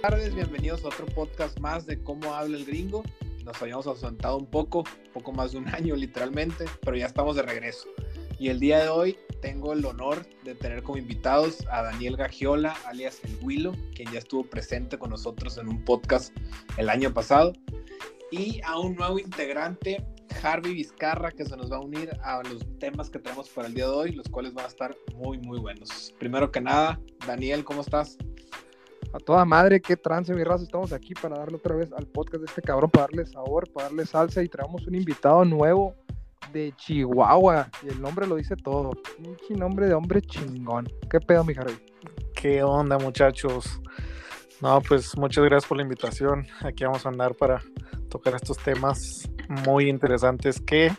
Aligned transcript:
tardes, 0.00 0.34
bienvenidos 0.34 0.82
a 0.84 0.88
otro 0.88 1.04
podcast 1.04 1.58
más 1.58 1.84
de 1.84 2.02
cómo 2.02 2.32
habla 2.32 2.56
el 2.56 2.64
gringo. 2.64 3.02
Nos 3.44 3.60
habíamos 3.60 3.86
ausentado 3.86 4.38
un 4.38 4.46
poco, 4.46 4.82
poco 5.12 5.30
más 5.32 5.52
de 5.52 5.58
un 5.58 5.68
año 5.74 5.94
literalmente, 5.94 6.64
pero 6.80 6.96
ya 6.96 7.04
estamos 7.04 7.36
de 7.36 7.42
regreso. 7.42 7.86
Y 8.38 8.48
el 8.48 8.60
día 8.60 8.78
de 8.78 8.88
hoy 8.88 9.18
tengo 9.42 9.74
el 9.74 9.84
honor 9.84 10.26
de 10.42 10.54
tener 10.54 10.82
como 10.82 10.96
invitados 10.96 11.66
a 11.70 11.82
Daniel 11.82 12.16
Gagiola, 12.16 12.74
alias 12.86 13.20
El 13.24 13.36
Willow, 13.42 13.74
quien 13.94 14.10
ya 14.10 14.20
estuvo 14.20 14.44
presente 14.44 14.98
con 14.98 15.10
nosotros 15.10 15.58
en 15.58 15.68
un 15.68 15.84
podcast 15.84 16.34
el 16.78 16.88
año 16.88 17.12
pasado, 17.12 17.52
y 18.30 18.62
a 18.64 18.78
un 18.78 18.96
nuevo 18.96 19.18
integrante, 19.18 20.02
Harvey 20.42 20.72
Vizcarra, 20.72 21.30
que 21.30 21.44
se 21.44 21.56
nos 21.58 21.70
va 21.70 21.76
a 21.76 21.80
unir 21.80 22.10
a 22.22 22.42
los 22.44 22.64
temas 22.78 23.10
que 23.10 23.18
tenemos 23.18 23.50
para 23.50 23.68
el 23.68 23.74
día 23.74 23.84
de 23.84 23.92
hoy, 23.92 24.12
los 24.12 24.28
cuales 24.28 24.54
van 24.54 24.64
a 24.64 24.68
estar 24.68 24.96
muy, 25.14 25.36
muy 25.36 25.58
buenos. 25.58 26.14
Primero 26.18 26.50
que 26.50 26.62
nada, 26.62 26.98
Daniel, 27.26 27.64
¿cómo 27.64 27.82
estás? 27.82 28.16
A 29.12 29.18
toda 29.18 29.44
madre, 29.44 29.80
qué 29.80 29.96
trance, 29.96 30.32
mi 30.32 30.44
raza. 30.44 30.62
Estamos 30.62 30.92
aquí 30.92 31.14
para 31.14 31.38
darle 31.38 31.56
otra 31.56 31.74
vez 31.74 31.92
al 31.92 32.06
podcast 32.06 32.42
de 32.42 32.46
este 32.46 32.62
cabrón, 32.62 32.90
para 32.90 33.06
darle 33.06 33.26
sabor, 33.26 33.68
para 33.72 33.88
darle 33.88 34.06
salsa 34.06 34.42
y 34.42 34.48
traemos 34.48 34.86
un 34.86 34.94
invitado 34.94 35.44
nuevo 35.44 35.96
de 36.52 36.72
Chihuahua. 36.76 37.68
Y 37.82 37.88
el 37.88 38.00
nombre 38.00 38.26
lo 38.28 38.36
dice 38.36 38.54
todo. 38.54 38.92
Un 39.18 39.58
nombre 39.58 39.86
de 39.86 39.94
hombre 39.94 40.22
chingón. 40.22 40.88
¿Qué 41.10 41.18
pedo, 41.20 41.44
mi 41.44 41.54
Harvey? 41.54 41.76
¿Qué 42.34 42.62
onda, 42.62 42.98
muchachos? 42.98 43.80
No, 44.60 44.80
pues 44.80 45.16
muchas 45.16 45.44
gracias 45.44 45.68
por 45.68 45.78
la 45.78 45.82
invitación. 45.82 46.46
Aquí 46.60 46.84
vamos 46.84 47.04
a 47.04 47.08
andar 47.08 47.34
para 47.34 47.60
tocar 48.10 48.34
estos 48.36 48.58
temas 48.58 49.28
muy 49.48 49.88
interesantes 49.88 50.60
que 50.60 50.92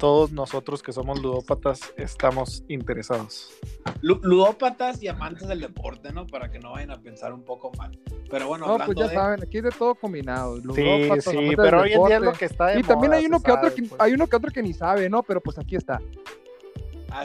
todos 0.00 0.32
nosotros 0.32 0.82
que 0.82 0.94
somos 0.94 1.20
ludópatas 1.20 1.92
estamos 1.98 2.64
interesados. 2.68 3.52
Ludópatas 4.00 5.02
y 5.02 5.08
amantes 5.08 5.46
del 5.46 5.60
deporte, 5.60 6.10
¿no? 6.10 6.26
Para 6.26 6.50
que 6.50 6.58
no 6.58 6.72
vayan 6.72 6.90
a 6.90 7.02
pensar 7.02 7.34
un 7.34 7.44
poco 7.44 7.70
mal. 7.76 7.96
Pero 8.30 8.48
bueno, 8.48 8.66
no, 8.66 8.82
pues 8.86 8.96
ya 8.96 9.10
saben, 9.10 9.42
aquí 9.42 9.58
es 9.58 9.64
de 9.64 9.70
todo 9.70 9.94
combinado. 9.94 10.56
sí, 10.74 11.10
sí, 11.20 11.52
pero 11.54 11.82
hoy 11.82 11.92
en 11.92 12.04
día 12.06 12.16
es 12.16 12.22
lo 12.22 12.32
que 12.32 12.46
está 12.46 12.68
de 12.68 12.80
Y 12.80 12.82
también 12.82 13.12
hay 13.12 13.26
uno 13.26 13.42
que 13.42 13.52
otro 13.52 13.74
que, 13.74 13.82
pues. 13.82 14.00
hay 14.00 14.14
uno 14.14 14.26
que 14.26 14.36
otro 14.36 14.50
que 14.50 14.62
ni 14.62 14.72
sabe, 14.72 15.10
¿no? 15.10 15.22
Pero 15.22 15.42
pues 15.42 15.58
aquí 15.58 15.76
está. 15.76 16.00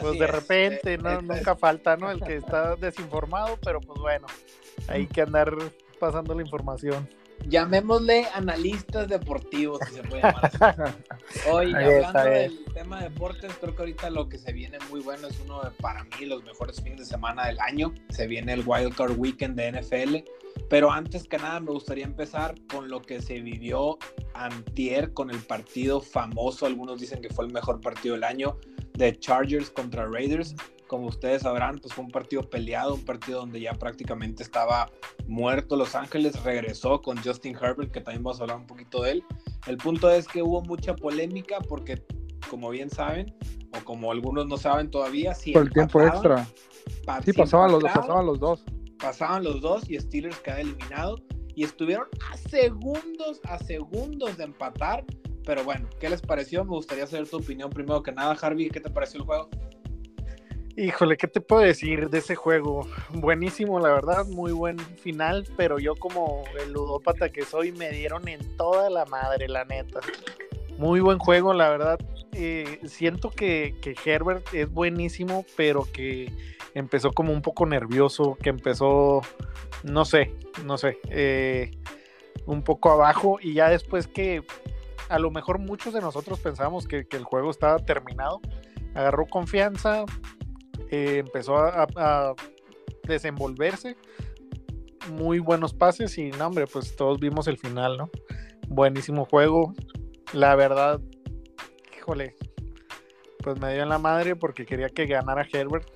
pues 0.02 0.18
de 0.18 0.26
repente, 0.26 0.94
eh, 0.94 0.98
¿no? 0.98 1.22
Nunca 1.22 1.56
falta, 1.56 1.96
¿no? 1.96 2.10
El 2.10 2.20
que 2.20 2.36
está 2.44 2.76
desinformado, 2.76 3.58
pero 3.64 3.80
pues 3.80 3.98
bueno, 3.98 4.26
hay 4.86 5.06
que 5.06 5.22
andar 5.22 5.56
pasando 5.98 6.34
la 6.34 6.42
información 6.42 7.08
llamémosle 7.46 8.26
analistas 8.34 9.08
deportivos, 9.08 9.80
si 9.88 9.94
se 9.96 10.02
puede 10.02 10.22
llamar 10.22 10.94
Hoy, 11.50 11.74
hablando 11.74 12.24
del 12.24 12.64
tema 12.74 12.98
de 12.98 13.08
deportes, 13.10 13.52
creo 13.60 13.74
que 13.74 13.82
ahorita 13.82 14.10
lo 14.10 14.28
que 14.28 14.38
se 14.38 14.52
viene 14.52 14.78
muy 14.90 15.00
bueno 15.00 15.28
es 15.28 15.38
uno 15.40 15.62
de, 15.62 15.70
para 15.70 16.04
mí, 16.04 16.26
los 16.26 16.42
mejores 16.44 16.80
fines 16.80 16.98
de 17.00 17.04
semana 17.04 17.46
del 17.46 17.60
año. 17.60 17.92
Se 18.10 18.26
viene 18.26 18.52
el 18.52 18.62
Wild 18.66 18.94
Card 18.94 19.18
Weekend 19.18 19.56
de 19.56 19.80
NFL. 19.80 20.16
Pero 20.68 20.90
antes 20.90 21.28
que 21.28 21.38
nada, 21.38 21.60
me 21.60 21.70
gustaría 21.70 22.04
empezar 22.04 22.54
con 22.68 22.88
lo 22.88 23.02
que 23.02 23.20
se 23.20 23.40
vivió 23.40 23.98
antier 24.34 25.12
con 25.12 25.30
el 25.30 25.38
partido 25.38 26.00
famoso. 26.00 26.66
Algunos 26.66 27.00
dicen 27.00 27.20
que 27.20 27.28
fue 27.28 27.44
el 27.44 27.52
mejor 27.52 27.80
partido 27.80 28.14
del 28.14 28.24
año 28.24 28.58
de 28.94 29.16
Chargers 29.18 29.70
contra 29.70 30.06
Raiders 30.06 30.56
como 30.86 31.06
ustedes 31.06 31.42
sabrán, 31.42 31.78
pues 31.78 31.94
fue 31.94 32.04
un 32.04 32.10
partido 32.10 32.48
peleado, 32.48 32.94
un 32.94 33.04
partido 33.04 33.40
donde 33.40 33.60
ya 33.60 33.72
prácticamente 33.74 34.42
estaba 34.42 34.90
muerto 35.26 35.76
Los 35.76 35.94
Ángeles, 35.94 36.42
regresó 36.42 37.02
con 37.02 37.18
Justin 37.22 37.56
Herbert, 37.56 37.90
que 37.92 38.00
también 38.00 38.22
vamos 38.22 38.40
a 38.40 38.44
hablar 38.44 38.58
un 38.58 38.66
poquito 38.66 39.02
de 39.02 39.12
él. 39.12 39.24
El 39.66 39.76
punto 39.76 40.10
es 40.10 40.28
que 40.28 40.42
hubo 40.42 40.62
mucha 40.62 40.94
polémica 40.94 41.58
porque, 41.68 42.02
como 42.48 42.70
bien 42.70 42.90
saben, 42.90 43.34
o 43.78 43.84
como 43.84 44.12
algunos 44.12 44.46
no 44.46 44.56
saben 44.56 44.90
todavía, 44.90 45.34
si 45.34 45.52
por 45.52 45.62
el 45.62 45.72
tiempo 45.72 46.02
extra. 46.02 46.46
sí, 47.24 47.32
pasaban 47.32 47.72
los, 47.72 47.82
dos, 47.82 47.92
pasaban 47.92 48.26
los 48.26 48.40
dos. 48.40 48.64
Pasaban 48.98 49.44
los 49.44 49.60
dos 49.60 49.90
y 49.90 49.98
Steelers 49.98 50.38
queda 50.40 50.60
eliminado 50.60 51.16
y 51.54 51.64
estuvieron 51.64 52.06
a 52.30 52.36
segundos, 52.36 53.40
a 53.44 53.58
segundos 53.58 54.36
de 54.36 54.44
empatar. 54.44 55.04
Pero 55.44 55.62
bueno, 55.64 55.88
¿qué 56.00 56.08
les 56.10 56.20
pareció? 56.20 56.64
Me 56.64 56.70
gustaría 56.70 57.06
saber 57.06 57.28
tu 57.28 57.36
opinión 57.36 57.70
primero 57.70 58.02
que 58.02 58.12
nada, 58.12 58.36
Harvey. 58.40 58.68
¿Qué 58.68 58.80
te 58.80 58.90
pareció 58.90 59.20
el 59.20 59.26
juego? 59.26 59.48
Híjole, 60.78 61.16
¿qué 61.16 61.26
te 61.26 61.40
puedo 61.40 61.62
decir 61.62 62.10
de 62.10 62.18
ese 62.18 62.34
juego? 62.34 62.86
Buenísimo, 63.14 63.80
la 63.80 63.88
verdad, 63.88 64.26
muy 64.26 64.52
buen 64.52 64.78
final, 64.78 65.48
pero 65.56 65.78
yo 65.78 65.94
como 65.94 66.44
el 66.62 66.74
ludópata 66.74 67.30
que 67.30 67.46
soy, 67.46 67.72
me 67.72 67.88
dieron 67.90 68.28
en 68.28 68.58
toda 68.58 68.90
la 68.90 69.06
madre, 69.06 69.48
la 69.48 69.64
neta. 69.64 70.00
Muy 70.76 71.00
buen 71.00 71.18
juego, 71.18 71.54
la 71.54 71.70
verdad. 71.70 71.98
Eh, 72.34 72.80
siento 72.84 73.30
que, 73.30 73.74
Herbert 74.04 74.52
es 74.52 74.70
buenísimo, 74.70 75.46
pero 75.56 75.88
que 75.90 76.30
empezó 76.74 77.10
como 77.10 77.32
un 77.32 77.40
poco 77.40 77.64
nervioso, 77.64 78.36
que 78.42 78.50
empezó, 78.50 79.22
no 79.82 80.04
sé, 80.04 80.34
no 80.62 80.76
sé, 80.76 80.98
eh, 81.08 81.70
un 82.44 82.62
poco 82.62 82.90
abajo 82.90 83.38
y 83.40 83.54
ya 83.54 83.70
después 83.70 84.06
que 84.06 84.44
a 85.08 85.18
lo 85.18 85.30
mejor 85.30 85.58
muchos 85.58 85.94
de 85.94 86.02
nosotros 86.02 86.38
pensábamos 86.40 86.86
que, 86.86 87.06
que 87.06 87.16
el 87.16 87.24
juego 87.24 87.50
estaba 87.50 87.78
terminado, 87.78 88.42
agarró 88.94 89.24
confianza, 89.26 90.04
eh, 90.90 91.18
empezó 91.18 91.56
a, 91.56 92.34
desenvolverse. 93.04 93.96
Muy 95.12 95.38
buenos 95.38 95.72
pases 95.72 96.18
y, 96.18 96.30
no, 96.32 96.48
hombre, 96.48 96.66
pues 96.66 96.96
todos 96.96 97.20
vimos 97.20 97.46
el 97.46 97.58
final, 97.58 97.96
¿no? 97.96 98.10
Buenísimo 98.68 99.24
juego. 99.24 99.72
La 100.32 100.56
verdad, 100.56 101.00
híjole, 101.96 102.34
pues 103.44 103.60
me 103.60 103.72
dio 103.72 103.84
en 103.84 103.88
la 103.88 103.98
madre 103.98 104.34
porque 104.34 104.66
quería 104.66 104.88
que 104.88 105.06
ganara 105.06 105.46
Herbert 105.52 105.88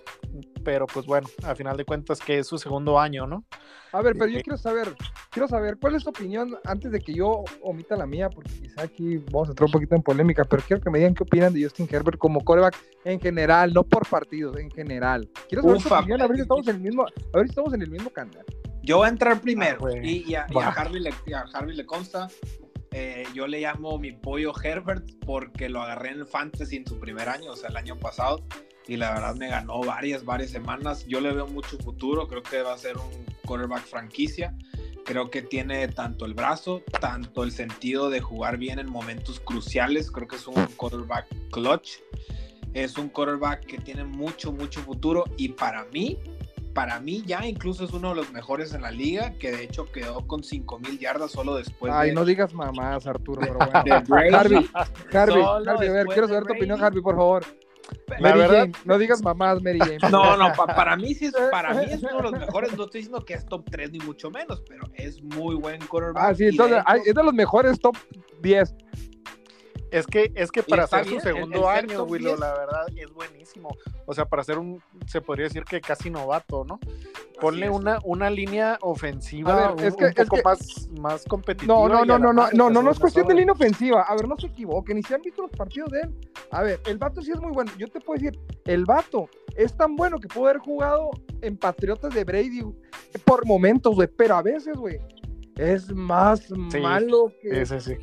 pero 0.65 0.87
pues 0.87 1.07
bueno, 1.07 1.29
a 1.43 1.55
final 1.55 1.77
de 1.77 1.85
cuentas 1.85 2.21
que 2.21 2.39
es 2.39 2.47
su 2.47 2.59
segundo 2.59 2.99
año, 2.99 3.27
¿no? 3.27 3.45
A 3.93 4.03
ver, 4.03 4.15
pero 4.15 4.27
yo 4.27 4.41
quiero 4.43 4.59
saber, 4.59 4.95
quiero 5.31 5.49
saber, 5.49 5.79
¿cuál 5.81 5.95
es 5.95 6.05
tu 6.05 6.11
opinión 6.11 6.57
antes 6.65 6.91
de 6.91 7.01
que 7.01 7.15
yo 7.15 7.45
omita 7.63 7.97
la 7.97 8.07
mía? 8.07 8.29
Porque 8.29 8.51
quizá 8.53 8.83
aquí 8.83 9.19
vamos 9.31 9.49
a 9.49 9.53
entrar 9.53 9.67
un 9.67 9.73
poquito 9.73 9.95
en 9.95 10.03
polémica, 10.03 10.45
pero 10.45 10.63
quiero 10.67 10.83
que 10.83 10.91
me 10.91 10.99
digan 10.99 11.15
qué 11.15 11.23
opinan 11.23 11.55
de 11.55 11.63
Justin 11.63 11.89
Herbert 11.91 12.19
como 12.19 12.45
coreback 12.45 12.77
en 13.05 13.21
general, 13.21 13.73
no 13.73 13.85
por 13.85 14.07
partidos, 14.07 14.57
en 14.59 14.71
general. 14.71 15.29
Quiero 15.49 15.63
saber 15.63 15.83
tu 15.83 15.95
opinión, 15.95 16.21
a 16.21 16.27
ver 16.27 16.37
si 16.37 16.43
estamos 16.43 16.69
en 16.69 16.77
el 16.77 16.83
mismo, 16.83 17.05
a 17.05 17.37
ver 17.37 17.47
si 17.47 17.51
estamos 17.51 17.73
en 17.73 17.83
el 17.83 17.91
mismo 17.91 18.11
canal. 18.11 18.45
Yo 18.83 18.99
voy 18.99 19.07
a 19.07 19.11
entrar 19.11 19.41
primero 19.41 19.87
ah, 19.87 19.99
y, 20.03 20.35
a, 20.35 20.45
Harvey 20.45 21.01
le, 21.01 21.11
a 21.35 21.41
Harvey 21.53 21.77
le 21.77 21.87
consta. 21.87 22.29
Eh, 22.93 23.25
yo 23.35 23.47
le 23.47 23.61
llamo 23.61 23.99
mi 23.99 24.11
pollo 24.11 24.53
Herbert 24.61 25.09
porque 25.25 25.69
lo 25.69 25.81
agarré 25.81 26.11
en 26.11 26.19
el 26.21 26.27
Fantasy 26.27 26.77
en 26.77 26.87
su 26.87 26.99
primer 26.99 27.29
año, 27.29 27.53
o 27.53 27.57
sea, 27.57 27.69
el 27.69 27.77
año 27.77 27.97
pasado 27.97 28.43
y 28.91 28.97
la 28.97 29.13
verdad 29.15 29.37
me 29.37 29.49
ganó 29.49 29.81
varias, 29.83 30.25
varias 30.25 30.51
semanas. 30.51 31.07
Yo 31.07 31.21
le 31.21 31.33
veo 31.33 31.47
mucho 31.47 31.79
futuro, 31.79 32.27
creo 32.27 32.43
que 32.43 32.61
va 32.63 32.75
a 32.75 32.79
ser 32.79 32.97
un 32.97 33.25
quarterback 33.47 33.85
franquicia. 33.85 34.53
Creo 35.05 35.31
que 35.31 35.43
tiene 35.43 35.89
tanto 35.89 36.25
el 36.25 36.35
brazo, 36.35 36.83
tanto 37.01 37.43
el 37.43 37.53
sentido 37.53 38.11
de 38.11 38.21
jugar 38.21 38.59
bien 38.59 38.79
en 38.79 38.91
momentos 38.91 39.41
cruciales. 39.41 40.11
Creo 40.11 40.29
que 40.29 40.37
es 40.37 40.47
un 40.47 40.67
quarterback 40.77 41.27
clutch. 41.51 41.99
Es 42.75 42.97
un 42.97 43.09
quarterback 43.09 43.67
que 43.67 43.79
tiene 43.79 44.05
mucho, 44.05 44.53
mucho 44.53 44.81
futuro. 44.81 45.25
Y 45.37 45.49
para 45.49 45.85
mí, 45.87 46.19
para 46.73 47.01
mí 47.01 47.23
ya 47.27 47.47
incluso 47.47 47.85
es 47.85 47.93
uno 47.93 48.11
de 48.11 48.17
los 48.17 48.33
mejores 48.33 48.73
en 48.75 48.83
la 48.83 48.91
liga, 48.91 49.33
que 49.33 49.51
de 49.51 49.65
hecho 49.65 49.91
quedó 49.91 50.27
con 50.27 50.45
5000 50.45 50.99
yardas 50.99 51.33
solo 51.33 51.57
después 51.57 51.93
Ay, 51.93 52.15
no 52.15 52.25
digas 52.25 52.55
mamás, 52.55 53.07
Arturo, 53.07 53.41
pero 53.41 53.59
bueno. 53.59 54.05
Harvey, 54.37 54.69
Harvey, 55.13 55.43
Harvey, 55.67 55.89
a 55.89 55.93
ver, 55.93 56.07
quiero 56.07 56.29
saber 56.29 56.45
tu 56.45 56.53
opinión, 56.53 56.83
Harvey, 56.83 57.03
por 57.03 57.17
favor. 57.17 57.45
La 58.19 58.35
verdad, 58.35 58.69
no 58.85 58.99
digas 58.99 59.23
mamás, 59.23 59.63
Mary 59.63 59.79
Jane. 59.79 59.99
No, 60.11 60.37
no, 60.37 60.53
para 60.53 60.97
mí 60.97 61.15
sí 61.15 61.27
es, 61.27 61.35
para 61.51 61.75
mí 61.75 61.87
es 61.89 62.03
uno 62.03 62.17
de 62.17 62.23
los 62.23 62.33
mejores. 62.33 62.77
No 62.77 62.85
estoy 62.85 63.01
diciendo 63.01 63.25
que 63.25 63.35
es 63.35 63.47
top 63.47 63.65
3 63.71 63.93
ni 63.93 63.99
mucho 64.01 64.31
menos, 64.31 64.63
pero 64.69 64.85
es 64.95 65.23
muy 65.23 65.55
buen 65.55 65.81
quarterback. 65.87 66.23
Ah, 66.23 66.35
sí, 66.35 66.47
entonces 66.47 66.83
es 67.07 67.15
de 67.15 67.23
los 67.23 67.35
mejores 67.35 67.81
top 67.81 67.97
10. 68.43 68.75
Es 69.91 70.07
que, 70.07 70.33
es 70.35 70.53
que 70.53 70.63
para 70.63 70.85
hacer 70.85 71.07
su 71.07 71.21
segundo 71.21 71.69
año, 71.69 72.05
Willow, 72.05 72.37
la 72.37 72.55
verdad, 72.55 72.87
es 72.97 73.13
buenísimo. 73.13 73.77
O 74.07 74.15
sea, 74.15 74.25
para 74.25 74.45
ser 74.45 74.59
un, 74.59 74.81
se 75.07 75.21
podría 75.21 75.45
decir 75.45 75.65
que 75.65 75.81
casi 75.81 76.11
novato, 76.11 76.65
¿no? 76.65 76.79
Ponle 77.41 77.69
una, 77.71 77.99
una 78.05 78.31
línea 78.31 78.79
ofensiva 78.83 79.73
un, 79.73 80.15
poco 80.15 80.39
más, 80.45 80.89
más 81.01 81.25
competitiva. 81.25 81.75
No, 81.75 81.89
no, 81.89 82.05
no, 82.05 82.19
no, 82.19 82.33
no, 82.33 82.49
no, 82.53 82.71
no, 82.71 82.83
no 82.83 82.91
es 82.91 82.99
cuestión 82.99 83.27
de 83.27 83.35
línea 83.35 83.53
ofensiva. 83.53 84.03
A 84.03 84.15
ver, 84.15 84.29
no 84.29 84.37
se 84.37 84.47
equivoquen. 84.47 84.99
Y 84.99 85.03
si 85.03 85.15
han 85.15 85.23
visto 85.23 85.43
los 85.43 85.51
partidos 85.51 85.91
de 85.91 86.01
él, 86.03 86.15
a 86.51 86.63
ver, 86.63 86.81
el 86.87 86.99
vato 86.99 87.21
sí 87.23 87.33
es 87.33 87.41
muy 87.41 87.51
bueno. 87.51 87.73
Yo 87.77 87.89
te 87.89 88.01
puedo 88.01 88.21
decir, 88.21 88.39
el 88.67 88.85
vato 88.85 89.29
es 89.57 89.77
tan 89.77 89.97
bueno 89.97 90.21
que 90.21 90.29
pudo 90.29 90.49
haber 90.49 90.59
jugado 90.59 91.11
en 91.41 91.57
Patriotas 91.57 92.15
de 92.15 92.25
Brady 92.25 92.63
por 93.25 93.45
momentos, 93.47 93.95
güey. 93.95 94.09
Pero 94.17 94.37
a 94.37 94.43
veces, 94.43 94.77
güey, 94.77 95.01
es 95.57 95.93
más 95.93 96.49
malo 96.51 97.33
que. 97.41 97.63
Ese 97.63 97.81
sí 97.81 97.97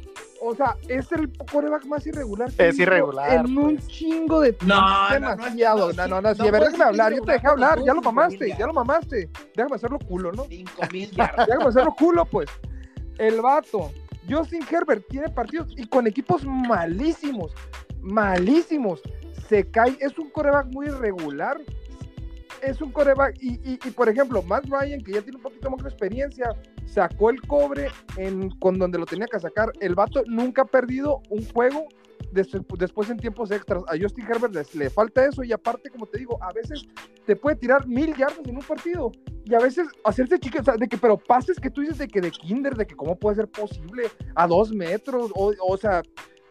o 0.47 0.55
sea, 0.55 0.77
es 0.87 1.11
el 1.11 1.31
coreback 1.51 1.85
más 1.85 2.05
irregular. 2.07 2.49
Es 2.57 2.79
irregular. 2.79 3.33
En 3.33 3.57
un 3.57 3.75
pues. 3.75 3.87
chingo 3.87 4.39
de 4.41 4.57
No, 4.65 5.09
demasiado. 5.11 5.91
No, 5.93 6.07
no, 6.07 6.21
no. 6.21 6.33
Si 6.33 6.41
no, 6.41 6.51
déjame 6.51 6.83
hablar, 6.83 7.13
yo 7.13 7.21
te 7.21 7.33
dejé 7.33 7.47
hablar. 7.47 7.79
Ya 7.83 7.93
lo 7.93 8.01
mamaste, 8.01 8.55
ya 8.57 8.65
lo 8.65 8.73
mamaste. 8.73 9.29
Déjame 9.55 9.75
hacerlo 9.75 9.99
culo, 9.99 10.31
¿no? 10.31 10.45
Cinco 10.45 10.81
mil 10.91 11.11
yardas. 11.15 11.47
Déjame 11.47 11.65
hacerlo 11.65 11.95
culo, 11.97 12.25
pues. 12.25 12.49
El 13.17 13.41
vato. 13.41 13.91
Justin 14.29 14.63
Herbert 14.69 15.05
tiene 15.09 15.29
partidos 15.29 15.73
y 15.75 15.85
con 15.87 16.07
equipos 16.07 16.45
malísimos. 16.45 17.53
Malísimos. 18.01 19.01
Se 19.49 19.69
cae. 19.69 19.97
Es 19.99 20.17
un 20.17 20.29
coreback 20.29 20.67
muy 20.67 20.87
irregular 20.87 21.59
es 22.61 22.81
un 22.81 22.91
coreback, 22.91 23.37
y, 23.41 23.59
y, 23.63 23.91
por 23.91 24.09
ejemplo, 24.09 24.41
Matt 24.41 24.65
Ryan, 24.65 25.01
que 25.01 25.13
ya 25.13 25.21
tiene 25.21 25.37
un 25.37 25.43
poquito 25.43 25.69
más 25.69 25.83
de 25.83 25.89
experiencia, 25.89 26.49
sacó 26.85 27.29
el 27.29 27.41
cobre 27.41 27.89
en, 28.17 28.49
con 28.59 28.77
donde 28.77 28.97
lo 28.97 29.05
tenía 29.05 29.27
que 29.27 29.39
sacar. 29.39 29.71
El 29.79 29.95
vato 29.95 30.23
nunca 30.27 30.63
ha 30.63 30.65
perdido 30.65 31.21
un 31.29 31.45
juego 31.51 31.87
después 32.31 33.09
en 33.09 33.17
tiempos 33.17 33.51
extras. 33.51 33.83
A 33.87 33.97
Justin 33.99 34.25
Herbert 34.25 34.73
le 34.73 34.89
falta 34.89 35.25
eso 35.25 35.43
y 35.43 35.51
aparte, 35.51 35.89
como 35.89 36.05
te 36.05 36.19
digo, 36.19 36.41
a 36.41 36.51
veces 36.51 36.85
te 37.25 37.35
puede 37.35 37.55
tirar 37.55 37.87
mil 37.87 38.15
yardas 38.15 38.45
en 38.45 38.55
un 38.55 38.63
partido 38.63 39.11
y 39.45 39.53
a 39.53 39.59
veces 39.59 39.87
hacerse 40.03 40.37
sea, 40.63 40.75
de 40.75 40.87
que, 40.87 40.97
pero 40.97 41.17
pases 41.17 41.59
que 41.59 41.69
tú 41.69 41.81
dices 41.81 41.99
de 41.99 42.07
que 42.07 42.21
de 42.21 42.31
kinder, 42.31 42.75
de 42.75 42.85
que 42.85 42.95
cómo 42.95 43.17
puede 43.17 43.37
ser 43.37 43.47
posible 43.47 44.09
a 44.35 44.47
dos 44.47 44.73
metros, 44.73 45.31
o, 45.35 45.53
o 45.67 45.77
sea, 45.77 46.01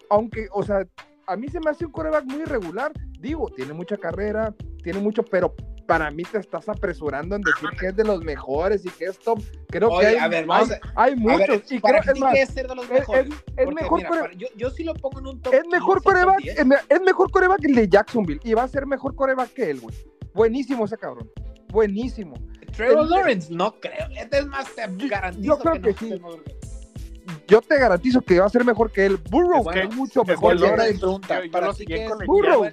aunque, 0.09 0.49
o 0.53 0.63
sea, 0.63 0.87
a 1.27 1.37
mí 1.37 1.49
se 1.49 1.61
me 1.61 1.71
hace 1.71 1.85
un 1.85 1.93
coreback 1.93 2.25
muy 2.25 2.43
irregular. 2.43 2.93
Digo, 3.19 3.51
tiene 3.55 3.73
mucha 3.73 3.97
carrera, 3.97 4.55
tiene 4.83 5.01
mucho, 5.01 5.25
pero 5.25 5.55
para 5.87 6.11
mí 6.11 6.23
te 6.25 6.39
estás 6.39 6.69
apresurando 6.69 7.37
en 7.37 7.43
decir 7.43 7.69
que 7.79 7.87
es 7.89 7.97
de 7.97 8.05
los 8.05 8.23
mejores 8.23 8.85
y 8.85 8.91
que 8.91 9.07
es 9.07 9.19
top. 9.19 9.41
Creo 9.69 9.99
que 9.99 10.07
hay, 10.07 10.17
a 10.17 10.29
ver, 10.29 10.47
hay, 10.95 11.17
muchos. 11.17 11.71
y 11.71 11.81
creo, 11.81 12.01
es, 12.03 12.21
más, 12.21 12.35
es 12.37 12.49
ser 12.51 12.69
de 12.69 12.75
los 12.75 12.89
mejores. 12.89 13.29
Es, 13.57 13.69
mejor 13.69 13.99
mira, 13.99 14.33
yo, 14.37 14.49
yo, 14.57 14.71
sí 14.71 14.85
lo 14.85 14.95
pongo 14.95 15.21
en 15.21 15.27
un 15.27 15.41
top. 15.41 15.55
Es 15.55 15.67
mejor 15.71 16.03
coreback, 16.03 16.45
es, 16.45 17.01
mejor 17.01 17.31
coreback 17.31 17.65
el 17.65 17.75
de 17.75 17.89
Jacksonville 17.89 18.41
y 18.45 18.55
va 18.55 18.65
a 18.65 18.69
ser 18.69 18.87
mejor 18.87 19.15
coreback 19.15 19.53
que 19.53 19.71
él, 19.71 19.81
güey. 19.81 19.95
Buenísimo 20.35 20.85
ese 20.85 20.99
cabrón. 20.99 21.31
Buenísimo. 21.69 22.35
Trevor 22.77 23.09
Lawrence, 23.09 23.53
no 23.53 23.73
creo. 23.81 24.09
Este 24.17 24.39
es 24.39 24.47
más, 24.47 24.67
te 24.75 25.09
garantizo 25.09 25.47
yo 25.47 25.59
creo 25.59 25.75
que, 25.75 25.95
que 25.95 26.07
sí 26.07 26.21
yo 27.47 27.61
te 27.61 27.79
garantizo 27.79 28.21
que 28.21 28.41
va 28.41 28.47
a 28.47 28.51
ser 28.51 28.65
mejor 28.65 28.91
que 28.91 29.07
él. 29.07 29.19
Burrow 29.31 29.71
es 29.71 29.95
mucho 29.95 30.25
mejor 30.25 30.57
que 30.57 30.89
él. 30.89 30.99
Burrow, 32.27 32.67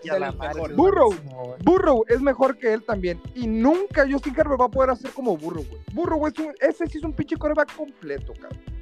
Burrow, 0.76 1.16
Burrow 1.64 2.06
es 2.08 2.22
mejor 2.22 2.58
que 2.58 2.74
él 2.74 2.84
también. 2.84 3.22
Y 3.36 3.48
nunca 3.48 4.06
Justin 4.10 4.34
Herbert 4.38 4.62
va 4.62 4.66
a 4.66 4.70
poder 4.72 4.92
hacer 4.92 5.12
como 5.12 5.38
Burrow, 5.38 5.66
güey. 5.70 5.82
Burrow 5.94 6.28
es 6.28 6.38
un, 6.40 6.54
ese 6.60 6.88
sí 6.88 6.98
es 6.98 7.04
un 7.04 7.14
pinche 7.14 7.38
coreback 7.38 7.76
completo, 7.76 8.34
cabrón 8.34 8.73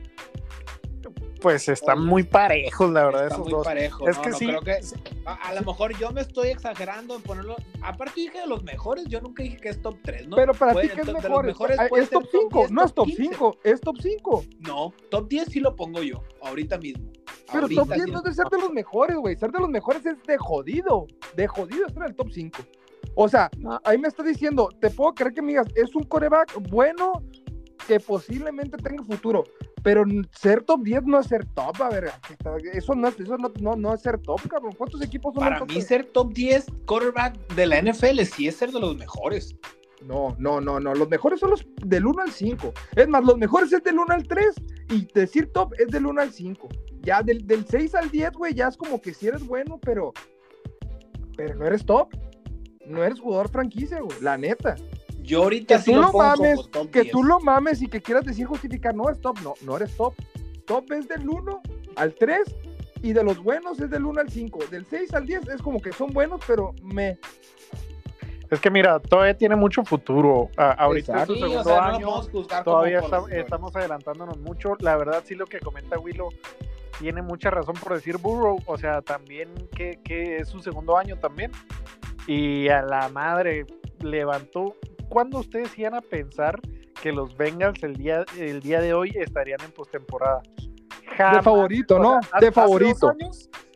pues 1.41 1.67
están 1.67 2.05
muy 2.05 2.23
parejos, 2.23 2.91
la 2.91 3.05
verdad, 3.05 3.27
esos 3.27 3.39
muy 3.39 3.51
dos. 3.51 3.65
Parejos, 3.65 4.07
es 4.07 4.17
que 4.19 4.33
sí. 4.33 4.47
Creo 4.47 4.61
que 4.61 4.77
a, 5.25 5.53
lo 5.53 5.61
mejor 5.61 5.97
yo 5.97 6.11
me 6.11 6.21
estoy 6.21 6.49
exagerando 6.49 7.15
en 7.15 7.21
ponerlo. 7.21 7.55
Aparte 7.81 8.21
dije 8.21 8.41
de 8.41 8.47
los 8.47 8.63
mejores, 8.63 9.05
yo 9.07 9.19
nunca 9.21 9.43
dije 9.43 9.57
que 9.57 9.69
es 9.69 9.81
top 9.81 9.97
3, 10.03 10.27
¿no? 10.27 10.35
Pero 10.35 10.53
para 10.53 10.79
ti, 10.79 10.89
¿qué 10.89 11.01
es 11.01 11.13
mejor? 11.13 11.49
Es 11.49 12.09
top 12.09 12.25
5, 12.31 12.67
no 12.69 12.85
es 12.85 12.93
top 12.93 13.09
5, 13.15 13.57
es 13.63 13.81
top 13.81 13.97
5. 14.01 14.45
No, 14.59 14.93
top 15.09 15.27
10 15.27 15.47
sí 15.49 15.59
lo 15.59 15.75
pongo 15.75 16.01
yo, 16.03 16.23
ahorita 16.41 16.77
mismo. 16.77 17.11
Pero 17.51 17.67
top 17.67 17.93
10 17.93 18.07
no 18.07 18.17
es 18.19 18.23
de 18.23 18.33
ser 18.33 18.47
de 18.47 18.57
los 18.57 18.71
mejores, 18.71 19.17
güey. 19.17 19.35
Ser 19.35 19.51
de 19.51 19.59
los 19.59 19.69
mejores 19.69 20.05
es 20.05 20.21
de 20.23 20.37
jodido. 20.37 21.07
De 21.35 21.47
jodido 21.47 21.87
estar 21.87 22.03
en 22.03 22.09
el 22.09 22.15
top 22.15 22.29
5. 22.31 22.59
O 23.15 23.27
sea, 23.27 23.49
ahí 23.83 23.97
me 23.97 24.07
está 24.07 24.23
diciendo, 24.23 24.69
te 24.79 24.89
puedo 24.89 25.13
creer 25.13 25.33
que 25.33 25.41
me 25.41 25.49
digas, 25.49 25.67
es 25.75 25.93
un 25.95 26.03
coreback 26.03 26.61
bueno 26.69 27.23
que 27.87 27.99
posiblemente 27.99 28.77
tenga 28.77 29.03
futuro. 29.03 29.43
Pero 29.83 30.03
ser 30.31 30.63
top 30.63 30.83
10 30.83 31.03
no 31.03 31.19
es 31.19 31.27
ser 31.27 31.45
top, 31.45 31.81
a 31.81 31.89
ver, 31.89 32.11
eso 32.73 32.93
no, 32.93 33.07
eso 33.07 33.37
no, 33.59 33.75
no, 33.75 33.93
es 33.93 34.01
ser 34.01 34.19
top, 34.19 34.41
cabrón. 34.47 34.73
¿Cuántos 34.77 35.01
equipos 35.01 35.33
son 35.33 35.43
Para 35.43 35.65
mí 35.65 35.81
ser 35.81 36.05
top 36.05 36.33
10 36.33 36.65
quarterback 36.85 37.55
de 37.55 37.65
la 37.65 37.81
NFL 37.81 38.21
sí 38.21 38.47
es 38.47 38.57
ser 38.57 38.71
de 38.71 38.79
los 38.79 38.95
mejores. 38.97 39.55
No, 40.05 40.35
no, 40.39 40.59
no, 40.59 40.79
no. 40.79 40.93
Los 40.95 41.09
mejores 41.09 41.39
son 41.39 41.51
los 41.51 41.65
del 41.83 42.05
1 42.05 42.23
al 42.23 42.31
5. 42.31 42.73
Es 42.95 43.07
más, 43.07 43.23
los 43.23 43.37
mejores 43.37 43.71
es 43.71 43.83
del 43.83 43.99
1 43.99 44.13
al 44.13 44.27
3 44.27 44.55
y 44.89 45.07
decir 45.13 45.51
top 45.51 45.73
es 45.77 45.87
del 45.87 46.05
1 46.05 46.21
al 46.21 46.31
5. 46.31 46.69
Ya 47.01 47.21
del, 47.21 47.45
del 47.45 47.65
6 47.65 47.95
al 47.95 48.09
10, 48.09 48.33
güey, 48.33 48.53
ya 48.53 48.67
es 48.67 48.77
como 48.77 49.01
que 49.01 49.13
si 49.13 49.27
eres 49.27 49.45
bueno, 49.45 49.79
pero, 49.79 50.13
pero 51.37 51.55
no 51.55 51.65
eres 51.65 51.85
top. 51.85 52.13
No 52.85 53.03
eres 53.03 53.19
jugador 53.19 53.49
franquicia, 53.49 53.99
güey, 54.01 54.19
la 54.21 54.37
neta. 54.37 54.75
Yo 55.21 55.43
ahorita 55.43 55.77
que 55.83 55.91
tú 55.91 55.97
lo, 55.97 56.11
mames, 56.11 56.59
que 56.91 57.05
tú 57.05 57.23
lo 57.23 57.39
mames 57.39 57.81
y 57.81 57.87
que 57.87 58.01
quieras 58.01 58.25
decir 58.25 58.45
justificar, 58.45 58.95
no 58.95 59.09
es 59.09 59.19
top, 59.21 59.39
no, 59.43 59.53
no 59.61 59.77
eres 59.77 59.95
top. 59.95 60.13
Top 60.65 60.91
es 60.91 61.07
del 61.07 61.27
1 61.27 61.61
al 61.95 62.15
3 62.15 62.55
y 63.03 63.13
de 63.13 63.23
los 63.23 63.39
buenos 63.39 63.79
es 63.79 63.89
del 63.89 64.05
1 64.05 64.21
al 64.21 64.29
5. 64.29 64.59
Del 64.69 64.85
6 64.85 65.13
al 65.13 65.25
10 65.25 65.49
es 65.49 65.61
como 65.61 65.81
que 65.81 65.91
son 65.91 66.11
buenos, 66.11 66.41
pero 66.45 66.73
me. 66.83 67.19
Es 68.49 68.59
que 68.59 68.69
mira, 68.69 68.99
todavía 68.99 69.37
tiene 69.37 69.55
mucho 69.55 69.83
futuro. 69.83 70.49
ahorita 70.57 71.21
es 71.21 71.27
su 71.27 71.35
segundo 71.35 71.81
año. 71.81 72.09
todavía 72.63 73.01
estamos 73.31 73.75
adelantándonos 73.75 74.37
mucho. 74.39 74.75
La 74.79 74.97
verdad, 74.97 75.23
sí, 75.25 75.35
lo 75.35 75.45
que 75.45 75.59
comenta 75.59 75.97
Willow 75.97 76.29
tiene 76.99 77.21
mucha 77.21 77.49
razón 77.49 77.75
por 77.81 77.93
decir 77.93 78.17
Burrow. 78.17 78.59
O 78.65 78.77
sea, 78.77 79.01
también 79.01 79.53
que, 79.75 79.99
que 80.03 80.37
es 80.37 80.49
su 80.49 80.59
segundo 80.59 80.97
año 80.97 81.17
también. 81.17 81.51
Y 82.27 82.67
a 82.67 82.81
la 82.81 83.09
madre 83.09 83.65
levantó 84.01 84.75
¿cuándo 85.11 85.39
ustedes 85.39 85.77
iban 85.77 85.93
a 85.93 86.01
pensar 86.01 86.59
que 87.01 87.11
los 87.11 87.35
Bengals 87.35 87.83
el 87.83 87.97
día, 87.97 88.23
el 88.39 88.61
día 88.61 88.79
de 88.79 88.93
hoy 88.93 89.11
estarían 89.15 89.59
en 89.61 89.71
postemporada? 89.71 90.41
De 91.17 91.41
favorito, 91.41 91.99
¿no? 91.99 92.19
de 92.39 92.51
favorito. 92.51 93.13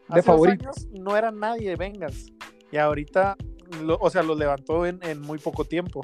de 0.07 0.23
favorito. 0.23 0.71
no 0.93 1.17
era 1.17 1.31
nadie 1.31 1.69
de 1.69 1.75
Bengals. 1.75 2.31
Y 2.71 2.77
ahorita, 2.77 3.35
o 3.99 4.09
sea, 4.09 4.23
los 4.23 4.37
levantó 4.37 4.85
en, 4.85 5.21
muy 5.21 5.37
poco 5.37 5.65
tiempo. 5.65 6.01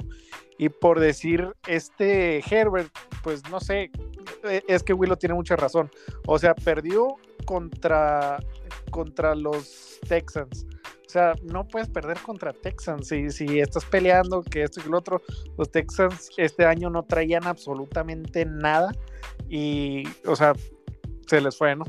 Y 0.58 0.68
por 0.68 1.00
decir, 1.00 1.50
este 1.66 2.38
Herbert, 2.38 2.92
pues 3.24 3.42
no 3.50 3.58
sé, 3.58 3.90
e, 4.44 4.62
es 4.68 4.82
que 4.82 4.92
Willow 4.92 5.16
tiene 5.16 5.34
mucha 5.34 5.56
razón. 5.56 5.90
O 6.26 6.38
sea, 6.38 6.54
perdió 6.54 7.16
contra, 7.46 8.38
contra 8.90 9.34
los 9.34 9.98
Texans 10.06 10.66
o 10.81 10.81
sea, 11.12 11.34
no 11.42 11.66
puedes 11.68 11.88
perder 11.88 12.18
contra 12.20 12.52
Texans. 12.52 13.08
Si, 13.08 13.30
si 13.30 13.60
estás 13.60 13.84
peleando 13.84 14.42
que 14.42 14.62
esto 14.62 14.80
y 14.84 14.88
lo 14.88 14.98
otro, 14.98 15.20
los 15.58 15.70
Texans 15.70 16.30
este 16.36 16.64
año 16.64 16.90
no 16.90 17.04
traían 17.04 17.46
absolutamente 17.46 18.44
nada. 18.46 18.92
Y, 19.48 20.04
o 20.26 20.34
sea, 20.34 20.54
se 21.26 21.40
les 21.40 21.56
fue, 21.56 21.76
¿no? 21.76 21.84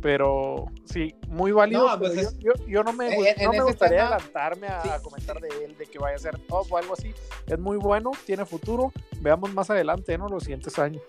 Pero 0.00 0.66
sí, 0.84 1.14
muy 1.28 1.50
válido. 1.52 1.88
Pues 1.98 2.38
yo, 2.66 2.84
no 2.84 2.92
me, 2.92 3.10
no 3.42 3.52
me 3.52 3.62
gustaría 3.62 4.06
adelantarme 4.06 4.68
a, 4.68 5.00
comentar 5.02 5.40
de 5.40 5.48
él, 5.64 5.76
de 5.76 5.86
que 5.86 5.98
vaya 5.98 6.16
a 6.16 6.18
ser 6.18 6.38
top 6.38 6.70
o 6.70 6.76
algo 6.76 6.94
así. 6.94 7.12
Es 7.46 7.58
muy 7.58 7.78
bueno, 7.78 8.12
tiene 8.24 8.44
futuro. 8.44 8.92
Veamos 9.20 9.52
más 9.54 9.70
adelante, 9.70 10.16
¿no? 10.16 10.28
Los 10.28 10.44
siguientes 10.44 10.78
años. 10.78 11.02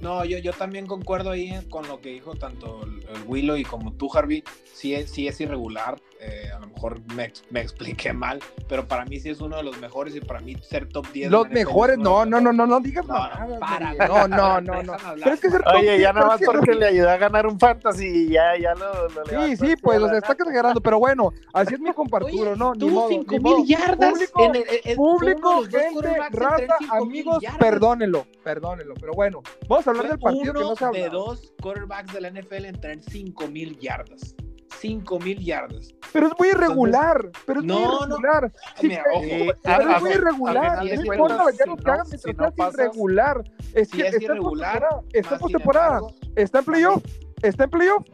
No, 0.00 0.22
yo, 0.24 0.36
yo 0.36 0.52
también 0.52 0.86
concuerdo 0.86 1.30
ahí 1.30 1.58
con 1.70 1.88
lo 1.88 2.00
que 2.02 2.10
dijo 2.10 2.34
tanto 2.34 2.82
el, 2.84 3.22
Willow 3.26 3.56
y 3.56 3.64
como 3.64 3.92
tú, 3.94 4.10
Harvey. 4.12 4.44
Sí 4.74 4.94
es, 4.94 5.10
sí 5.10 5.26
es 5.26 5.40
irregular. 5.40 5.98
Eh, 6.26 6.50
a 6.50 6.58
lo 6.58 6.68
mejor 6.68 7.00
me, 7.14 7.30
me, 7.50 7.60
expliqué 7.60 8.14
mal, 8.14 8.40
pero 8.66 8.88
para 8.88 9.04
mí 9.04 9.20
sí 9.20 9.28
es 9.28 9.42
uno 9.42 9.58
de 9.58 9.62
los 9.62 9.78
mejores 9.78 10.16
y 10.16 10.20
para 10.20 10.40
mí 10.40 10.56
ser 10.62 10.88
top 10.88 11.06
10. 11.12 11.30
Los 11.30 11.50
mejores, 11.50 11.98
no, 11.98 12.24
no, 12.24 12.40
no, 12.40 12.50
no, 12.50 12.66
no 12.66 12.80
digas 12.80 13.04
no, 13.06 13.12
para, 13.60 13.92
no, 14.08 14.28
no, 14.28 14.60
no, 14.62 14.82
no. 14.82 14.96
Pero 15.22 15.34
es 15.34 15.40
que 15.40 15.50
ser 15.50 15.62
top 15.62 15.74
Oye, 15.76 16.00
ya 16.00 16.14
nada 16.14 16.28
más 16.28 16.40
porque 16.42 16.74
le 16.74 16.86
ayudó 16.86 17.10
a 17.10 17.18
ganar 17.18 17.46
un 17.46 17.60
fantasy 17.60 18.06
y 18.06 18.28
ya, 18.30 18.56
ya 18.58 18.74
lo, 18.74 19.08
lo 19.08 19.24
Sí, 19.26 19.56
sí, 19.56 19.74
pues, 19.82 20.00
o 20.00 20.08
sea, 20.08 20.16
está 20.16 20.32
exagerando, 20.32 20.80
pero 20.80 20.98
bueno, 20.98 21.30
así 21.52 21.74
es 21.74 21.80
mi 21.80 21.92
comparturo, 21.92 22.56
¿no? 22.56 22.72
Tú, 22.72 23.06
5 23.06 23.38
mil 23.40 23.66
yardas. 23.66 24.12
Público, 24.12 24.44
en 24.44 24.56
el, 24.56 24.96
público 24.96 25.62
gente, 25.64 26.16
raza, 26.30 26.76
amigos, 26.90 27.44
perdónenlo, 27.58 28.26
perdónenlo, 28.42 28.94
pero 28.94 29.12
bueno, 29.12 29.42
vamos 29.68 29.86
a 29.86 29.90
hablar 29.90 30.08
del 30.08 30.18
partido 30.18 30.54
que 30.54 30.60
no 30.60 30.76
se 30.76 30.84
habla. 30.86 31.00
de 31.00 31.08
dos 31.10 31.52
quarterbacks 31.60 32.14
de 32.14 32.20
la 32.22 32.30
NFL 32.30 32.64
en 32.64 32.80
traer 32.80 33.02
5 33.02 33.46
mil 33.48 33.78
yardas. 33.78 34.34
5 34.78 35.18
mil 35.20 35.38
yardas. 35.38 35.94
Pero 36.12 36.28
es 36.28 36.32
muy 36.38 36.48
irregular. 36.48 37.30
pero 37.46 37.60
es 37.60 37.66
muy 37.66 37.82
irregular. 37.82 38.52
mira, 38.82 39.04
ojo, 39.12 39.58
pero 39.62 39.90
es 39.90 40.02
muy 40.02 40.10
irregular. 40.10 40.84
No 40.84 41.14
importa 41.14 41.46
que 41.56 41.90
hagan 41.90 42.06
mientras 42.24 42.54
sea 42.54 42.68
irregular. 42.68 43.44
Es 43.74 43.90
que 43.90 44.06
es 44.06 44.20
irregular. 44.20 44.84
Está 45.12 45.38
por 45.38 45.50
temporada. 45.50 46.00
Está 46.36 46.58
en 46.60 46.64
playoff. 46.64 47.02
Está 47.42 47.64
en 47.64 47.70
playoff. 47.70 48.04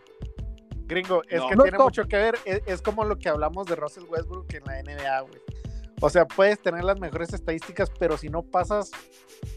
Gringo, 0.86 1.22
es 1.28 1.40
que 1.42 1.56
tiene 1.56 1.78
mucho 1.78 2.08
que 2.08 2.16
ver. 2.16 2.38
Es, 2.44 2.62
es, 2.66 2.82
como 2.82 3.04
lo 3.04 3.16
que 3.16 3.28
hablamos 3.28 3.66
de 3.68 3.76
Russell 3.76 4.04
Westbrook 4.08 4.52
en 4.54 4.64
la 4.64 4.82
NBA, 4.82 5.20
güey. 5.20 5.40
O 6.00 6.08
sea, 6.08 6.26
puedes 6.26 6.60
tener 6.60 6.82
las 6.82 6.98
mejores 6.98 7.32
estadísticas, 7.34 7.90
pero 7.98 8.16
si 8.16 8.30
no 8.30 8.42
pasas, 8.42 8.90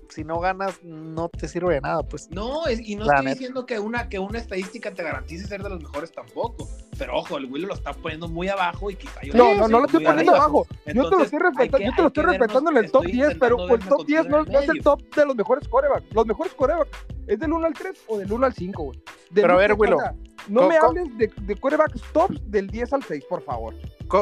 si 0.09 0.23
no 0.23 0.39
ganas, 0.39 0.83
no 0.83 1.29
te 1.29 1.47
sirve 1.47 1.75
de 1.75 1.81
nada, 1.81 2.03
pues. 2.03 2.29
No, 2.29 2.63
y 2.69 2.95
no 2.95 3.05
estoy 3.05 3.27
diciendo 3.27 3.65
que 3.65 3.79
una, 3.79 4.09
que 4.09 4.19
una 4.19 4.39
estadística 4.39 4.93
te 4.93 5.03
garantice 5.03 5.47
ser 5.47 5.63
de 5.63 5.69
los 5.69 5.81
mejores 5.81 6.11
tampoco. 6.11 6.67
Pero 6.97 7.17
ojo, 7.17 7.37
el 7.37 7.45
Willow 7.45 7.69
lo 7.69 7.73
está 7.73 7.93
poniendo 7.93 8.27
muy 8.27 8.49
abajo 8.49 8.91
y 8.91 8.95
quizá 8.95 9.21
yo. 9.21 9.33
No, 9.33 9.55
no, 9.55 9.67
no 9.67 9.79
lo 9.79 9.85
estoy 9.85 10.03
poniendo 10.03 10.35
abajo. 10.35 10.67
yo 10.85 11.09
te 11.09 11.15
lo 11.15 11.23
estoy 11.23 11.39
respetando, 11.39 11.79
yo 11.79 11.91
te 11.95 12.01
lo 12.01 12.07
estoy 12.07 12.23
respetando 12.23 12.71
en 12.71 12.77
el 12.77 12.91
top 12.91 13.05
10, 13.05 13.37
pero 13.39 13.75
el 13.75 13.79
top 13.79 14.05
10 14.05 14.27
no, 14.27 14.41
es 14.59 14.69
el 14.69 14.81
top 14.81 15.01
de 15.15 15.25
los 15.25 15.35
mejores 15.35 15.67
corebacks. 15.67 16.13
Los 16.13 16.25
mejores 16.25 16.53
corebacks 16.53 16.89
es 17.27 17.39
del 17.39 17.53
1 17.53 17.65
al 17.65 17.73
3 17.73 18.03
o 18.07 18.17
del 18.17 18.31
1 18.31 18.45
al 18.45 18.53
5, 18.53 18.83
güey. 18.83 19.01
Pero 19.33 19.53
a 19.53 19.57
ver, 19.57 19.73
Willow. 19.73 19.99
No 20.49 20.67
me 20.67 20.77
hables 20.77 21.17
de, 21.17 21.31
de 21.41 21.55
tops 22.11 22.51
del 22.51 22.67
10 22.67 22.93
al 22.93 23.03
6, 23.03 23.25
por 23.29 23.43
favor. 23.43 23.75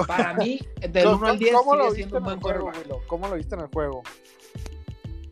Para 0.08 0.34
mí, 0.36 0.60
del 0.90 1.08
1 1.08 1.28
al 1.28 1.40
10 1.40 1.54
¿cómo 1.54 1.76
lo 1.76 1.92
viste 1.92 2.16
en 2.16 2.26
el 2.26 2.40
juego, 2.40 2.72
¿Cómo 3.08 3.28
lo 3.28 3.36
viste 3.36 3.56
en 3.56 3.62
el 3.62 3.68
juego? 3.68 4.04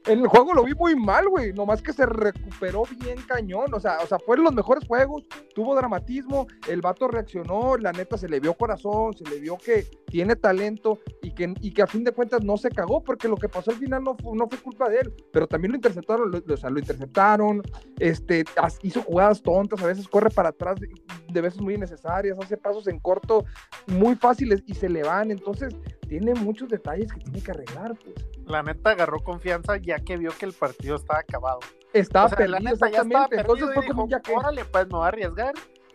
En 0.09 0.21
el 0.21 0.27
juego 0.27 0.55
lo 0.55 0.63
vi 0.63 0.73
muy 0.73 0.95
mal, 0.95 1.29
güey. 1.29 1.53
Nomás 1.53 1.83
que 1.83 1.93
se 1.93 2.03
recuperó 2.03 2.81
bien 2.99 3.19
cañón. 3.27 3.71
O 3.75 3.79
sea, 3.79 3.99
o 4.03 4.07
sea, 4.07 4.17
fueron 4.17 4.45
los 4.45 4.55
mejores 4.55 4.87
juegos. 4.87 5.23
Tuvo 5.53 5.75
dramatismo. 5.75 6.47
El 6.67 6.81
vato 6.81 7.07
reaccionó. 7.07 7.77
La 7.77 7.91
neta 7.91 8.17
se 8.17 8.27
le 8.27 8.39
vio 8.39 8.55
corazón. 8.55 9.15
Se 9.15 9.23
le 9.29 9.39
vio 9.39 9.55
que 9.57 9.85
tiene 10.07 10.35
talento. 10.35 10.97
Y 11.21 11.35
que, 11.35 11.53
y 11.61 11.71
que 11.71 11.83
a 11.83 11.87
fin 11.87 12.03
de 12.03 12.11
cuentas 12.11 12.43
no 12.43 12.57
se 12.57 12.71
cagó. 12.71 13.03
Porque 13.03 13.27
lo 13.27 13.35
que 13.35 13.49
pasó 13.49 13.69
al 13.69 13.77
final 13.77 14.03
no 14.03 14.15
fue, 14.15 14.35
no 14.35 14.47
fue 14.49 14.57
culpa 14.57 14.89
de 14.89 15.01
él. 15.01 15.13
Pero 15.31 15.45
también 15.45 15.73
lo 15.73 15.75
interceptaron. 15.75 16.33
O 16.33 16.57
sea, 16.57 16.71
lo 16.71 16.79
interceptaron. 16.79 17.61
Este, 17.99 18.43
hizo 18.81 19.03
jugadas 19.03 19.43
tontas. 19.43 19.79
A 19.83 19.85
veces 19.85 20.07
corre 20.07 20.31
para 20.31 20.49
atrás 20.49 20.79
de 20.79 21.41
veces 21.41 21.61
muy 21.61 21.75
innecesarias. 21.75 22.35
Hace 22.41 22.57
pasos 22.57 22.87
en 22.87 22.97
corto 22.97 23.45
muy 23.85 24.15
fáciles 24.15 24.63
y 24.65 24.73
se 24.73 24.89
le 24.89 25.03
van. 25.03 25.29
Entonces, 25.29 25.75
tiene 26.09 26.33
muchos 26.33 26.67
detalles 26.67 27.13
que 27.13 27.19
tiene 27.19 27.41
que 27.41 27.51
arreglar, 27.51 27.95
pues. 28.03 28.15
La 28.45 28.63
neta 28.63 28.89
agarró 28.89 29.19
confianza 29.19 29.77
ya 29.77 29.99
que 29.99 30.17
vio 30.17 30.31
que 30.37 30.45
el 30.45 30.53
partido 30.53 30.95
estaba 30.95 31.19
acabado. 31.19 31.59
Estaba 31.93 32.25
o 32.25 32.29
sea, 32.29 32.37
perdido, 32.37 32.59
la 32.59 32.71
neta 32.71 32.87
exactamente. 32.87 33.35
Ya 33.35 33.41
estaba 33.41 33.41
Entonces 33.41 33.69
fue 33.75 33.87
como 33.87 34.09
ya 34.09 34.19
que... 34.19 34.33
Órale, 34.33 34.65
pues 34.65 34.85
me 34.87 34.93
voy 34.93 35.05
a 35.05 35.07
arriesgar. 35.07 35.53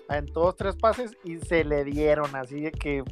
En 0.09 0.27
todos 0.27 0.57
tres 0.57 0.77
pases 0.77 1.17
y 1.25 1.39
se 1.39 1.65
le 1.65 1.83
dieron, 1.83 2.37
así 2.37 2.61
de 2.61 2.71
que 2.71 3.03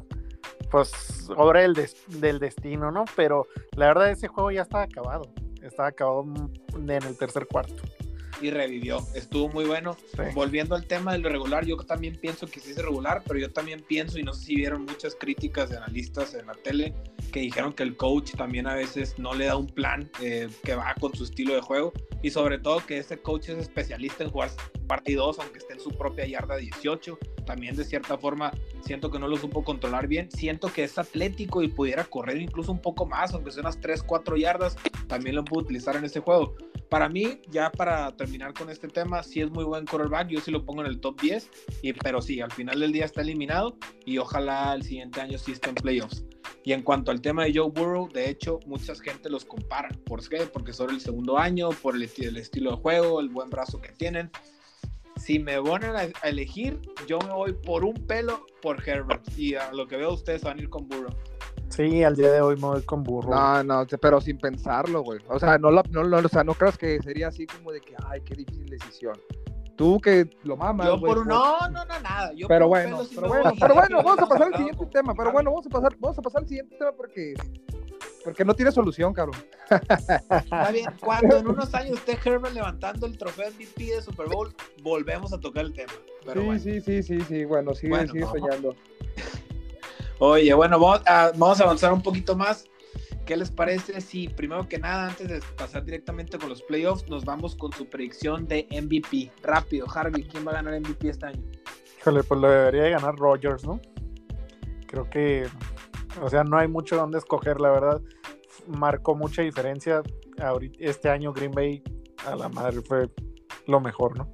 pues 0.71 1.29
obra 1.37 1.61
del, 1.61 1.75
des 1.75 1.97
del 2.21 2.39
destino, 2.39 2.91
¿no? 2.91 3.05
Pero 3.17 3.47
la 3.77 3.87
verdad 3.87 4.11
ese 4.11 4.29
juego 4.29 4.51
ya 4.51 4.63
estaba 4.63 4.85
acabado. 4.85 5.25
Estaba 5.63 5.89
acabado 5.89 6.25
en 6.75 6.91
el 6.91 7.17
tercer 7.19 7.47
cuarto 7.47 7.83
y 8.43 8.51
revivió. 8.51 9.07
Estuvo 9.15 9.49
muy 9.49 9.65
bueno. 9.65 9.97
Volviendo 10.35 10.75
al 10.75 10.87
tema 10.87 11.13
del 11.13 11.25
regular, 11.25 11.65
yo 11.65 11.77
también 11.77 12.17
pienso 12.17 12.47
que 12.47 12.61
sí 12.61 12.73
es 12.73 12.79
regular, 12.79 13.23
pero 13.27 13.39
yo 13.39 13.53
también 13.53 13.81
pienso, 13.81 14.19
y 14.19 14.23
no 14.23 14.33
sé 14.33 14.47
si 14.47 14.57
vieron 14.57 14.85
muchas 14.85 15.15
críticas 15.15 15.71
de 15.71 15.77
analistas 15.77 16.35
en 16.35 16.47
la 16.47 16.55
tele, 16.55 16.95
que 17.33 17.41
dijeron 17.41 17.73
que 17.73 17.83
el 17.83 17.97
coach 17.97 18.33
también 18.33 18.67
a 18.67 18.75
veces 18.75 19.19
no 19.19 19.35
le 19.35 19.47
da 19.47 19.57
un 19.57 19.67
plan 19.67 20.11
eh, 20.21 20.49
que 20.63 20.75
va 20.75 20.95
con 21.01 21.15
su 21.15 21.25
estilo 21.25 21.55
de 21.55 21.61
juego, 21.61 21.93
y 22.23 22.31
sobre 22.31 22.59
todo 22.59 22.85
que 22.87 22.99
ese 22.99 23.19
coach 23.21 23.49
es 23.49 23.59
especialista 23.59 24.25
en 24.25 24.31
jugar 24.31 24.51
partidos, 24.87 25.39
aunque 25.39 25.59
esté 25.59 25.73
en 25.75 25.81
su 25.81 25.91
propia 25.91 26.27
yarda 26.27 26.57
18. 26.57 27.19
También 27.47 27.75
de 27.77 27.85
cierta 27.85 28.17
forma 28.19 28.53
siento 28.83 29.11
que 29.11 29.19
no 29.19 29.27
lo 29.27 29.37
supo 29.37 29.65
controlar 29.65 30.07
bien. 30.07 30.31
Siento 30.31 30.73
que 30.73 30.85
es 30.85 30.99
atlético 30.99 31.63
y 31.63 31.69
pudiera 31.69 32.05
correr 32.05 32.41
incluso 32.41 32.71
un 32.73 32.81
poco 32.81 33.07
más, 33.07 33.33
aunque 33.33 33.51
sea 33.51 33.63
unas 33.63 33.81
3, 33.81 34.03
4 34.03 34.37
yardas, 34.37 34.77
también 35.09 35.37
lo 35.37 35.45
pudo 35.45 35.61
utilizar 35.61 35.97
en 35.97 36.05
este 36.05 36.21
juego. 36.21 36.55
Para 36.93 37.09
mí, 37.09 37.41
ya 37.51 37.73
para 37.73 38.15
terminar 38.15 38.53
con 38.53 38.69
este 38.69 38.87
tema, 38.87 39.23
sí 39.23 39.41
es 39.41 39.51
muy 39.51 39.65
buen 39.65 39.87
quarterback, 39.87 40.29
yo 40.29 40.43
sí 40.43 40.51
lo 40.51 40.67
pongo 40.67 40.83
en 40.83 40.89
el 40.89 41.01
top 41.01 41.19
10, 41.23 41.51
y, 41.81 41.95
pero 41.95 42.21
sí, 42.21 42.43
al 42.43 42.53
final 42.53 42.81
del 42.81 42.93
día 42.93 43.07
está 43.07 43.23
eliminado 43.23 43.79
y 44.05 44.19
ojalá 44.19 44.75
el 44.75 44.83
siguiente 44.83 45.23
año 45.23 45.39
sí 45.39 45.53
esté 45.53 45.71
en 45.71 45.77
playoffs. 45.77 46.23
Y 46.65 46.75
en 46.75 46.83
cuanto 46.83 47.11
al 47.11 47.23
tema 47.23 47.47
de 47.47 47.55
Joe 47.55 47.71
Burrow, 47.71 48.11
de 48.13 48.29
hecho, 48.29 48.61
mucha 48.67 48.95
gente 48.95 49.31
los 49.31 49.47
compara. 49.47 49.89
¿Por 50.05 50.29
qué? 50.29 50.41
Porque 50.41 50.75
son 50.75 50.91
el 50.91 51.01
segundo 51.01 51.39
año, 51.39 51.71
por 51.71 51.97
el, 51.97 52.03
estilo 52.03 52.73
de 52.73 52.77
juego, 52.77 53.21
el 53.21 53.31
buen 53.31 53.49
brazo 53.49 53.81
que 53.81 53.93
tienen. 53.93 54.31
Si 55.17 55.39
me 55.39 55.63
ponen 55.63 55.97
a, 55.97 56.29
elegir, 56.29 56.79
yo 57.09 57.19
me 57.21 57.33
voy 57.33 57.55
por 57.55 57.87
un 57.87 57.95
pelo 58.07 58.45
por 58.61 58.87
Herbert. 58.87 59.27
Y 59.39 59.55
a 59.55 59.73
lo 59.73 59.89
que 59.89 59.97
veo, 59.97 60.13
ustedes 60.13 60.43
van 60.43 60.59
a 60.59 60.63
ir 60.63 60.69
con 60.69 60.87
Burrow. 60.89 61.15
Sí, 61.75 62.05
al 62.05 62.15
día 62.15 62.31
de 62.31 62.41
hoy 62.43 62.57
me 62.57 62.67
voy 62.67 62.83
con 62.83 63.03
burro. 63.03 63.31
No, 63.31 63.65
no, 63.65 63.87
pero 64.01 64.21
sin 64.21 64.39
pensarlo, 64.39 65.03
güey. 65.03 65.21
O 65.29 65.39
sea, 65.39 65.57
no, 65.57 65.71
no, 65.71 65.83
no, 66.05 66.19
o 66.19 66.29
sea, 66.29 66.45
no 66.45 66.53
creas 66.53 66.77
que 66.77 67.01
sería 67.03 67.29
así 67.29 67.47
como 67.47 67.73
de 67.73 67.81
que, 67.81 67.95
ay, 68.07 68.21
qué 68.21 68.35
difícil 68.35 68.67
decisión. 68.67 69.19
Tú 69.75 69.99
que 69.99 70.29
lo 70.43 70.57
mamas. 70.57 70.87
Yo 70.87 71.01
por 71.01 71.21
un... 71.21 71.29
No, 71.29 71.61
no, 71.71 71.85
no, 71.87 72.01
nada. 72.01 72.31
Yo 72.35 72.47
pero 72.47 72.69
bueno, 72.69 73.01
pero 73.15 73.29
bueno, 73.29 73.53
pero 73.59 73.75
bueno, 73.75 73.97
vamos 74.03 74.19
a 74.19 74.27
pasar 74.27 74.49
al 74.49 74.55
siguiente 74.59 74.87
tema. 74.87 75.15
Pero 75.15 75.33
bueno, 75.33 75.51
vamos 75.51 75.67
a 75.67 75.71
pasar, 75.71 75.97
vamos 75.99 76.19
a 76.19 76.23
pasar 76.23 76.43
al 76.43 76.49
siguiente 76.49 76.77
tema 76.77 76.93
porque 76.93 77.35
porque 78.25 78.45
no 78.45 78.55
tiene 78.55 78.71
solución, 78.71 79.13
cabrón. 79.13 79.37
Está 79.71 80.71
bien, 80.71 80.91
cuando 81.01 81.39
en 81.39 81.49
unos 81.49 81.75
años 81.75 81.99
esté 81.99 82.19
Herbert 82.25 82.55
levantando 82.55 83.07
el 83.07 83.17
trofeo 83.19 83.51
MVP 83.51 83.85
de 83.97 84.03
Super 84.03 84.29
Bowl, 84.29 84.55
volvemos 84.83 85.33
a 85.33 85.41
tocar 85.41 85.65
el 85.65 85.73
tema. 85.73 85.93
sí, 86.59 86.59
sí, 86.59 86.81
sí, 86.81 87.03
sí, 87.03 87.21
sí, 87.23 87.45
bueno, 87.45 87.75
sigue, 87.75 88.07
sigue 88.09 88.27
soñando. 88.27 88.77
Oye, 90.19 90.53
bueno, 90.55 90.79
vamos 90.79 91.03
a, 91.07 91.33
vamos 91.37 91.61
a 91.61 91.65
avanzar 91.65 91.93
un 91.93 92.03
poquito 92.03 92.37
más. 92.37 92.65
¿Qué 93.27 93.37
les 93.37 93.51
parece 93.51 94.01
si 94.01 94.29
primero 94.29 94.69
que 94.69 94.79
nada, 94.79 95.09
antes 95.09 95.29
de 95.29 95.41
pasar 95.57 95.85
directamente 95.85 96.39
con 96.39 96.49
los 96.49 96.63
playoffs, 96.63 97.09
nos 97.09 97.25
vamos 97.25 97.55
con 97.55 97.73
su 97.73 97.89
predicción 97.89 98.47
de 98.49 98.67
MVP? 98.71 99.31
Rápido, 99.43 99.87
Harvey, 99.93 100.25
¿quién 100.25 100.47
va 100.47 100.51
a 100.51 100.55
ganar 100.55 100.81
MVP 100.81 101.09
este 101.09 101.27
año? 101.27 101.43
Híjole, 102.01 102.25
pues 102.25 102.41
lo 102.41 102.51
debería 102.51 102.89
ganar 102.89 103.15
Rogers, 103.15 103.65
¿no? 103.65 103.81
Creo 104.89 105.09
que, 105.09 105.47
o 106.21 106.29
sea, 106.29 106.43
no 106.43 106.59
hay 106.59 106.67
mucho 106.67 106.97
donde 106.97 107.19
escoger, 107.19 107.61
la 107.61 107.71
verdad. 107.71 108.03
Marcó 108.67 109.15
mucha 109.15 109.43
diferencia. 109.43 110.03
Ahorita, 110.41 110.79
este 110.81 111.09
año 111.09 111.33
Green 111.33 111.53
Bay, 111.53 111.83
a 112.27 112.35
la 112.35 112.49
madre, 112.49 112.81
fue 112.83 113.09
lo 113.67 113.81
mejor, 113.81 114.19
¿no? 114.19 114.29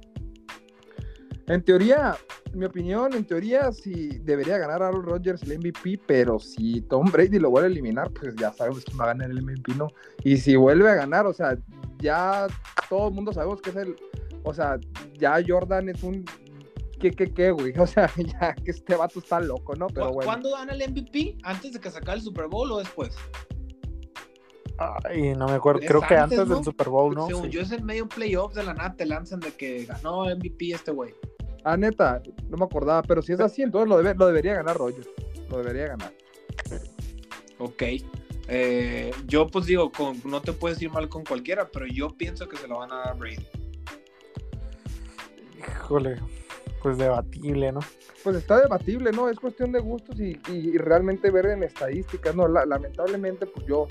En 1.49 1.63
teoría, 1.63 2.15
en 2.53 2.59
mi 2.59 2.65
opinión, 2.65 3.13
en 3.13 3.25
teoría 3.25 3.71
sí 3.71 4.19
debería 4.19 4.59
ganar 4.59 4.83
Aaron 4.83 5.03
Rodgers 5.03 5.41
el 5.43 5.57
MVP, 5.57 5.99
pero 6.05 6.39
si 6.39 6.81
Tom 6.81 7.11
Brady 7.11 7.39
lo 7.39 7.49
vuelve 7.49 7.69
a 7.69 7.71
eliminar, 7.71 8.11
pues 8.11 8.35
ya 8.35 8.53
sabemos 8.53 8.85
quién 8.85 8.99
va 8.99 9.05
a 9.05 9.07
ganar 9.07 9.31
el 9.31 9.41
MVP, 9.41 9.73
¿no? 9.75 9.87
Y 10.23 10.37
si 10.37 10.55
vuelve 10.55 10.89
a 10.91 10.93
ganar, 10.93 11.25
o 11.25 11.33
sea, 11.33 11.57
ya 11.97 12.45
todo 12.87 13.07
el 13.07 13.15
mundo 13.15 13.33
sabemos 13.33 13.61
que 13.61 13.71
es 13.71 13.75
el, 13.77 13.95
o 14.43 14.53
sea, 14.53 14.79
ya 15.17 15.39
Jordan 15.45 15.89
es 15.89 16.03
un 16.03 16.23
¿Qué, 16.99 17.11
qué, 17.11 17.33
qué, 17.33 17.51
güey? 17.51 17.73
O 17.79 17.87
sea, 17.87 18.11
ya 18.15 18.53
que 18.53 18.71
este 18.71 18.95
vato 18.95 19.19
está 19.19 19.39
loco, 19.39 19.73
¿no? 19.75 19.87
Pero 19.87 20.11
bueno. 20.11 20.29
¿Cuándo 20.29 20.51
gana 20.51 20.73
el 20.73 20.91
MVP? 20.91 21.37
¿Antes 21.43 21.73
de 21.73 21.79
que 21.79 21.89
sacara 21.89 22.13
el 22.13 22.21
Super 22.21 22.47
Bowl 22.47 22.71
o 22.71 22.77
después? 22.77 23.15
Ay, 24.77 25.33
no 25.35 25.47
me 25.47 25.53
acuerdo, 25.53 25.81
creo 25.85 26.01
que 26.01 26.15
antes 26.15 26.47
del 26.47 26.63
Super 26.63 26.89
Bowl, 26.89 27.13
¿no? 27.13 27.27
Según 27.27 27.49
yo 27.49 27.61
es 27.61 27.71
en 27.71 27.85
medio 27.85 28.07
playoff 28.07 28.53
de 28.53 28.63
la 28.63 28.73
nada 28.73 28.93
te 28.95 29.05
lanzan 29.05 29.39
de 29.41 29.51
que 29.51 29.85
ganó 29.85 30.23
MVP 30.23 30.71
este 30.71 30.91
güey. 30.91 31.13
Ah, 31.71 31.77
neta, 31.77 32.19
no 32.49 32.57
me 32.57 32.65
acordaba, 32.65 33.03
pero 33.03 33.21
si 33.21 33.31
es 33.31 33.39
así, 33.39 33.61
entonces 33.61 33.87
lo, 33.87 33.97
debe, 33.97 34.15
lo 34.15 34.25
debería 34.25 34.55
ganar 34.55 34.75
Roger. 34.75 35.05
Lo 35.51 35.59
debería 35.59 35.89
ganar. 35.89 36.11
Ok. 37.59 37.83
Eh, 38.47 39.11
yo 39.27 39.45
pues 39.45 39.67
digo, 39.67 39.91
con, 39.91 40.19
no 40.25 40.41
te 40.41 40.51
puedes 40.51 40.81
ir 40.81 40.89
mal 40.89 41.07
con 41.09 41.23
cualquiera, 41.23 41.69
pero 41.71 41.85
yo 41.85 42.09
pienso 42.17 42.49
que 42.49 42.57
se 42.57 42.67
lo 42.67 42.79
van 42.79 42.91
a 42.91 42.95
dar 42.95 43.09
a 43.09 43.13
Brady. 43.13 43.45
Híjole, 45.59 46.15
pues 46.81 46.97
debatible, 46.97 47.71
¿no? 47.71 47.81
Pues 48.23 48.37
está 48.37 48.59
debatible, 48.59 49.11
¿no? 49.11 49.29
Es 49.29 49.39
cuestión 49.39 49.71
de 49.71 49.79
gustos 49.79 50.19
y, 50.19 50.33
realmente 50.75 51.29
ver 51.29 51.45
en 51.45 51.61
estadísticas, 51.61 52.35
¿no? 52.35 52.47
lamentablemente, 52.47 53.45
pues 53.45 53.67
yo, 53.67 53.87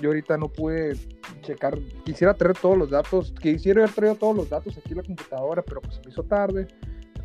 yo 0.00 0.10
ahorita 0.10 0.36
no 0.38 0.48
pude 0.48 0.96
checar, 1.42 1.78
quisiera 2.04 2.34
traer 2.34 2.58
todos 2.58 2.76
los 2.76 2.90
datos, 2.90 3.32
quisiera 3.40 3.84
haber 3.84 3.94
traído 3.94 4.16
todos 4.16 4.36
los 4.36 4.50
datos 4.50 4.76
aquí 4.76 4.90
en 4.90 4.96
la 4.96 5.02
computadora, 5.04 5.62
pero 5.62 5.80
pues 5.80 5.94
se 5.94 6.00
me 6.02 6.10
hizo 6.10 6.24
tarde 6.24 6.66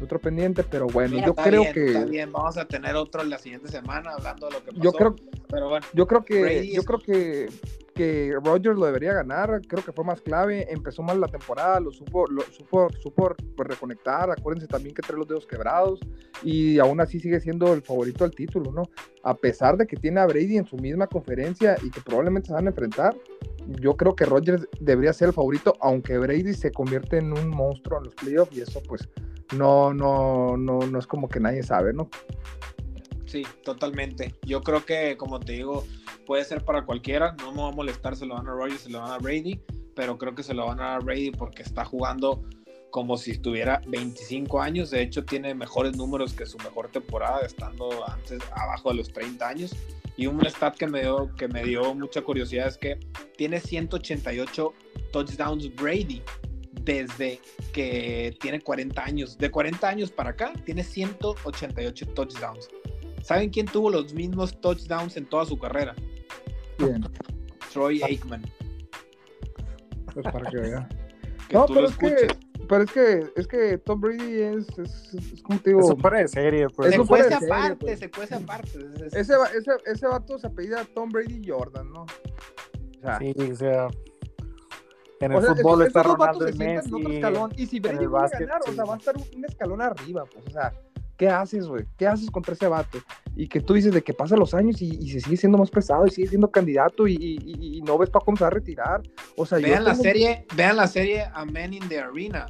otro 0.02 0.20
pendiente, 0.20 0.64
pero 0.64 0.88
bueno, 0.88 1.18
yo 1.26 1.34
creo 1.34 1.64
que. 1.74 1.88
Está 1.88 2.06
bien, 2.06 2.32
vamos 2.32 2.58
a 2.58 2.66
tener 2.66 2.96
otro 2.96 3.24
la 3.24 3.38
siguiente 3.38 3.70
semana 3.70 4.12
hablando 4.12 4.48
de 4.48 4.54
lo 4.54 4.64
que 4.64 4.72
pasó. 4.72 4.84
Yo 4.84 4.92
creo, 4.92 5.16
pero 5.50 5.70
bueno, 5.70 5.86
yo 5.94 6.08
creo 6.08 6.24
que, 6.24 6.72
yo 6.72 6.84
creo 6.84 7.00
que, 7.00 7.50
que 7.98 8.38
Rogers 8.44 8.78
lo 8.78 8.86
debería 8.86 9.12
ganar, 9.12 9.60
creo 9.68 9.84
que 9.84 9.92
fue 9.92 10.06
más 10.06 10.22
clave, 10.22 10.72
empezó 10.72 11.02
mal 11.02 11.20
la 11.20 11.28
temporada, 11.28 11.80
lo 11.80 11.92
supo, 11.92 12.28
lo 12.28 12.44
supo, 12.44 12.90
supo 13.00 13.36
pues, 13.56 13.68
reconectar, 13.68 14.30
acuérdense 14.30 14.68
también 14.68 14.94
que 14.94 15.02
trae 15.02 15.18
los 15.18 15.28
dedos 15.28 15.48
quebrados 15.48 16.00
y 16.44 16.78
aún 16.78 17.02
así 17.02 17.20
sigue 17.20 17.40
siendo 17.40 17.74
el 17.74 17.82
favorito 17.82 18.24
al 18.24 18.32
título, 18.32 18.72
¿no? 18.72 18.84
A 19.24 19.34
pesar 19.34 19.78
de 19.78 19.88
que 19.88 19.98
tiene 19.98 20.20
a 20.20 20.28
Brady 20.28 20.58
en 20.58 20.68
su 20.68 20.78
misma 20.78 21.08
conferencia 21.08 21.76
y 21.82 21.90
que 21.90 22.02
probablemente 22.02 22.50
se 22.50 22.54
van 22.54 22.68
a 22.68 22.70
enfrentar, 22.70 23.18
yo 23.82 23.98
creo 23.98 24.16
que 24.16 24.26
Rogers 24.26 24.68
debería 24.80 25.12
ser 25.12 25.30
el 25.30 25.34
favorito, 25.34 25.74
aunque 25.82 26.20
Brady 26.20 26.54
se 26.54 26.72
convierte 26.72 27.18
en 27.18 27.34
un 27.34 27.50
monstruo 27.50 27.98
en 27.98 28.06
los 28.06 28.14
playoffs 28.14 28.56
y 28.56 28.62
eso 28.62 28.80
pues 28.88 29.10
no, 29.56 29.92
no, 29.92 30.56
no, 30.56 30.80
no 30.80 31.00
es 31.00 31.08
como 31.08 31.28
que 31.28 31.40
nadie 31.40 31.64
sabe, 31.64 31.94
¿no? 31.94 32.10
Sí, 33.28 33.44
totalmente. 33.64 34.34
Yo 34.46 34.62
creo 34.62 34.86
que, 34.86 35.18
como 35.18 35.40
te 35.40 35.52
digo, 35.54 35.86
puede 36.26 36.46
ser 36.46 36.64
para 36.64 36.86
cualquiera. 36.86 37.36
No 37.40 37.52
me 37.52 37.62
va 37.62 37.68
a 37.70 37.72
molestar, 37.72 38.16
se 38.16 38.26
lo 38.26 38.36
van 38.36 38.48
a 38.48 38.52
Rogers, 38.52 38.82
se 38.82 38.90
lo 38.90 39.02
van 39.02 39.12
a 39.12 39.18
Brady, 39.18 39.60
pero 39.96 40.18
creo 40.18 40.34
que 40.34 40.44
se 40.44 40.54
lo 40.54 40.66
van 40.66 40.80
a 40.80 40.84
dar 40.84 40.96
a 40.96 41.00
Brady 41.00 41.32
porque 41.32 41.62
está 41.62 41.84
jugando 41.84 42.42
como 42.90 43.18
si 43.18 43.32
estuviera 43.32 43.82
25 43.88 44.62
años. 44.62 44.92
De 44.92 45.02
hecho, 45.02 45.26
tiene 45.26 45.54
mejores 45.54 45.98
números 45.98 46.34
que 46.34 46.46
su 46.46 46.58
mejor 46.60 46.90
temporada, 46.90 47.42
estando 47.46 47.90
antes 48.08 48.40
abajo 48.54 48.90
de 48.90 48.96
los 48.96 49.12
30 49.12 49.48
años. 49.48 49.76
Y 50.16 50.26
un 50.26 50.44
stat 50.46 50.78
que 50.78 50.88
me 50.88 51.02
dio, 51.02 51.30
que 51.36 51.48
me 51.50 51.64
dio 51.64 51.94
mucha 51.94 52.22
curiosidad 52.22 52.68
es 52.68 52.78
que 52.78 52.98
tiene 53.38 53.60
188 53.60 54.74
touchdowns 55.12 55.76
Brady 55.76 56.24
desde 56.88 57.40
que 57.74 58.36
tiene 58.40 58.62
40 58.62 59.04
años. 59.04 59.38
De 59.38 59.52
40 59.52 59.88
años 59.88 60.10
para 60.10 60.32
acá, 60.32 60.54
tiene 60.66 60.84
188 60.84 62.06
touchdowns. 62.16 62.70
¿Saben 63.28 63.50
quién 63.50 63.66
tuvo 63.66 63.90
los 63.90 64.14
mismos 64.14 64.58
touchdowns 64.62 65.18
en 65.18 65.26
toda 65.26 65.44
su 65.44 65.60
carrera? 65.60 65.94
¿Quién? 66.78 67.04
Troy 67.74 68.02
Aikman. 68.02 68.42
Pues 70.14 70.24
para 70.32 70.50
que 70.50 70.58
vea. 70.58 70.88
no, 71.52 71.66
pero 71.66 71.88
es 71.88 71.98
que, 71.98 72.28
pero 72.70 72.84
es 72.84 72.92
que, 72.94 73.26
es 73.36 73.48
que 73.50 73.78
Tom 73.80 74.00
Brady 74.00 74.42
es, 74.44 74.80
es, 74.80 75.14
es 75.14 75.44
como 75.44 75.60
te 75.60 75.72
digo. 75.72 75.82
Es 75.82 75.90
un 75.90 76.02
de 76.02 76.28
serie, 76.30 76.70
pues. 76.70 76.96
Se 76.96 77.00
cuece 77.00 77.34
aparte, 77.34 77.76
pues. 77.76 78.00
se 78.00 78.10
cuece 78.10 78.36
aparte. 78.36 78.80
Ese, 79.12 79.34
ese, 79.58 79.72
ese 79.86 80.08
vato 80.08 80.40
se 80.40 80.48
apellida 80.48 80.86
Tom 80.96 81.10
Brady 81.10 81.42
Jordan, 81.46 81.92
¿no? 81.92 82.04
O 82.04 83.02
sea, 83.02 83.20
sí, 83.20 83.34
o 83.38 83.56
sea 83.56 83.90
En 85.20 85.34
el 85.34 85.42
fútbol 85.42 85.82
está 85.82 86.02
Ronaldo 86.02 86.48
y 86.48 86.54
Messi. 86.54 86.92
Y 87.58 87.66
si 87.66 87.82
Brady 87.82 88.06
va 88.06 88.24
a 88.24 88.30
ganar, 88.30 88.62
o 88.66 88.72
sea, 88.72 88.86
va 88.86 88.94
a 88.94 88.98
estar 88.98 89.18
un 89.18 89.44
escalón 89.44 89.82
arriba, 89.82 90.24
pues, 90.34 90.48
o 90.48 90.50
sea, 90.50 90.72
¿qué 91.18 91.28
haces, 91.28 91.68
güey? 91.68 91.86
¿Qué 91.98 92.08
haces 92.08 92.30
contra 92.30 92.54
ese 92.54 92.68
vato? 92.68 93.00
Y 93.36 93.48
que 93.48 93.60
tú 93.60 93.74
dices 93.74 93.94
de 93.94 94.02
que 94.02 94.14
pasan 94.14 94.40
los 94.40 94.54
años 94.54 94.82
y, 94.82 95.10
se 95.10 95.20
sigue 95.20 95.38
siendo 95.38 95.58
más 95.58 95.70
pesado 95.70 96.06
y 96.06 96.12
sigue 96.12 96.28
siendo 96.28 96.50
candidato 96.50 97.08
y, 97.08 97.82
no 97.86 97.98
ves 97.98 98.10
para 98.10 98.24
cómo 98.24 98.38
se 98.38 98.44
va 98.44 98.48
a 98.48 98.52
retirar. 98.52 99.02
O 99.36 99.46
sea, 99.46 99.58
vean 99.58 99.84
la 99.84 99.96
serie, 99.96 100.46
vean 100.56 100.78
la 100.78 100.88
serie 100.88 101.26
A 101.34 101.46
Man 101.46 101.74
in 101.74 101.88
the 101.90 102.00
Arena. 102.00 102.48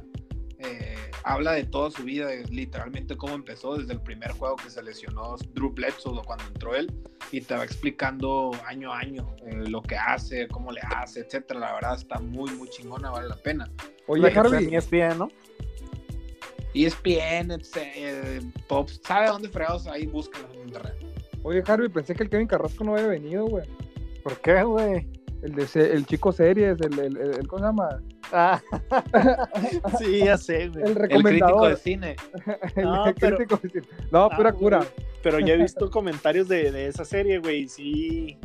Eh, 0.60 0.96
habla 1.22 1.52
de 1.52 1.64
toda 1.64 1.90
su 1.90 2.02
vida, 2.02 2.26
de 2.26 2.44
literalmente 2.46 3.16
cómo 3.16 3.34
empezó 3.34 3.76
desde 3.76 3.92
el 3.92 4.00
primer 4.00 4.32
juego 4.32 4.56
que 4.56 4.70
se 4.70 4.82
lesionó 4.82 5.36
Drew 5.54 5.70
Bledsoe 5.70 6.20
cuando 6.24 6.44
entró 6.46 6.74
él 6.74 6.92
y 7.30 7.40
te 7.40 7.54
va 7.54 7.62
explicando 7.62 8.50
año 8.66 8.92
a 8.92 8.98
año 8.98 9.36
eh, 9.46 9.54
lo 9.68 9.80
que 9.82 9.96
hace, 9.96 10.48
cómo 10.48 10.72
le 10.72 10.80
hace, 10.80 11.20
etcétera. 11.20 11.60
La 11.60 11.74
verdad 11.74 11.94
está 11.94 12.18
muy, 12.18 12.50
muy 12.52 12.68
chingona, 12.70 13.10
vale 13.10 13.28
la 13.28 13.36
pena. 13.36 13.70
Oye, 14.08 14.26
Harvey. 14.36 14.74
ESPN, 14.74 15.18
¿no? 15.18 15.28
ESPN, 16.74 17.60
eh, 17.76 18.40
Pops, 18.68 19.00
¿sabe 19.04 19.28
dónde 19.28 19.48
fregados 19.48 19.86
ahí? 19.86 20.06
Búscalo 20.06 20.48
en 20.54 20.68
internet. 20.68 20.94
Oye, 21.42 21.62
Harvey, 21.66 21.88
pensé 21.88 22.14
que 22.14 22.24
el 22.24 22.30
Kevin 22.30 22.46
Carrasco 22.46 22.84
no 22.84 22.94
había 22.94 23.06
venido, 23.06 23.46
güey. 23.46 23.64
¿Por 24.22 24.38
qué, 24.40 24.62
güey? 24.62 25.08
El, 25.42 25.54
de, 25.54 25.66
el 25.92 26.04
chico 26.04 26.32
series, 26.32 26.80
el, 26.80 26.98
el, 26.98 27.16
el, 27.16 27.46
¿cómo 27.46 27.60
se 27.60 27.66
llama? 27.66 28.02
Ah, 28.32 28.60
sí, 29.98 30.18
ya 30.18 30.36
sé, 30.36 30.68
güey. 30.68 30.84
El 30.84 30.94
recomendador. 30.94 31.16
El 31.16 31.38
crítico 31.38 31.68
de 31.68 31.76
cine. 31.76 32.16
no, 32.76 33.04
pero, 33.18 33.36
crítico 33.36 33.60
de 33.62 33.70
cine. 33.70 33.86
No, 34.10 34.28
pura 34.30 34.52
cura. 34.52 34.86
Pero 35.22 35.38
ya 35.38 35.54
he 35.54 35.56
visto 35.56 35.90
comentarios 35.92 36.48
de, 36.48 36.72
de 36.72 36.88
esa 36.88 37.04
serie, 37.04 37.38
güey, 37.38 37.68
sí. 37.68 38.36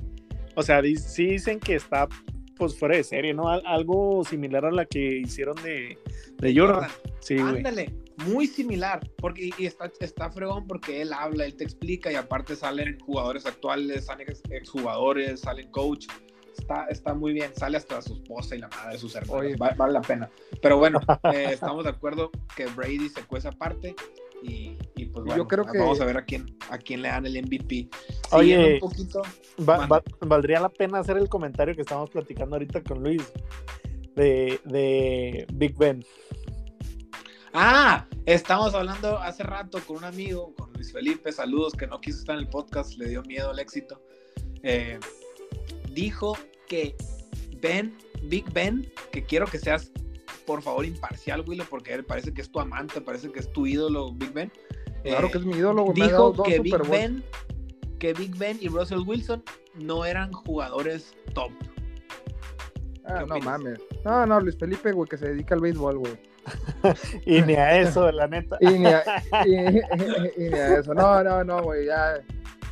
O 0.55 0.61
sea, 0.61 0.81
sí 0.81 1.25
dicen 1.25 1.59
que 1.59 1.75
está 1.75 2.07
pues 2.55 2.77
fuera 2.77 2.95
de 2.95 3.03
serie, 3.03 3.33
¿no? 3.33 3.49
Algo 3.49 4.23
similar 4.23 4.65
a 4.65 4.71
la 4.71 4.85
que 4.85 5.17
hicieron 5.17 5.55
de, 5.63 5.97
de 6.37 6.57
Jordan. 6.57 6.89
Sí, 7.19 7.37
Ándale, 7.37 7.91
muy 8.25 8.47
similar, 8.47 8.99
porque 9.17 9.49
y 9.57 9.65
está, 9.65 9.91
está 9.99 10.31
fregón 10.31 10.67
porque 10.67 11.01
él 11.01 11.13
habla, 11.13 11.45
él 11.45 11.55
te 11.55 11.63
explica 11.63 12.11
y 12.11 12.15
aparte 12.15 12.55
salen 12.55 12.99
jugadores 12.99 13.45
actuales, 13.45 14.05
salen 14.05 14.27
exjugadores, 14.49 15.41
salen 15.41 15.69
coach 15.71 16.07
está, 16.57 16.85
está 16.85 17.13
muy 17.13 17.33
bien. 17.33 17.53
Sale 17.55 17.77
hasta 17.77 18.01
su 18.01 18.13
esposa 18.13 18.55
y 18.55 18.59
la 18.59 18.69
madre 18.69 18.93
de 18.93 18.99
sus 18.99 19.15
hermanos. 19.15 19.57
Vale, 19.57 19.93
la 19.93 20.01
pena. 20.01 20.29
Pero 20.61 20.77
bueno, 20.77 20.99
eh, 21.33 21.49
estamos 21.51 21.83
de 21.83 21.91
acuerdo 21.91 22.31
que 22.55 22.65
Brady 22.67 23.09
se 23.09 23.23
cuesta 23.23 23.49
aparte. 23.49 23.95
Y, 24.41 24.77
y 24.95 25.05
pues 25.05 25.25
bueno, 25.25 25.43
Yo 25.43 25.47
creo 25.47 25.65
que... 25.65 25.77
vamos 25.77 26.01
a 26.01 26.05
ver 26.05 26.17
a 26.17 26.25
quién, 26.25 26.57
a 26.69 26.77
quién 26.77 27.01
le 27.01 27.07
dan 27.07 27.25
el 27.25 27.41
MVP. 27.41 27.87
Oye, 28.31 28.73
un 28.73 28.79
poquito, 28.79 29.21
valdría 30.19 30.59
la 30.59 30.67
pena 30.67 30.99
hacer 30.99 31.17
el 31.17 31.29
comentario 31.29 31.73
que 31.73 31.81
estamos 31.81 32.09
platicando 32.09 32.55
ahorita 32.55 32.83
con 32.83 33.01
Luis 33.01 33.23
de, 34.15 34.59
de 34.65 35.47
Big 35.53 35.77
Ben. 35.77 36.03
Ah, 37.55 38.07
estamos 38.25 38.73
hablando 38.73 39.19
hace 39.19 39.43
rato 39.43 39.79
con 39.85 39.97
un 39.97 40.05
amigo, 40.05 40.55
con 40.55 40.73
Luis 40.73 40.91
Felipe, 40.91 41.31
saludos, 41.31 41.73
que 41.73 41.85
no 41.85 42.01
quiso 42.01 42.17
estar 42.17 42.35
en 42.35 42.45
el 42.45 42.49
podcast, 42.49 42.97
le 42.97 43.09
dio 43.09 43.21
miedo 43.21 43.51
al 43.51 43.59
éxito. 43.59 44.01
Eh, 44.63 44.99
dijo 45.91 46.35
que 46.67 46.95
Ben, 47.61 47.95
Big 48.23 48.51
Ben, 48.53 48.91
que 49.11 49.23
quiero 49.23 49.45
que 49.45 49.59
seas 49.59 49.91
por 50.47 50.63
favor 50.63 50.83
imparcial, 50.83 51.43
Willow, 51.47 51.67
porque 51.69 51.93
él 51.93 52.03
parece 52.03 52.33
que 52.33 52.41
es 52.41 52.51
tu 52.51 52.59
amante, 52.59 52.99
parece 53.01 53.31
que 53.31 53.39
es 53.41 53.53
tu 53.53 53.67
ídolo, 53.67 54.11
Big 54.13 54.33
Ben. 54.33 54.51
Claro 55.03 55.29
que 55.29 55.37
es 55.37 55.45
mi 55.45 55.55
ídolo. 55.55 55.85
Dijo 55.93 56.33
que 56.41 56.59
Big 56.59 56.75
Ben, 56.89 57.23
que 57.99 58.13
Big 58.13 58.35
Ben 58.35 58.57
y 58.61 58.67
Russell 58.67 59.03
Wilson 59.05 59.43
no 59.75 60.05
eran 60.05 60.31
jugadores 60.31 61.13
top. 61.35 61.51
Ah, 63.05 63.25
no 63.27 63.37
mames. 63.37 63.79
No, 64.03 64.25
no, 64.25 64.39
Luis 64.39 64.57
Felipe, 64.57 64.91
güey, 64.91 65.07
que 65.07 65.17
se 65.17 65.27
dedica 65.27 65.53
al 65.53 65.61
béisbol, 65.61 65.99
güey. 65.99 66.32
y 67.25 67.41
ni 67.41 67.53
a 67.53 67.79
eso, 67.79 68.11
la 68.11 68.27
neta. 68.27 68.57
y, 68.59 68.67
ni 68.67 68.87
a, 68.87 69.03
y, 69.45 70.49
ni 70.49 70.53
a 70.53 70.79
eso. 70.79 70.93
No, 70.93 71.23
no, 71.23 71.43
no, 71.43 71.63
güey, 71.63 71.85
ya 71.85 72.21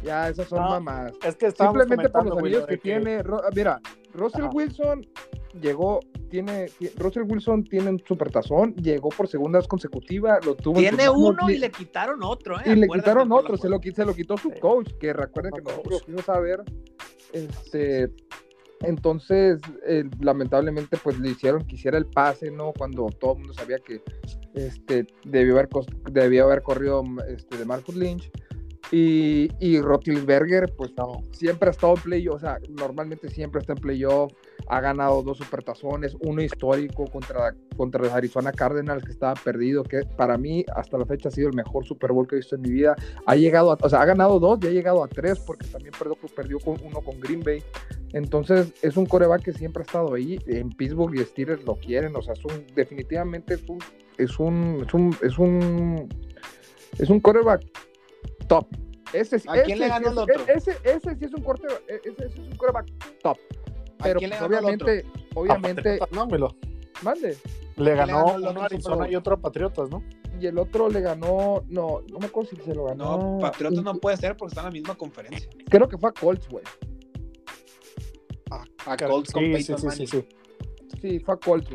ya, 0.04 0.30
esas 0.30 0.48
son 0.48 0.60
mamás. 0.60 1.14
Es 1.24 1.36
que 1.36 1.52
Simplemente 1.52 2.10
por 2.10 2.26
los 2.26 2.38
amigos 2.38 2.66
que, 2.66 2.78
tiene. 2.78 3.24
Mira, 3.56 3.80
Russell 4.14 4.46
Wilson 4.52 5.06
llegó, 5.62 6.00
tiene, 6.30 6.68
Russell 6.98 7.24
Wilson 7.24 7.64
tiene 7.66 7.92
un 7.92 8.00
supertazón, 8.00 8.74
llegó 8.76 9.10
por 9.10 9.28
segunda 9.28 9.60
vez 9.60 9.68
consecutiva, 9.68 10.40
lo 10.44 10.56
tuvo. 10.56 10.80
Tiene 10.80 11.10
uno 11.10 11.50
y 11.50 11.58
le 11.58 11.70
quitaron 11.70 12.24
otro, 12.24 12.58
¿eh? 12.60 12.64
Y 12.66 12.76
le 12.76 12.88
quitaron 12.88 13.32
otro, 13.32 13.58
se 13.58 13.70
lo, 13.70 13.80
se 13.80 14.06
lo 14.06 14.14
quitó 14.14 14.38
su 14.38 14.52
coach, 14.60 14.92
que 15.00 15.14
recuerden 15.14 15.54
que 15.54 15.62
nosotros 15.62 16.04
fuimos 16.04 16.28
a 16.30 16.40
ver, 16.40 16.64
este, 17.34 18.12
entonces, 18.84 19.60
lamentablemente, 20.20 20.98
pues 20.98 21.20
le 21.20 21.30
hicieron 21.30 21.66
que 21.66 21.76
hiciera 21.76 21.98
el 21.98 22.06
pase, 22.06 22.52
¿no? 22.52 22.74
Cuando 22.78 23.08
todo 23.20 23.34
el 23.34 23.40
mundo 23.40 23.54
sabía 23.54 23.78
que 23.80 24.02
este, 24.54 25.08
debió, 25.24 25.54
haber, 25.54 25.70
debió 26.12 26.46
haber 26.46 26.62
corrido 26.62 27.04
este, 27.28 27.58
de 27.58 27.66
Marcus 27.66 27.96
Lynch. 27.96 28.32
Y, 28.94 29.50
y 29.62 29.80
pues 30.76 30.92
no, 30.98 31.24
siempre 31.32 31.70
ha 31.70 31.72
estado 31.72 31.94
en 31.96 32.02
playoff, 32.02 32.36
o 32.36 32.40
sea, 32.40 32.58
normalmente 32.78 33.30
siempre 33.30 33.62
está 33.62 33.72
en 33.72 33.80
playoff, 33.80 34.34
ha 34.68 34.82
ganado 34.82 35.24
dos 35.24 35.38
supertazones, 35.38 36.18
uno 36.20 36.42
histórico 36.42 37.06
contra, 37.06 37.56
contra 37.78 38.14
Arizona 38.14 38.52
Cardinals 38.52 39.06
que 39.06 39.12
estaba 39.12 39.36
perdido, 39.36 39.84
que 39.84 40.02
para 40.18 40.38
mí 40.38 40.66
hasta 40.76 40.98
la 40.98 41.06
fecha 41.06 41.30
ha 41.30 41.32
sido 41.32 41.48
el 41.48 41.56
mejor 41.56 41.86
Super 41.86 42.12
Bowl 42.12 42.28
que 42.28 42.36
he 42.36 42.40
visto 42.40 42.56
en 42.56 42.64
mi 42.64 42.72
vida. 42.72 42.98
Ha 43.26 43.36
llegado, 43.36 43.72
a, 43.72 43.78
o 43.82 43.90
sea, 43.90 44.02
ha 44.02 44.06
ganado 44.06 44.40
dos 44.40 44.60
y 44.62 44.68
ha 44.68 44.72
llegado 44.72 45.04
a 45.04 45.08
tres 45.08 45.40
porque 45.40 45.68
también 45.68 45.94
perdió, 45.98 46.18
perdió 46.36 46.60
con 46.60 46.76
uno 46.84 47.00
con 47.00 47.18
Green 47.22 47.40
Bay. 47.42 47.64
Entonces 48.14 48.74
es 48.82 48.98
un 48.98 49.06
coreback 49.06 49.44
que 49.44 49.54
siempre 49.54 49.84
ha 49.84 49.86
estado 49.86 50.14
ahí. 50.14 50.40
En 50.48 50.70
Pittsburgh 50.70 51.16
y 51.16 51.24
Steelers 51.24 51.64
lo 51.64 51.76
quieren, 51.76 52.16
o 52.16 52.22
sea, 52.22 52.34
es 52.34 52.44
un, 52.46 52.66
definitivamente 52.76 53.56
es 53.56 53.70
un, 53.70 53.80
es 54.18 54.40
un, 54.40 54.86
es 54.86 54.94
un, 54.94 55.18
es 55.22 55.38
un, 55.38 56.10
es 56.98 57.10
un 57.10 57.20
coreback 57.20 57.64
top. 58.48 58.68
Ese, 59.14 59.42
¿A 59.48 59.64
quién 59.64 59.80
le 59.80 59.88
ganó 59.88 60.10
el 60.10 60.18
otro? 60.18 60.44
Ese, 60.48 60.78
ese, 60.84 61.16
sí 61.16 61.26
es 61.26 61.34
un 61.34 61.42
corte, 61.42 61.68
ese, 61.88 62.12
ese 62.12 62.26
es 62.26 62.38
un 62.38 62.56
coreback 62.56 62.88
top. 63.22 63.38
Pero 64.02 64.20
pues, 64.20 64.42
obviamente, 64.42 65.06
obviamente. 65.36 66.00
No, 66.12 66.28
me 66.28 66.38
lo. 66.38 66.56
Mande. 67.02 67.38
Le 67.78 67.96
ganó, 67.96 68.36
uno 68.36 68.62
a 68.62 68.66
Arizona 68.66 69.10
y 69.10 69.16
otro 69.16 69.36
a 69.36 69.38
Patriotas, 69.38 69.90
¿no? 69.90 70.04
Y 70.40 70.48
el 70.48 70.58
otro 70.58 70.90
le 70.90 71.02
ganó, 71.02 71.64
no, 71.68 72.02
no 72.10 72.20
me 72.20 72.26
acuerdo 72.26 72.50
si 72.50 72.56
se 72.58 72.74
lo 72.74 72.86
ganó. 72.86 73.18
No, 73.18 73.40
Patriotas 73.40 73.84
no 73.84 73.96
puede 73.96 74.18
ser 74.18 74.36
porque 74.38 74.52
está 74.52 74.62
en 74.62 74.66
la 74.66 74.72
misma 74.72 74.96
conferencia. 74.96 75.50
Creo 75.70 75.88
que 75.88 75.98
fue 75.98 76.10
a 76.10 76.14
Colts, 76.14 76.48
güey. 76.50 76.64
A 78.86 78.98
Colts 78.98 79.32
con 79.32 79.44
sí, 79.44 79.64
sí, 79.64 79.74
sí, 79.78 79.90
sí, 79.92 80.08
sí. 80.08 80.26
Sí, 81.02 81.20
fue 81.20 81.36
a 81.36 81.38
Colts. 81.38 81.70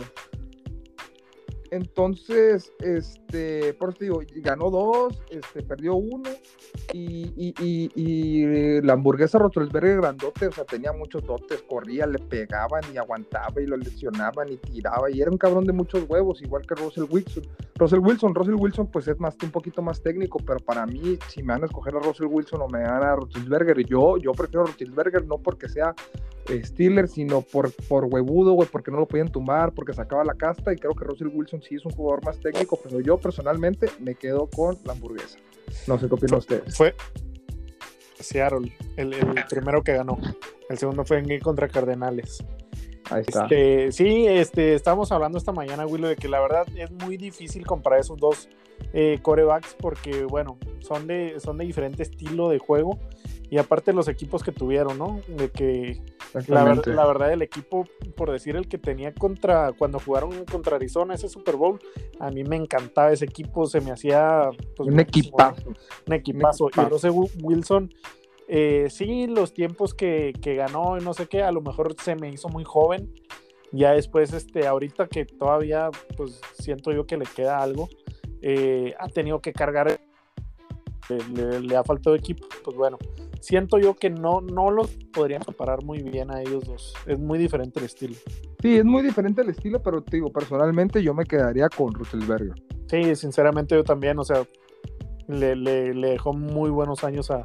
Entonces, 1.71 2.73
este, 2.81 3.26
por 3.79 3.91
eso 3.91 3.99
digo, 4.01 4.21
ganó 4.37 4.71
dos, 4.71 5.23
este, 5.31 5.63
perdió 5.63 5.95
uno, 5.95 6.31
y, 6.93 7.55
y 7.59 8.81
la 8.83 8.95
hamburguesa 8.95 9.39
Rotelsberger 9.39 9.97
grandote, 9.97 10.47
o 10.47 10.53
sea, 10.53 10.65
tenía 10.65 10.93
muchos 10.93 11.25
dotes, 11.25 11.63
corría, 11.63 12.07
le 12.07 12.19
pegaban 12.19 12.83
y 12.93 12.97
aguantaba 12.97 13.61
y 13.61 13.67
lo 13.67 13.77
lesionaban 13.77 14.51
y 14.51 14.57
tiraba, 14.57 15.11
y 15.11 15.21
era 15.21 15.31
un 15.31 15.39
cabrón 15.39 15.65
de 15.65 15.73
muchos 15.73 16.09
huevos, 16.09 16.43
igual 16.43 16.63
que 16.67 16.75
Russell 16.75 17.05
Wilson. 17.09 17.45
Russell 17.77 18.01
Wilson, 18.01 18.35
Russell 18.35 18.55
Wilson, 18.55 18.87
pues 18.87 19.09
es 19.09 19.19
más 19.21 19.37
un 19.43 19.51
poquito 19.51 19.83
más 19.83 20.03
técnico, 20.03 20.39
pero 20.39 20.61
para 20.61 20.87
mí, 20.87 21.19
si 21.29 21.43
me 21.43 21.53
van 21.53 21.63
a 21.63 21.67
escoger 21.67 21.95
a 21.97 22.01
Russell 22.01 22.27
Wilson 22.27 22.63
o 22.63 22.69
me 22.69 22.83
van 22.83 23.03
a 23.03 23.17
Rotelsberger, 23.17 23.85
yo, 23.85 24.17
yo 24.17 24.33
prefiero 24.33 24.67
Rotelsberger, 24.67 25.27
no 25.27 25.39
porque 25.39 25.69
sea 25.69 25.95
Steelers, 26.49 27.13
sino 27.13 27.41
por, 27.41 27.73
por 27.89 28.05
huevudo, 28.05 28.53
güey, 28.53 28.69
porque 28.71 28.91
no 28.91 28.99
lo 28.99 29.07
podían 29.07 29.29
tumbar, 29.29 29.73
porque 29.73 29.93
sacaba 29.93 30.25
la 30.25 30.35
casta 30.35 30.73
y 30.73 30.77
creo 30.77 30.95
que 30.95 31.05
Russell 31.05 31.29
Wilson 31.29 31.63
sí 31.63 31.75
es 31.75 31.85
un 31.85 31.93
jugador 31.93 32.25
más 32.25 32.39
técnico, 32.39 32.79
pero 32.83 33.01
yo 33.01 33.17
personalmente 33.27 33.91
me 33.99 34.15
quedo 34.15 34.49
con 34.49 34.79
la 34.85 34.93
hamburguesa. 34.93 35.39
No 35.89 35.99
sé 35.99 36.07
qué 36.07 36.15
opinan 36.15 36.39
ustedes. 36.39 36.77
Fue 36.77 36.95
Seattle, 38.21 38.73
el, 38.97 39.13
el, 39.15 39.45
primero 39.51 39.83
que 39.83 39.95
ganó. 39.95 40.17
El 40.69 40.79
segundo 40.79 41.05
fue 41.05 41.19
en 41.19 41.41
contra 41.41 41.69
Cardenales. 41.69 42.45
Ahí 43.11 43.23
está. 43.27 43.43
Este, 43.43 43.91
sí, 43.91 44.27
este, 44.29 44.75
estábamos 44.75 45.11
hablando 45.11 45.39
esta 45.39 45.51
mañana, 45.51 45.87
Willow, 45.87 46.09
de 46.09 46.17
que 46.17 46.29
la 46.29 46.41
verdad 46.41 46.67
es 46.77 46.91
muy 46.93 47.17
difícil 47.17 47.67
comparar 47.67 48.01
esos 48.01 48.17
dos 48.17 48.49
eh, 48.93 49.19
corebacks 49.23 49.75
porque, 49.75 50.25
bueno, 50.25 50.57
son 50.79 51.09
de, 51.09 51.41
son 51.41 51.59
de 51.59 51.65
diferente 51.65 52.05
estilo 52.05 52.49
de 52.49 52.59
juego 52.59 53.01
y 53.49 53.59
aparte 53.59 53.93
los 53.93 54.09
equipos 54.09 54.43
que 54.43 54.53
tuvieron, 54.53 54.99
¿no? 54.99 55.21
De 55.29 55.51
que 55.51 56.03
la, 56.49 56.65
la, 56.85 57.07
verdad 57.07 57.33
el 57.33 57.43
equipo, 57.43 57.87
por 58.17 58.33
decir 58.33 58.57
el 58.57 58.69
que 58.69 58.79
tenía 58.79 59.15
contra, 59.15 59.73
cuando 59.73 60.01
jugaron 60.01 60.45
contra 60.45 60.77
Arizona 60.77 61.15
ese 61.15 61.29
Super 61.29 61.57
Bowl, 61.57 61.79
a 62.19 62.31
mí 62.31 62.43
me 62.43 62.57
encantaba 62.57 63.13
ese 63.13 63.25
equipo, 63.25 63.67
se 63.67 63.81
me 63.81 63.93
hacía 63.93 64.51
pues, 64.77 64.89
un, 64.89 64.99
equipazo. 64.99 65.71
un 66.07 66.13
equipazo. 66.13 66.69
Y 66.77 66.81
Rose 66.81 67.11
Wilson, 67.11 67.93
eh, 68.49 68.89
sí, 68.91 69.27
los 69.29 69.55
tiempos 69.55 69.95
que, 69.95 70.33
que 70.41 70.55
ganó 70.55 70.99
y 70.99 71.05
no 71.05 71.15
sé 71.15 71.27
qué, 71.27 71.43
a 71.43 71.53
lo 71.53 71.61
mejor 71.61 71.95
se 72.01 72.17
me 72.17 72.31
hizo 72.31 72.49
muy 72.49 72.65
joven. 72.65 73.13
Ya 73.73 73.93
después, 73.93 74.33
este, 74.33 74.67
ahorita 74.67 75.07
que 75.07 75.25
todavía, 75.25 75.91
pues 76.17 76.41
siento 76.59 76.93
yo 76.93 77.07
que 77.07 77.17
le 77.17 77.27
queda 77.27 77.59
algo, 77.59 77.89
eh, 78.43 78.95
ha 78.99 79.09
tenido 79.09 79.41
que 79.41 79.53
cargar 79.53 80.01
le, 81.09 81.77
ha 81.77 81.85
faltado 81.85 82.17
equipo, 82.17 82.47
pues 82.65 82.77
bueno, 82.77 82.99
siento 83.41 83.79
yo 83.79 83.95
que 83.95 84.11
no, 84.11 84.41
no 84.41 84.71
los 84.71 84.91
podrían 85.13 85.43
comparar 85.43 85.85
muy 85.85 86.03
bien 86.03 86.31
a 86.31 86.41
ellos 86.41 86.65
dos. 86.65 86.95
Es 87.07 87.19
muy 87.19 87.39
diferente 87.39 87.79
el 87.79 87.87
estilo. 87.87 88.17
Sí, 88.61 88.77
es 88.77 88.85
muy 88.85 89.03
diferente 89.03 89.43
el 89.43 89.51
estilo, 89.51 89.83
pero 89.83 90.03
te 90.03 90.17
digo, 90.17 90.31
personalmente 90.33 91.03
yo 91.03 91.15
me 91.15 91.25
quedaría 91.25 91.69
con 91.69 91.93
Russellberger. 91.93 92.55
Sí, 92.87 93.15
sinceramente 93.17 93.75
yo 93.75 93.85
también, 93.85 94.19
o 94.19 94.25
sea, 94.25 94.45
le, 95.29 95.57
le, 95.57 95.95
dejó 95.95 96.33
muy 96.33 96.71
buenos 96.71 97.05
años 97.05 97.31
a, 97.31 97.45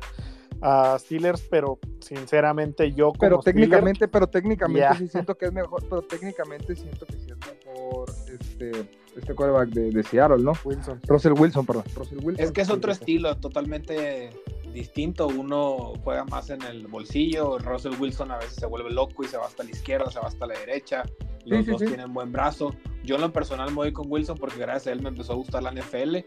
a 0.61 0.97
Steelers, 0.99 1.41
pero 1.49 1.79
sinceramente 1.99 2.91
yo 2.93 3.07
como 3.07 3.19
Pero 3.19 3.39
técnicamente, 3.39 4.07
pero 4.07 4.27
técnicamente 4.27 4.95
sí 4.97 5.07
siento 5.07 5.35
que 5.35 5.45
es 5.45 5.53
mejor, 5.53 5.83
pero 5.89 6.01
técnicamente 6.03 6.75
siento 6.75 7.05
que 7.05 7.13
sí 7.13 7.27
es 7.29 7.65
mejor 7.65 8.09
este, 8.39 9.00
este 9.15 9.35
quarterback 9.35 9.69
de, 9.69 9.91
de 9.91 10.03
Seattle, 10.03 10.43
¿no? 10.43 10.53
Wilson. 10.63 11.01
Russell 11.07 11.33
Wilson, 11.33 11.65
perdón. 11.65 11.83
Russell 11.95 12.19
Wilson. 12.21 12.43
Es 12.45 12.51
que 12.51 12.61
es 12.61 12.69
otro 12.69 12.91
estilo 12.91 13.35
totalmente 13.37 14.31
distinto. 14.73 15.27
Uno 15.27 15.93
juega 16.03 16.25
más 16.25 16.49
en 16.49 16.61
el 16.63 16.87
bolsillo. 16.87 17.57
Russell 17.59 17.93
Wilson 17.99 18.31
a 18.31 18.37
veces 18.37 18.55
se 18.55 18.65
vuelve 18.65 18.91
loco 18.91 19.23
y 19.23 19.27
se 19.27 19.37
va 19.37 19.45
hasta 19.45 19.63
la 19.63 19.71
izquierda, 19.71 20.09
se 20.09 20.19
va 20.19 20.27
hasta 20.27 20.45
la 20.47 20.57
derecha. 20.57 21.03
Los 21.45 21.65
dos 21.65 21.79
tienen 21.79 22.13
buen 22.13 22.31
brazo. 22.31 22.75
Yo 23.03 23.15
en 23.15 23.21
lo 23.21 23.33
personal 23.33 23.69
me 23.69 23.75
voy 23.75 23.93
con 23.93 24.05
Wilson 24.09 24.37
porque 24.37 24.59
gracias 24.59 24.87
a 24.87 24.91
él 24.91 25.01
me 25.01 25.09
empezó 25.09 25.33
a 25.33 25.35
gustar 25.35 25.63
la 25.63 25.71
NFL. 25.71 26.17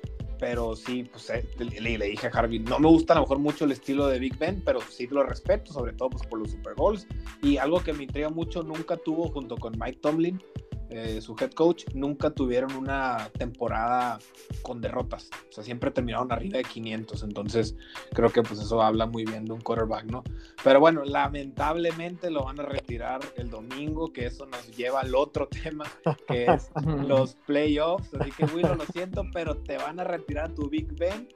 Pero 0.41 0.75
sí, 0.75 1.05
pues 1.05 1.31
eh, 1.31 1.49
le, 1.59 1.97
le, 1.97 2.07
dije 2.07 2.27
a 2.27 2.31
Harvey, 2.31 2.59
no 2.59 2.79
me 2.81 2.89
gusta 2.89 3.13
a 3.13 3.17
lo 3.17 3.23
mejor 3.23 3.39
mucho 3.39 3.65
el 3.65 3.73
estilo 3.73 4.09
de 4.09 4.19
Big 4.19 4.37
Ben, 4.37 4.61
pero 4.67 4.81
sí 4.81 5.07
lo 5.07 5.23
respeto, 5.23 5.73
sobre 5.73 5.93
todo 5.93 6.11
pues, 6.11 6.27
por 6.27 6.41
los 6.41 6.51
Super 6.51 6.75
Bowls. 6.75 7.07
Y 7.41 7.57
algo 7.57 7.81
que 7.81 7.93
me 7.93 8.03
intriga 8.03 8.29
mucho, 8.29 8.63
nunca 8.65 8.97
tuvo 8.97 9.29
junto 9.29 9.57
con 9.57 9.79
Mike 9.79 10.01
Tomlin, 10.03 10.43
eh, 10.91 11.21
su 11.21 11.35
head 11.41 11.53
coach, 11.53 11.85
nunca 11.95 12.31
tuvieron 12.31 12.75
una 12.75 13.29
temporada 13.39 14.19
con 14.63 14.81
derrotas. 14.81 15.31
O 15.49 15.53
sea, 15.53 15.65
siempre 15.65 15.91
terminaron 15.91 16.31
arriba 16.33 16.59
de 16.59 16.65
500. 16.65 17.23
Entonces, 17.23 17.77
creo 18.13 18.31
que 18.31 18.43
pues 18.43 18.61
eso 18.61 18.83
habla 18.83 19.07
muy 19.07 19.25
bien 19.25 19.45
de 19.45 19.53
un 19.53 19.61
quarterback, 19.61 20.05
¿no? 20.05 20.23
Pero 20.63 20.81
bueno, 20.81 21.05
lamentablemente 21.05 22.31
lo 22.31 22.45
van 22.45 22.61
a 22.61 22.65
retirar 22.65 23.21
el 23.37 23.51
domingo, 23.51 24.13
que 24.13 24.27
eso 24.27 24.47
nos 24.47 24.77
lleva 24.77 25.01
al 25.01 25.15
otro 25.15 25.49
tema, 25.63 25.85
que 26.29 26.47
es 26.47 26.71
los 26.85 27.35
playoffs. 27.47 28.15
Así 28.15 28.31
que, 28.33 28.45
Willow, 28.45 28.75
lo 28.75 28.85
siento, 28.87 29.25
pero 29.33 29.57
te 29.57 29.77
van 29.77 30.01
a 30.01 30.05
retirar 30.05 30.53
tu 30.53 30.69
Big 30.69 30.93
Ben. 30.95 31.29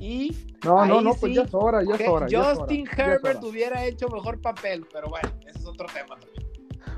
Y 0.00 0.34
no, 0.64 0.84
no, 0.86 1.00
no, 1.00 1.14
pues 1.14 1.34
ya 1.34 1.42
es 1.42 1.54
hora, 1.54 1.82
ya 1.82 1.94
es 1.94 2.08
hora. 2.08 2.26
Justin 2.30 2.86
Herbert 2.96 3.42
hubiera 3.44 3.84
hecho 3.84 4.08
mejor 4.08 4.40
papel, 4.40 4.86
pero 4.92 5.08
bueno, 5.08 5.30
ese 5.46 5.60
es 5.60 5.66
otro 5.66 5.86
tema. 5.86 6.18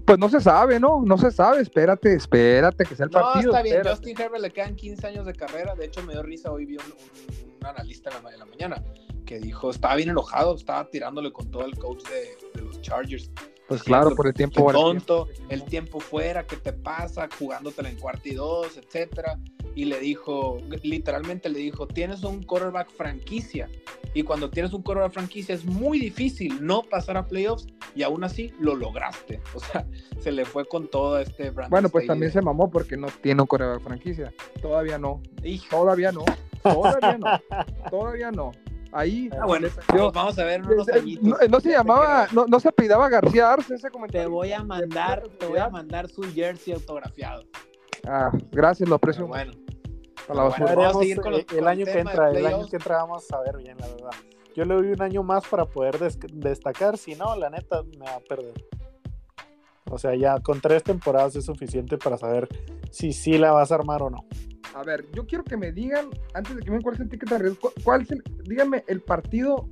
Pues 0.06 0.20
no 0.20 0.28
se 0.28 0.40
sabe, 0.40 0.78
¿no? 0.78 1.02
No 1.04 1.18
se 1.18 1.32
sabe. 1.32 1.60
Espérate, 1.60 2.14
espérate 2.14 2.84
que 2.84 2.94
sea 2.94 3.04
el 3.06 3.10
partido. 3.10 3.50
No, 3.50 3.58
está 3.58 3.62
bien. 3.62 3.82
Justin 3.84 4.20
Herbert 4.20 4.42
le 4.42 4.50
quedan 4.50 4.76
15 4.76 5.04
años 5.04 5.26
de 5.26 5.34
carrera. 5.34 5.74
De 5.74 5.86
hecho, 5.86 6.00
me 6.04 6.12
dio 6.12 6.22
risa. 6.22 6.52
Hoy 6.52 6.64
vi 6.64 6.76
un, 6.76 7.66
analista 7.66 8.10
en 8.16 8.38
la, 8.38 8.46
mañana 8.46 8.82
que 9.24 9.40
dijo, 9.40 9.70
estaba 9.70 9.96
bien 9.96 10.10
enojado, 10.10 10.54
estaba 10.54 10.88
tirándole 10.88 11.32
con 11.32 11.50
todo 11.50 11.64
el 11.66 11.76
coach 11.76 12.04
de, 12.04 12.62
los 12.62 12.80
Chargers. 12.80 13.28
Pues 13.68 13.82
claro, 13.82 14.14
por 14.14 14.26
el 14.26 14.34
tiempo. 14.34 14.72
Tonto, 14.72 15.28
el 15.48 15.64
tiempo 15.64 16.00
fuera, 16.00 16.46
¿qué 16.46 16.56
te 16.56 16.72
pasa? 16.72 17.28
Jugándotela 17.38 17.88
en 17.88 17.96
cuarto 17.96 18.28
y 18.28 18.34
dos, 18.34 18.76
etcétera 18.76 19.38
y 19.76 19.84
le 19.84 20.00
dijo, 20.00 20.56
literalmente 20.82 21.50
le 21.50 21.58
dijo, 21.58 21.86
tienes 21.86 22.24
un 22.24 22.42
quarterback 22.42 22.90
franquicia. 22.90 23.68
Y 24.14 24.22
cuando 24.22 24.48
tienes 24.48 24.72
un 24.72 24.82
quarterback 24.82 25.12
franquicia 25.12 25.54
es 25.54 25.66
muy 25.66 25.98
difícil 25.98 26.64
no 26.66 26.82
pasar 26.82 27.18
a 27.18 27.26
playoffs 27.26 27.66
y 27.94 28.02
aún 28.02 28.24
así 28.24 28.52
lo 28.58 28.74
lograste. 28.74 29.40
O 29.54 29.60
sea, 29.60 29.86
se 30.18 30.32
le 30.32 30.46
fue 30.46 30.66
con 30.66 30.88
todo 30.88 31.18
este 31.18 31.50
Brandon 31.50 31.70
Bueno, 31.70 31.88
pues 31.90 32.06
también 32.06 32.32
se 32.32 32.40
mamó 32.40 32.70
porque 32.70 32.96
no 32.96 33.08
tiene 33.20 33.42
un 33.42 33.46
quarterback 33.46 33.82
franquicia. 33.82 34.32
Todavía 34.62 34.98
no. 34.98 35.22
Todavía 35.70 36.10
no. 36.10 36.24
Todavía 36.62 37.18
no. 37.18 37.40
Todavía 37.90 38.30
no. 38.30 38.52
Ahí. 38.96 39.28
Ah, 39.38 39.44
bueno, 39.44 39.68
vamos 40.14 40.38
a 40.38 40.44
ver 40.44 40.62
unos 40.62 40.88
añitos. 40.88 41.38
No, 41.50 41.60
se 41.60 41.70
llamaba, 41.70 42.28
no, 42.32 42.46
no 42.46 42.58
se 42.58 42.68
apellidaba 42.68 43.08
García 43.10 43.52
Arce 43.52 43.74
ese 43.74 43.90
comentario. 43.90 44.28
Te 44.28 44.32
voy 44.32 44.52
a 44.52 44.62
mandar, 44.62 45.22
te 45.38 45.46
voy 45.46 45.58
a 45.58 45.68
mandar 45.68 46.08
su 46.08 46.22
jersey 46.22 46.72
autografiado. 46.72 47.42
Ah, 48.06 48.30
gracias, 48.50 48.88
lo 48.88 48.94
aprecio. 48.94 49.26
bueno. 49.26 49.52
vamos 50.28 50.54
a 50.58 50.98
seguir 50.98 51.20
con 51.20 51.34
el, 51.34 51.68
año 51.68 51.84
que 51.84 51.98
entra, 51.98 52.30
el 52.30 52.46
año 52.46 52.66
que 52.68 52.76
entra 52.76 52.96
vamos 52.96 53.30
a 53.32 53.40
ver 53.40 53.58
bien, 53.58 53.76
la 53.78 53.86
verdad. 53.86 54.10
Yo 54.54 54.64
le 54.64 54.74
doy 54.74 54.86
un 54.92 55.02
año 55.02 55.22
más 55.22 55.46
para 55.46 55.66
poder 55.66 55.98
destacar, 55.98 56.96
si 56.96 57.14
no, 57.14 57.36
la 57.36 57.50
neta 57.50 57.82
me 57.82 58.06
va 58.06 58.14
a 58.14 58.20
perder. 58.20 58.54
O 59.90 59.98
sea, 59.98 60.14
ya 60.14 60.40
con 60.40 60.62
tres 60.62 60.82
temporadas 60.82 61.36
es 61.36 61.44
suficiente 61.44 61.98
para 61.98 62.16
saber 62.16 62.48
si 62.90 63.12
sí 63.12 63.36
la 63.36 63.52
vas 63.52 63.70
a 63.70 63.74
armar 63.74 64.02
o 64.02 64.08
no. 64.08 64.24
A 64.74 64.82
ver, 64.82 65.06
yo 65.12 65.26
quiero 65.26 65.44
que 65.44 65.56
me 65.56 65.72
digan, 65.72 66.10
antes 66.34 66.56
de 66.56 66.62
que 66.62 66.70
me 66.70 66.78
de 66.78 67.38
riesgo, 67.38 67.72
cuál 67.82 68.02
es 68.02 68.10
el, 68.10 68.22
díganme 68.44 68.84
el 68.86 69.00
partido 69.00 69.68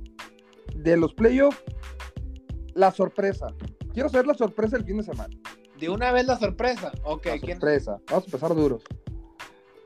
de 0.75 0.97
los 0.97 1.13
playoffs, 1.13 1.61
la 2.73 2.91
sorpresa. 2.91 3.47
Quiero 3.93 4.09
saber 4.09 4.27
la 4.27 4.33
sorpresa 4.33 4.77
del 4.77 4.85
fin 4.85 4.97
de 4.97 5.03
semana. 5.03 5.35
De 5.79 5.89
una 5.89 6.11
vez 6.11 6.25
la 6.25 6.37
sorpresa. 6.37 6.91
Ok, 7.03 7.25
la 7.25 7.39
sorpresa. 7.39 7.99
Vamos 8.09 8.23
a 8.23 8.27
empezar 8.27 8.55
duros. 8.55 8.83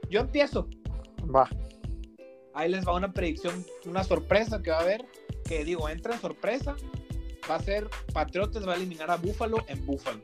Yo 0.10 0.22
empiezo. 0.22 0.68
Va. 1.34 1.50
Ahí 2.54 2.70
les 2.70 2.86
va 2.86 2.96
una 2.96 3.14
predicción, 3.14 3.64
una 3.86 4.04
sorpresa 4.04 4.62
que 4.62 4.72
va 4.72 4.78
a 4.78 4.82
haber. 4.82 5.06
Que 5.46 5.64
digo, 5.64 5.90
entra 5.90 6.16
en 6.16 6.22
sorpresa. 6.22 6.76
Va 7.50 7.56
a 7.56 7.62
ser 7.62 7.88
Patriotas 8.14 8.68
va 8.68 8.74
a 8.74 8.76
eliminar 8.76 9.10
a 9.10 9.18
Buffalo 9.18 9.58
en 9.68 9.86
Buffalo. 9.86 10.22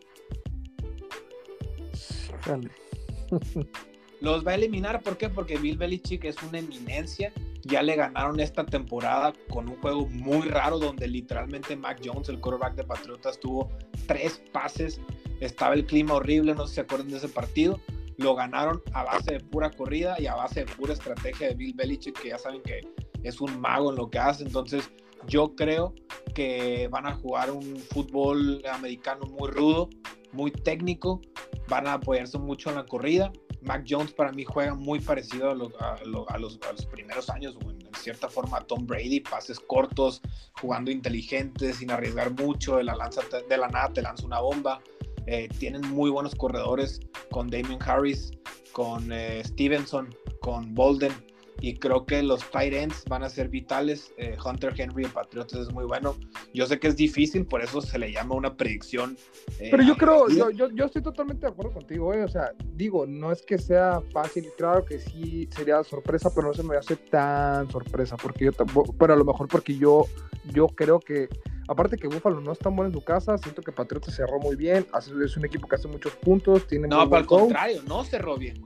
Los 4.22 4.46
va 4.46 4.52
a 4.52 4.56
eliminar, 4.56 5.02
¿por 5.02 5.18
qué? 5.18 5.30
Porque 5.30 5.58
Bill 5.58 5.78
Belichick 5.78 6.26
es 6.26 6.42
una 6.44 6.60
eminencia. 6.60 7.34
Ya 7.64 7.82
le 7.82 7.96
ganaron 7.96 8.40
esta 8.40 8.66
temporada 8.66 9.34
con 9.50 9.68
un 9.68 9.76
juego 9.78 10.08
muy 10.08 10.48
raro 10.48 10.78
donde 10.78 11.08
literalmente 11.08 11.76
Mac 11.76 12.00
Jones, 12.04 12.30
el 12.30 12.40
quarterback 12.40 12.76
de 12.76 12.84
Patriotas, 12.84 13.40
tuvo 13.40 13.70
tres 14.08 14.42
pases 14.52 15.02
estaba 15.40 15.74
el 15.74 15.86
clima 15.86 16.16
horrible, 16.16 16.54
no 16.54 16.64
sé 16.64 16.70
si 16.70 16.76
se 16.76 16.82
acuerdan 16.82 17.10
de 17.10 17.18
ese 17.18 17.30
partido. 17.30 17.80
Lo 18.18 18.36
ganaron 18.36 18.82
a 18.94 19.04
base 19.04 19.34
de 19.34 19.40
pura 19.42 19.70
corrida 19.72 20.16
y 20.20 20.28
a 20.28 20.36
base 20.36 20.62
de 20.62 20.72
pura 20.72 20.94
estrategia 20.94 21.50
de 21.50 21.56
Bill 21.56 21.74
Belichick, 21.74 22.20
que 22.20 22.30
ya 22.30 22.38
saben 22.38 22.62
que 22.62 22.82
es 23.24 23.42
un 23.42 23.60
mago 23.60 23.92
en 23.92 23.98
lo 23.98 24.10
que 24.10 24.20
hace. 24.20 24.44
Entonces, 24.44 24.90
yo 25.28 25.56
creo 25.56 25.94
que 26.34 26.88
van 26.90 27.08
a 27.08 27.14
jugar 27.16 27.52
un 27.52 27.78
fútbol 27.78 28.64
americano 28.72 29.26
muy 29.26 29.50
rudo, 29.50 29.90
muy 30.32 30.52
técnico. 30.52 31.22
Van 31.68 31.88
a 31.88 31.94
apoyarse 31.94 32.38
mucho 32.38 32.70
en 32.70 32.76
la 32.78 32.86
corrida. 32.86 33.34
Mac 33.66 33.86
Jones 33.88 34.12
para 34.14 34.32
mí 34.32 34.44
juega 34.44 34.74
muy 34.76 35.00
parecido 35.00 35.52
a, 35.52 35.56
los, 35.56 36.58
primeros 36.92 37.30
años, 37.30 37.58
en, 37.62 37.94
cierta 37.96 38.30
forma 38.30 38.58
a 38.58 38.62
Tom 38.62 38.86
Brady, 38.86 39.20
pases 39.20 39.60
cortos, 39.60 40.22
jugando 40.54 40.92
inteligente, 40.92 41.74
sin 41.74 41.92
arriesgar 41.92 42.32
mucho, 42.32 42.78
de 42.78 42.84
la, 42.84 42.96
lanza, 42.96 43.22
de 43.50 43.58
la 43.58 43.68
nada 43.68 43.90
te 43.94 44.02
lanza 44.02 44.26
una 44.26 44.40
bomba. 44.40 44.82
Eh, 45.28 45.50
tienen 45.58 45.82
muy 45.82 46.12
buenos 46.12 46.36
corredores 46.36 47.00
con 47.32 47.50
Damien 47.50 47.80
Harris, 47.84 48.32
con 48.74 49.12
eh, 49.12 49.42
Stevenson, 49.44 50.16
con 50.40 50.76
Bolden. 50.76 51.14
Y 51.62 51.76
creo 51.76 52.06
que 52.06 52.22
los 52.22 52.50
tight 52.52 52.74
ends 52.74 53.04
van 53.06 53.24
a 53.24 53.30
ser 53.30 53.50
vitales. 53.50 54.14
Eh, 54.18 54.38
Hunter 54.44 54.74
Henry 54.78 55.04
de 55.04 55.10
Patriotas 55.10 55.62
es 55.62 55.74
muy 55.74 55.86
bueno. 55.86 56.16
Yo 56.54 56.66
sé 56.66 56.80
que 56.80 56.88
es 56.88 56.96
difícil, 56.96 57.46
por 57.46 57.62
eso 57.62 57.82
se 57.82 57.98
le 57.98 58.12
llama 58.12 58.36
una 58.36 58.56
predicción. 58.56 59.18
Pero 59.58 59.84
yo 59.84 59.96
creo, 59.96 60.30
yo, 60.30 60.70
yo, 60.70 60.86
estoy 60.86 61.02
totalmente 61.02 61.46
de 61.46 61.52
acuerdo 61.52 61.74
contigo. 61.74 62.10
O 62.10 62.28
sea, 62.28 62.52
digo, 62.74 63.06
no 63.06 63.32
es 63.32 63.42
que 63.42 63.58
sea 63.58 64.02
fácil. 64.12 64.48
Claro 64.58 64.86
que 64.86 65.00
sí 65.00 65.48
sería 65.56 65.84
sorpresa, 65.84 66.30
pero 66.34 66.48
no 66.48 66.54
se 66.54 66.64
me 66.64 66.76
hace 66.76 66.96
tan 66.96 67.70
sorpresa. 67.72 68.18
Porque 68.18 68.46
yo 68.46 68.52
pero 69.00 69.14
a 69.14 69.18
lo 69.18 69.26
mejor 69.26 69.48
porque 69.48 69.78
yo, 69.78 70.06
yo 70.54 70.68
creo 70.68 71.00
que 71.00 71.30
Aparte 71.68 71.98
que 71.98 72.08
Búfalo 72.08 72.42
no 72.42 72.52
es 72.52 72.60
tan 72.60 72.76
bueno 72.76 72.90
en 72.90 72.94
su 72.94 73.04
casa, 73.04 73.38
siento 73.38 73.62
que 73.62 73.72
Patriotas 73.72 74.16
cerró 74.16 74.40
muy 74.40 74.56
bien, 74.56 74.86
es 75.24 75.38
un 75.38 75.46
equipo 75.46 75.68
que 75.68 75.76
hace 75.76 75.88
muchos 75.88 76.14
puntos, 76.18 76.68
tiene 76.68 76.88
No, 76.88 77.10
para 77.10 77.22
el 77.22 77.28
contrario, 77.28 77.82
no 77.88 78.04
cerró 78.04 78.38
bien, 78.38 78.62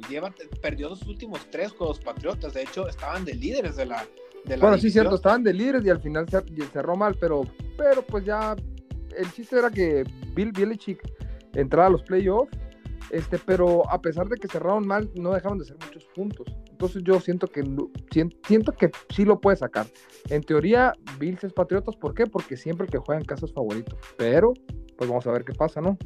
perdió 0.61 0.89
los 0.89 1.03
últimos 1.03 1.39
tres 1.49 1.71
juegos 1.71 1.99
Patriotas, 1.99 2.53
de 2.53 2.63
hecho 2.63 2.87
estaban 2.87 3.23
de 3.23 3.35
líderes 3.35 3.77
de 3.77 3.85
la... 3.85 4.05
De 4.45 4.57
bueno, 4.57 4.77
sí, 4.77 4.89
cierto, 4.89 5.15
estaban 5.15 5.43
de 5.43 5.53
líderes 5.53 5.85
y 5.85 5.89
al 5.89 6.01
final 6.01 6.25
cerró 6.73 6.95
mal, 6.95 7.15
pero, 7.19 7.43
pero 7.77 8.01
pues 8.01 8.25
ya 8.25 8.55
el 9.17 9.31
chiste 9.33 9.57
era 9.57 9.69
que 9.69 10.03
Bill 10.33 10.51
Belichick 10.51 11.01
entrara 11.53 11.87
a 11.87 11.91
los 11.91 12.03
playoffs, 12.03 12.57
este, 13.11 13.37
pero 13.39 13.89
a 13.89 14.01
pesar 14.01 14.27
de 14.27 14.37
que 14.37 14.47
cerraron 14.47 14.85
mal, 14.85 15.09
no 15.15 15.33
dejaron 15.33 15.57
de 15.57 15.65
ser 15.65 15.77
muchos 15.85 16.05
puntos. 16.15 16.47
Entonces 16.79 17.03
yo 17.03 17.19
siento 17.19 17.47
que 17.47 17.61
siento 18.47 18.71
que 18.71 18.89
sí 19.13 19.25
lo 19.25 19.41
puede 19.41 19.57
sacar. 19.57 19.85
En 20.29 20.41
teoría, 20.41 20.93
Bills 21.19 21.43
es 21.43 21.51
Patriotas, 21.51 21.97
¿por 21.97 22.13
qué? 22.13 22.25
Porque 22.25 22.55
siempre 22.55 22.85
el 22.85 22.91
que 22.91 22.99
juega 22.99 23.19
en 23.19 23.25
casa 23.25 23.45
es 23.45 23.51
favorito. 23.51 23.97
Pero, 24.17 24.53
pues 24.97 25.09
vamos 25.09 25.27
a 25.27 25.33
ver 25.33 25.43
qué 25.43 25.51
pasa, 25.51 25.81
¿no? 25.81 25.97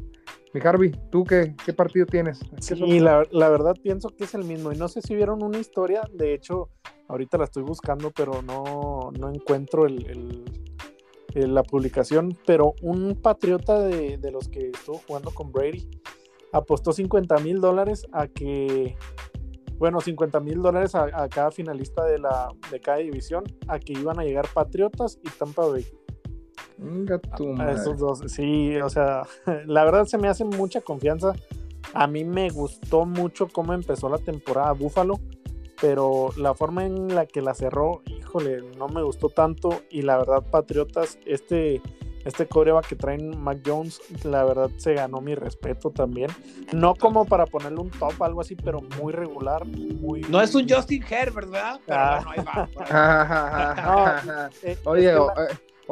Mi 0.51 0.61
Harvey, 0.61 0.91
¿tú 1.11 1.25
qué, 1.25 1.55
qué 1.63 1.73
partido 1.73 2.07
tienes? 2.07 2.39
Sí, 2.59 2.99
la, 2.99 3.23
la, 3.29 3.49
verdad 3.49 3.75
pienso 3.83 4.09
que 4.09 4.23
es 4.23 4.33
el 4.33 4.45
mismo. 4.45 4.71
Y 4.71 4.75
no 4.75 4.87
sé 4.87 5.03
si 5.03 5.15
vieron 5.15 5.43
una 5.43 5.59
historia, 5.59 6.01
de 6.11 6.33
hecho, 6.33 6.71
ahorita 7.07 7.37
la 7.37 7.43
estoy 7.43 7.61
buscando, 7.61 8.09
pero 8.09 8.41
no, 8.41 9.11
no 9.19 9.29
encuentro 9.29 9.85
el, 9.85 10.43
la 11.35 11.61
publicación. 11.61 12.35
Pero 12.47 12.73
un 12.81 13.21
patriota 13.21 13.79
de, 13.79 14.17
de 14.17 14.31
los 14.31 14.49
que 14.49 14.71
estuvo 14.71 14.97
jugando 15.05 15.29
con 15.29 15.51
Brady 15.51 15.87
apostó 16.51 16.93
50 16.93 17.37
mil 17.37 17.61
dólares 17.61 18.07
a 18.11 18.27
que 18.27 18.95
bueno, 19.83 19.99
50 19.99 20.39
mil 20.39 20.61
dólares 20.61 20.95
a, 20.95 21.27
cada 21.27 21.51
finalista 21.51 22.05
de, 22.05 22.17
la, 22.17 22.47
de 22.71 22.79
cada 22.79 22.99
división, 22.99 23.43
a 23.67 23.79
que 23.79 23.91
iban 23.91 24.17
a 24.17 24.23
llegar 24.23 24.47
Patriotas 24.53 25.19
y 25.21 25.29
Tampa 25.31 25.67
Bay. 25.67 25.85
A, 27.59 27.71
esos 27.73 27.99
dos, 27.99 28.21
sí, 28.27 28.77
o 28.77 28.89
sea, 28.89 29.23
la 29.65 29.83
verdad 29.83 30.05
se 30.05 30.17
me 30.17 30.29
hace 30.29 30.45
mucha 30.45 30.79
confianza. 30.79 31.33
A 31.93 32.07
mí 32.07 32.23
me 32.23 32.49
gustó 32.49 33.05
mucho 33.05 33.49
cómo 33.49 33.73
empezó 33.73 34.07
la 34.07 34.19
temporada 34.19 34.71
Búfalo, 34.71 35.19
pero 35.81 36.29
la 36.37 36.53
forma 36.53 36.85
en 36.85 37.13
la 37.13 37.25
que 37.25 37.41
la 37.41 37.53
cerró, 37.53 38.03
híjole, 38.05 38.61
no 38.77 38.87
me 38.87 39.03
gustó 39.03 39.27
tanto. 39.27 39.81
Y 39.89 40.03
la 40.03 40.15
verdad, 40.17 40.45
Patriotas, 40.49 41.19
este 41.25 41.81
este 42.25 42.47
coreback 42.47 42.87
que 42.87 42.95
traen 42.95 43.41
Mac 43.41 43.59
Jones, 43.65 44.01
la 44.23 44.43
verdad 44.43 44.69
se 44.77 44.93
ganó 44.93 45.21
mi 45.21 45.35
respeto 45.35 45.91
también. 45.91 46.29
No 46.71 46.95
como 46.95 47.25
para 47.25 47.45
ponerle 47.45 47.79
un 47.79 47.91
top, 47.91 48.21
algo 48.23 48.41
así, 48.41 48.55
pero 48.55 48.81
muy 49.01 49.13
regular. 49.13 49.65
Muy... 49.65 50.21
No 50.21 50.41
es 50.41 50.55
un 50.55 50.67
Justin 50.67 51.03
Herbert, 51.03 51.49
¿verdad? 51.49 51.79
Pero 51.85 51.99
ah. 51.99 52.21
bueno, 52.25 52.31
ahí 52.31 52.45
va. 52.45 52.69
Eh, 54.63 54.77
Oye, 54.85 55.13
eh, 55.13 55.17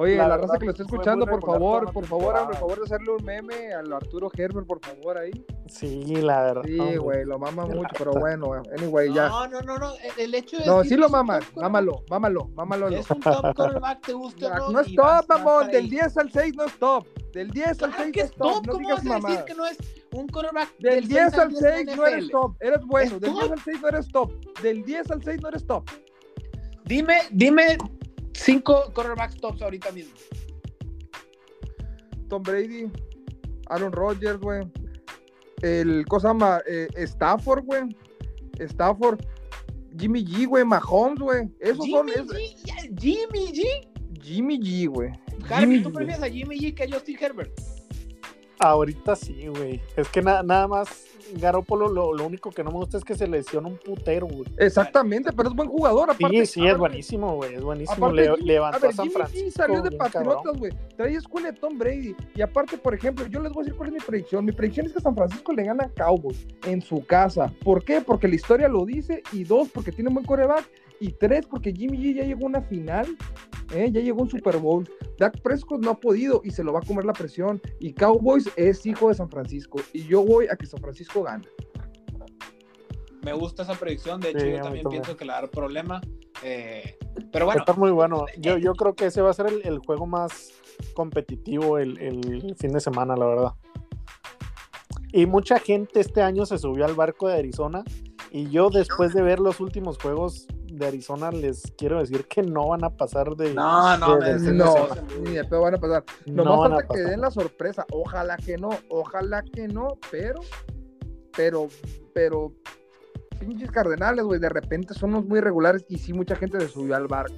Oye, 0.01 0.15
la, 0.15 0.35
raza 0.35 0.57
que 0.57 0.65
lo 0.65 0.71
está 0.71 0.81
escuchando, 0.81 1.27
por 1.27 1.45
favor, 1.45 1.93
por 1.93 2.05
favor, 2.07 2.33
por 2.47 2.55
favor 2.55 2.77
de 2.79 2.83
hacerle 2.85 3.11
un 3.11 3.23
meme 3.23 3.71
al 3.71 3.93
Arturo 3.93 4.31
Herbert, 4.35 4.65
por 4.65 4.79
favor, 4.79 5.19
ahí. 5.19 5.31
Sí, 5.67 6.15
la 6.15 6.41
verdad. 6.41 6.63
Sí, 6.65 6.97
güey, 6.97 7.23
lo 7.23 7.37
mama 7.37 7.67
mucho, 7.67 7.91
pero 7.95 8.11
bueno, 8.13 8.63
anyway, 8.75 9.13
ya. 9.13 9.29
No, 9.29 9.47
no, 9.47 9.61
no, 9.61 9.77
no, 9.77 9.93
el 10.17 10.33
hecho 10.33 10.57
es. 10.57 10.65
No, 10.65 10.83
sí 10.83 10.95
lo 10.95 11.07
mama, 11.07 11.39
mámalo, 11.55 12.03
mámalo, 12.09 12.47
mámalo. 12.55 12.87
Es 12.87 13.11
un 13.11 13.19
top 13.19 13.53
quarterback, 13.55 14.01
te 14.03 14.13
gusta 14.13 14.57
no. 14.57 14.71
No 14.71 14.79
es 14.79 14.95
top, 14.95 15.25
mamón, 15.29 15.67
del 15.67 15.87
10 15.87 16.17
al 16.17 16.31
6 16.31 16.55
no 16.55 16.63
es 16.65 16.79
top. 16.79 17.05
Del 17.31 17.51
10 17.51 17.83
al 17.83 17.93
6 17.93 18.11
que 18.11 18.21
es 18.21 18.31
top, 18.31 18.67
¿cómo 18.67 18.89
vas 18.89 19.05
a 19.05 19.15
decir 19.19 19.45
que 19.45 19.53
no 19.53 19.67
es 19.67 19.77
un 20.13 20.27
quarterback? 20.29 20.77
Del 20.79 21.07
10 21.07 21.33
al 21.37 21.55
6 21.55 21.95
no 21.95 22.07
eres 22.07 22.29
top, 22.31 22.55
eres 22.59 22.83
bueno, 22.87 23.19
del 23.19 23.33
10 23.33 23.51
al 23.51 23.59
6 23.59 23.81
no 23.83 23.87
eres 23.87 24.07
top, 24.07 24.31
del 24.63 24.83
10 24.83 25.11
al 25.11 25.23
6 25.23 25.41
no 25.43 25.49
eres 25.49 25.67
top. 25.67 25.83
Dime, 26.85 27.19
dime 27.29 27.77
cinco 28.33 28.91
quarterbacks 28.93 29.39
tops 29.39 29.61
ahorita 29.61 29.91
mismo. 29.91 30.13
Tom 32.29 32.43
Brady, 32.43 32.89
Aaron 33.69 33.91
Rodgers, 33.91 34.39
güey. 34.39 34.61
El 35.61 36.05
cosa 36.07 36.33
más, 36.33 36.61
eh, 36.67 36.87
Stafford, 36.97 37.65
güey. 37.65 37.95
Stafford, 38.59 39.19
Jimmy 39.97 40.25
G, 40.25 40.47
güey, 40.47 40.63
Mahomes, 40.63 41.19
güey. 41.19 41.49
Esos 41.59 41.85
Jimmy 41.85 42.11
son. 42.13 42.27
G, 42.27 42.99
Jimmy 42.99 43.51
G. 43.51 43.87
Jimmy 44.21 44.59
G, 44.59 44.87
güey. 44.87 45.11
Harvey, 45.49 45.83
¿tú 45.83 45.91
prefieres 45.91 46.23
a 46.23 46.29
Jimmy 46.29 46.57
G 46.57 46.75
que 46.75 46.83
a 46.83 46.87
Justin 46.91 47.17
Herbert? 47.19 47.51
Ahorita 48.61 49.15
sí, 49.15 49.47
güey. 49.47 49.81
Es 49.95 50.07
que 50.09 50.21
nada 50.21 50.67
más 50.67 51.11
Garópolo 51.33 51.87
lo, 51.87 52.13
lo, 52.13 52.25
único 52.25 52.51
que 52.51 52.63
no 52.63 52.71
me 52.71 52.77
gusta 52.77 52.97
es 52.97 53.03
que 53.03 53.15
se 53.15 53.27
lesiona 53.27 53.67
un 53.67 53.77
putero, 53.77 54.27
güey. 54.27 54.45
Exactamente, 54.57 55.31
pero 55.31 55.49
es 55.49 55.55
buen 55.55 55.69
jugador. 55.69 56.09
Aparte, 56.11 56.45
sí, 56.45 56.61
sí, 56.61 56.67
es 56.67 56.77
buenísimo, 56.77 57.35
güey. 57.35 57.55
Es 57.55 57.63
buenísimo. 57.63 58.11
Le, 58.11 58.35
levantó 58.37 58.87
a, 58.87 58.91
San 58.91 59.09
Francisco. 59.11 59.51
salió 59.51 59.81
de 59.81 59.91
Patriotas, 59.91 60.57
güey. 60.57 60.71
Trae 60.95 61.15
escuela 61.15 61.51
de 61.51 61.57
Tom 61.57 61.77
Brady. 61.77 62.15
Y 62.35 62.41
aparte, 62.41 62.77
por 62.77 62.93
ejemplo, 62.93 63.25
yo 63.27 63.39
les 63.39 63.51
voy 63.51 63.61
a 63.61 63.65
decir 63.65 63.77
cuál 63.77 63.89
es 63.89 63.93
mi 63.93 63.99
predicción. 63.99 64.45
Mi 64.45 64.51
predicción 64.51 64.87
es 64.87 64.93
que 64.93 64.99
San 64.99 65.15
Francisco 65.15 65.53
le 65.53 65.63
gana 65.63 65.85
a 65.85 65.89
Cowboys 65.89 66.45
en 66.65 66.81
su 66.81 67.05
casa. 67.05 67.53
¿Por 67.63 67.83
qué? 67.83 68.01
Porque 68.01 68.27
la 68.27 68.35
historia 68.35 68.67
lo 68.67 68.85
dice. 68.85 69.23
Y 69.31 69.43
dos, 69.43 69.69
porque 69.69 69.91
tiene 69.91 70.09
un 70.09 70.15
buen 70.15 70.25
coreback. 70.25 70.69
Y 71.01 71.11
tres, 71.13 71.45
porque 71.45 71.73
Jimmy 71.73 71.97
G 71.97 72.15
ya 72.15 72.23
llegó 72.23 72.45
a 72.45 72.49
una 72.49 72.61
final. 72.61 73.17
¿eh? 73.73 73.89
Ya 73.91 73.99
llegó 73.99 74.19
a 74.19 74.23
un 74.23 74.29
Super 74.29 74.57
Bowl. 74.57 74.89
Dak 75.17 75.41
Prescott 75.41 75.83
no 75.83 75.91
ha 75.91 75.99
podido 75.99 76.41
y 76.45 76.51
se 76.51 76.63
lo 76.63 76.71
va 76.71 76.79
a 76.79 76.83
comer 76.83 77.03
la 77.03 77.13
presión. 77.13 77.61
Y 77.79 77.91
Cowboys 77.93 78.49
es 78.55 78.85
hijo 78.85 79.09
de 79.09 79.15
San 79.15 79.29
Francisco. 79.29 79.79
Y 79.91 80.03
yo 80.03 80.23
voy 80.23 80.47
a 80.49 80.55
que 80.55 80.65
San 80.65 80.79
Francisco 80.79 81.23
gane 81.23 81.43
me 83.23 83.33
gusta 83.33 83.63
esa 83.63 83.73
predicción. 83.73 84.19
De 84.19 84.29
hecho, 84.29 84.45
yo 84.45 84.61
también 84.61 84.87
pienso 84.89 85.15
que 85.15 85.25
le 85.25 85.31
va 85.31 85.39
a 85.39 85.41
dar 85.41 85.51
problema. 85.51 86.01
Eh, 86.43 86.97
pero 87.31 87.45
bueno. 87.45 87.61
Está 87.61 87.73
muy 87.73 87.91
bueno. 87.91 88.25
Yo, 88.37 88.57
yo 88.57 88.73
creo 88.73 88.95
que 88.95 89.07
ese 89.07 89.21
va 89.21 89.29
a 89.29 89.33
ser 89.33 89.47
el, 89.63 89.79
juego 89.79 90.07
más 90.07 90.51
competitivo 90.93 91.77
el, 91.77 91.97
el, 91.99 92.55
fin 92.57 92.71
de 92.71 92.79
semana, 92.79 93.15
la 93.15 93.25
verdad. 93.25 93.53
Y 95.13 95.25
mucha 95.25 95.59
gente 95.59 95.99
este 95.99 96.21
año 96.21 96.45
se 96.45 96.57
subió 96.57 96.85
al 96.85 96.95
barco 96.95 97.27
de 97.27 97.37
Arizona. 97.37 97.83
Y 98.31 98.49
yo, 98.49 98.69
después 98.69 99.13
de 99.13 99.21
ver 99.21 99.39
los 99.39 99.59
últimos 99.59 99.97
juegos 99.97 100.47
de 100.71 100.87
Arizona, 100.87 101.31
les 101.31 101.61
quiero 101.77 101.99
decir 101.99 102.25
que 102.25 102.41
no 102.41 102.69
van 102.69 102.83
a 102.83 102.89
pasar 102.89 103.35
de. 103.35 103.53
No, 103.53 103.97
no, 103.97 104.17
no, 104.17 104.87
ni 105.21 105.31
de 105.31 105.43
pedo 105.43 105.61
van 105.61 105.75
a 105.75 105.77
pasar. 105.77 106.03
No 106.25 106.43
Nomás 106.43 106.69
falta 106.69 106.87
que 106.93 106.99
den 107.01 107.21
la 107.21 107.31
sorpresa. 107.31 107.85
Ojalá 107.91 108.37
que 108.37 108.57
no, 108.57 108.69
ojalá 108.89 109.43
que 109.43 109.67
no, 109.67 109.97
pero, 110.09 110.39
pero, 111.35 111.67
pero 112.13 112.53
pinches 113.39 113.71
cardenales, 113.71 114.23
güey, 114.23 114.39
de 114.39 114.49
repente 114.49 114.93
son 114.93 115.11
los 115.11 115.25
muy 115.25 115.39
regulares 115.39 115.85
y 115.89 115.97
sí, 115.97 116.13
mucha 116.13 116.35
gente 116.35 116.59
se 116.59 116.67
subió 116.67 116.95
al 116.95 117.07
barco. 117.07 117.35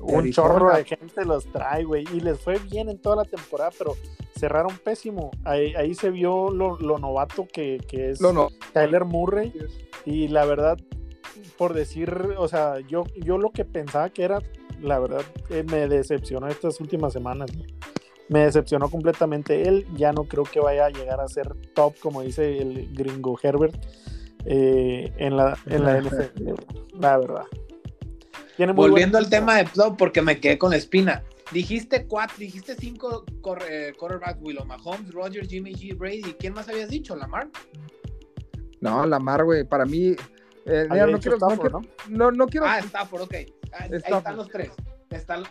Un 0.00 0.30
chorro 0.32 0.74
de 0.74 0.84
gente 0.84 1.24
los 1.24 1.46
trae, 1.46 1.84
güey, 1.84 2.04
y 2.12 2.20
les 2.20 2.38
fue 2.38 2.58
bien 2.58 2.88
en 2.88 2.98
toda 2.98 3.16
la 3.16 3.24
temporada, 3.24 3.70
pero 3.78 3.94
cerraron 4.36 4.76
pésimo. 4.78 5.30
Ahí, 5.44 5.94
se 5.94 6.10
vio 6.10 6.50
lo, 6.50 6.76
novato 6.98 7.46
que, 7.52 7.80
es 7.92 8.20
Tyler 8.72 9.04
Murray, 9.04 9.52
y 10.04 10.28
la 10.28 10.44
verdad, 10.44 10.78
por 11.62 11.74
decir, 11.74 12.12
o 12.38 12.48
sea, 12.48 12.80
yo, 12.80 13.04
yo 13.14 13.38
lo 13.38 13.52
que 13.52 13.64
pensaba 13.64 14.10
que 14.10 14.24
era, 14.24 14.40
la 14.80 14.98
verdad, 14.98 15.22
eh, 15.48 15.62
me 15.62 15.86
decepcionó 15.86 16.48
estas 16.48 16.80
últimas 16.80 17.12
semanas. 17.12 17.52
Me 18.28 18.40
decepcionó 18.40 18.90
completamente. 18.90 19.68
Él 19.68 19.86
ya 19.94 20.12
no 20.12 20.24
creo 20.24 20.42
que 20.42 20.58
vaya 20.58 20.86
a 20.86 20.90
llegar 20.90 21.20
a 21.20 21.28
ser 21.28 21.54
top, 21.72 21.94
como 22.00 22.22
dice 22.22 22.58
el 22.58 22.92
gringo 22.92 23.38
Herbert. 23.40 23.76
Eh, 24.44 25.12
en 25.18 25.36
la, 25.36 25.56
en 25.66 25.84
la 25.84 26.00
NFL, 26.02 26.50
la 26.98 27.18
verdad. 27.18 27.44
Volviendo 28.74 29.16
al 29.16 29.30
tema 29.30 29.58
de 29.58 29.66
top, 29.66 29.96
porque 29.96 30.20
me 30.20 30.40
quedé 30.40 30.58
con 30.58 30.70
la 30.70 30.78
espina. 30.78 31.22
Dijiste 31.52 32.08
cuatro, 32.08 32.38
dijiste 32.40 32.74
cinco 32.74 33.24
eh, 33.70 33.92
quarterbacks, 33.96 34.40
Willow 34.42 34.64
Mahomes, 34.64 35.12
Roger, 35.12 35.46
Jimmy 35.46 35.74
G, 35.74 35.96
Brady. 35.96 36.34
¿Quién 36.40 36.54
más 36.54 36.68
habías 36.68 36.90
dicho? 36.90 37.14
¿Lamar? 37.14 37.48
No, 38.80 39.06
Lamar, 39.06 39.44
güey, 39.44 39.62
para 39.62 39.84
mí. 39.84 40.16
Eh, 40.66 40.86
no, 40.88 41.18
quiero, 41.18 41.38
no, 42.08 42.30
no, 42.30 42.46
quiero. 42.46 42.66
Ah, 42.66 42.78
Stafford, 42.78 43.22
ok. 43.22 43.34
Ah, 43.72 43.84
ahí 43.84 43.90
están 43.92 44.36
los 44.36 44.48
tres. 44.48 44.70
Están, 45.10 45.44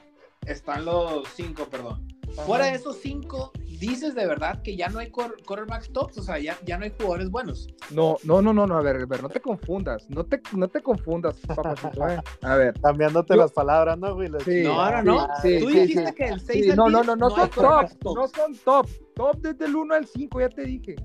están 0.46 0.86
los 0.86 1.28
cinco, 1.36 1.66
perdón. 1.70 2.08
Fuera 2.46 2.68
de 2.68 2.74
esos 2.74 2.98
cinco, 2.98 3.52
dices 3.82 4.16
de 4.16 4.26
verdad 4.26 4.62
que 4.62 4.76
ya 4.76 4.88
no 4.90 5.00
hay 5.00 5.10
quarterbacks 5.10 5.92
tops, 5.92 6.18
o 6.18 6.24
sea, 6.24 6.40
ya, 6.40 6.58
ya 6.66 6.78
no 6.78 6.86
hay 6.86 6.92
jugadores 6.92 7.30
buenos. 7.30 7.68
No, 7.90 8.18
no, 8.24 8.42
no, 8.42 8.54
no, 8.54 8.66
no, 8.66 8.78
a 8.78 8.82
ver, 8.82 8.98
a 8.98 9.06
ver, 9.06 9.22
no 9.22 9.30
te 9.30 9.42
confundas, 9.42 10.10
no 10.10 10.24
te, 10.24 10.42
no 10.56 10.68
te 10.70 10.82
confundas, 10.82 11.36
papacito, 11.46 12.08
eh. 12.08 12.22
A 12.44 12.56
ver. 12.56 12.80
Cambiándote 12.80 13.36
las 13.36 13.52
palabras, 13.52 13.98
¿no, 13.98 14.16
güey? 14.16 14.30
Sí, 14.46 14.64
no, 14.64 14.92
no, 14.92 15.04
no. 15.04 15.28
Sí, 15.42 15.60
Tú 15.60 15.68
dijiste 15.68 16.14
que 16.14 16.28
el 16.28 16.40
6 16.40 16.72
al 16.72 16.78
no, 16.78 16.90
no, 16.90 17.04
no, 17.04 17.16
no, 17.16 17.30
no 17.30 17.36
son 17.36 17.50
top, 17.50 18.16
no 18.16 18.28
son 18.28 18.56
top. 18.64 18.88
Top 19.16 19.38
desde 19.42 19.66
el 19.66 19.76
1 19.76 19.94
al 19.96 20.08
5, 20.08 20.40
ya 20.40 20.50
te 20.50 20.64
dije. 20.64 20.96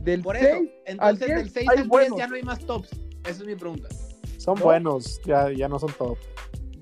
Del 0.00 0.22
Por 0.22 0.36
eso, 0.36 0.62
entonces 0.86 1.28
del 1.28 1.50
6 1.50 1.68
al 1.68 1.88
10 1.88 2.16
ya 2.16 2.26
no 2.26 2.36
hay 2.36 2.42
más 2.42 2.60
tops. 2.60 2.90
Esa 3.24 3.42
es 3.42 3.46
mi 3.46 3.56
pregunta. 3.56 3.88
Son 4.38 4.58
buenos, 4.58 5.20
ya, 5.24 5.50
ya 5.50 5.68
no 5.68 5.78
son 5.78 5.92
top. 5.92 6.18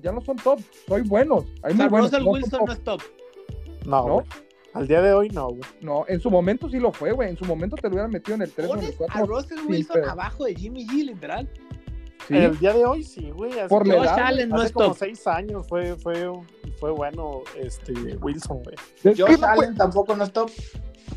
Ya 0.01 0.11
no 0.11 0.19
son 0.21 0.35
top, 0.35 0.59
soy 0.87 1.01
buenos. 1.01 1.45
Hay 1.63 1.73
muy 1.73 1.87
buenos. 1.87 2.11
Russell 2.11 2.27
Wilson 2.27 2.65
no 2.65 2.73
es 2.73 2.83
top. 2.83 3.01
No, 3.85 4.07
¿No? 4.07 4.23
Al 4.73 4.87
día 4.87 5.01
de 5.01 5.13
hoy 5.13 5.29
no, 5.29 5.49
güey. 5.49 5.61
No, 5.81 6.03
en 6.07 6.19
su 6.19 6.31
momento 6.31 6.67
sí 6.67 6.79
lo 6.79 6.91
fue, 6.91 7.11
güey. 7.11 7.29
En 7.29 7.37
su 7.37 7.45
momento 7.45 7.75
te 7.75 7.83
lo 7.83 7.89
hubieran 7.93 8.11
metido 8.11 8.35
en 8.35 8.41
el 8.41 8.51
3 8.51 8.69
o 8.69 8.77
en 8.77 8.83
el 8.85 8.95
4. 8.95 9.23
a 9.23 9.25
Russell 9.25 9.59
Wilson 9.67 10.09
abajo 10.09 10.45
de 10.45 10.55
Jimmy 10.55 10.87
G, 10.87 11.05
literal. 11.05 11.47
Sí. 12.27 12.37
El 12.37 12.57
día 12.57 12.73
de 12.73 12.85
hoy 12.85 13.03
sí, 13.03 13.29
güey. 13.31 13.51
Por 13.67 13.85
la 13.85 13.95
edad, 13.97 14.19
Allen 14.19 14.49
no 14.49 14.55
hace 14.55 14.67
es 14.67 14.71
como 14.71 14.87
top. 14.87 14.97
seis 14.97 15.27
años 15.27 15.67
fue, 15.67 15.95
fue, 15.97 16.31
fue 16.79 16.91
bueno 16.91 17.41
este 17.55 17.93
Wilson, 17.93 18.63
güey. 18.63 18.75
Josh 19.03 19.39
no 19.39 19.47
Allen 19.47 19.75
tampoco 19.75 20.15
no 20.15 20.23
es 20.23 20.31
top. 20.33 20.49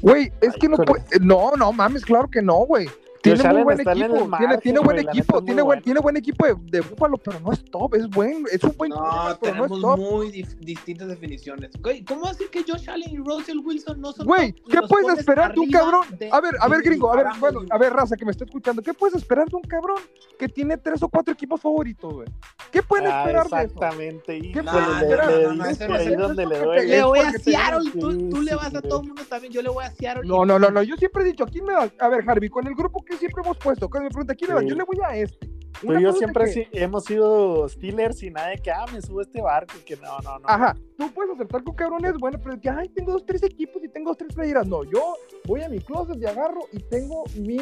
Güey, 0.02 0.30
es 0.40 0.54
que 0.54 0.68
no 0.68 0.76
puede. 0.76 1.04
No, 1.20 1.52
no 1.52 1.72
mames, 1.72 2.04
claro 2.04 2.28
que 2.28 2.42
no, 2.42 2.56
güey. 2.66 2.88
Tiene 3.22 3.52
muy 3.52 3.62
buen 3.62 3.80
equipo, 3.80 4.36
tiene, 4.38 4.58
tiene 4.58 4.78
buen 4.80 4.98
equipo, 4.98 5.42
tiene 5.42 5.62
buen, 5.62 5.82
tiene 5.82 6.00
buen 6.00 6.16
equipo 6.16 6.46
de, 6.46 6.56
de 6.70 6.80
Búfalo, 6.80 7.18
pero 7.18 7.40
no 7.40 7.52
es 7.52 7.64
top, 7.64 7.94
es 7.94 8.08
buen, 8.08 8.44
es 8.50 8.62
un 8.62 8.76
buen 8.76 8.90
No, 8.90 9.36
tenemos 9.40 9.70
no 9.70 9.76
es 9.76 9.82
top. 9.82 9.98
muy 9.98 10.30
dif 10.30 10.54
distintas 10.60 11.08
definiciones. 11.08 11.70
Güey, 11.80 12.04
¿cómo 12.04 12.28
decir 12.28 12.48
que 12.50 12.62
Josh 12.62 12.88
Allen 12.88 13.10
y 13.10 13.18
Russell 13.18 13.58
Wilson 13.58 14.00
no 14.00 14.12
son 14.12 14.26
Güey, 14.26 14.52
¿qué 14.52 14.80
puedes 14.88 15.18
esperar 15.18 15.54
de 15.54 15.60
un 15.60 15.70
cabrón? 15.70 16.04
A 16.30 16.40
ver, 16.40 16.54
a 16.60 16.68
ver, 16.68 16.82
gringo, 16.82 17.12
a 17.12 17.16
ver, 17.16 17.26
bueno, 17.38 17.60
a 17.70 17.78
ver, 17.78 17.92
raza 17.92 18.16
que 18.16 18.24
me 18.24 18.30
está 18.30 18.44
escuchando, 18.44 18.82
¿qué 18.82 18.94
puedes 18.94 19.16
esperar 19.16 19.48
de 19.48 19.56
un 19.56 19.62
cabrón 19.62 19.98
que 20.38 20.48
tiene 20.48 20.76
tres 20.76 21.02
o 21.02 21.08
cuatro 21.08 21.32
equipos 21.32 21.60
favoritos, 21.60 22.12
güey? 22.12 22.28
¿Qué 22.70 22.82
pueden 22.82 23.06
ah, 23.06 23.20
esperar 23.20 23.46
exactamente, 23.46 24.32
de 24.32 24.38
eso? 24.38 24.48
¿Qué 24.52 24.62
pueden 24.62 24.90
esperar? 25.02 26.84
Le 26.84 27.02
voy 27.02 27.18
a 27.20 27.32
Seattle, 27.32 27.90
tú 27.92 28.42
le 28.42 28.54
vas 28.54 28.74
a 28.74 28.82
todo 28.82 29.00
el 29.00 29.06
mundo 29.08 29.22
también, 29.28 29.52
yo 29.52 29.62
le 29.62 29.70
voy 29.70 29.84
a 29.84 29.90
Seattle. 29.90 30.26
No, 30.26 30.44
no, 30.44 30.58
no, 30.58 30.70
no, 30.70 30.82
yo 30.82 30.96
siempre 30.96 31.22
he 31.22 31.26
dicho, 31.26 31.46
¿quién 31.46 31.64
me 31.64 31.74
va? 31.74 31.88
A 31.98 32.08
ver, 32.08 32.24
Harvey, 32.28 32.48
con 32.48 32.66
el 32.66 32.74
grupo 32.74 33.04
que 33.04 33.15
siempre 33.16 33.42
hemos 33.42 33.56
puesto, 33.58 33.88
me 33.88 34.08
pregunta, 34.08 34.34
¿quién 34.34 34.48
le 34.48 34.54
va? 34.54 34.62
Yo 34.62 34.74
le 34.74 34.84
voy 34.84 34.98
a 35.04 35.16
este. 35.16 35.56
Tú 35.80 35.92
y 35.92 36.02
yo 36.02 36.12
siempre 36.12 36.68
hemos 36.72 37.04
sido 37.04 37.68
Steelers 37.68 38.22
y 38.22 38.30
nadie 38.30 38.58
que, 38.58 38.70
ah, 38.70 38.86
me 38.92 39.02
subo 39.02 39.20
a 39.20 39.22
este 39.22 39.42
barco 39.42 39.74
que 39.84 39.96
no, 39.96 40.18
no, 40.24 40.38
no. 40.38 40.48
Ajá, 40.48 40.74
tú 40.96 41.12
puedes 41.12 41.34
aceptar 41.34 41.62
que 41.62 41.70
un 41.70 41.76
cabrón 41.76 42.04
es 42.04 42.14
bueno, 42.14 42.40
pero 42.42 42.58
que, 42.58 42.70
ay, 42.70 42.88
tengo 42.88 43.12
dos, 43.12 43.26
tres 43.26 43.42
equipos 43.42 43.82
y 43.84 43.88
tengo 43.88 44.10
dos, 44.10 44.16
tres 44.16 44.34
playeras. 44.34 44.66
No, 44.66 44.84
yo 44.84 45.14
voy 45.44 45.62
a 45.62 45.68
mi 45.68 45.78
closet 45.78 46.16
y 46.18 46.24
agarro 46.24 46.60
y 46.72 46.78
tengo 46.78 47.24
mi, 47.36 47.58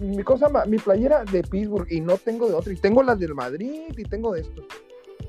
mi 0.00 0.22
cosa, 0.22 0.48
mi 0.66 0.76
playera 0.76 1.24
de 1.24 1.42
Pittsburgh 1.42 1.90
y 1.90 2.00
no 2.00 2.18
tengo 2.18 2.48
de 2.48 2.54
otro. 2.54 2.72
Y 2.72 2.76
tengo 2.76 3.02
las 3.02 3.18
del 3.18 3.34
Madrid 3.34 3.92
y 3.96 4.02
tengo 4.04 4.34
de 4.34 4.42
esto. 4.42 4.62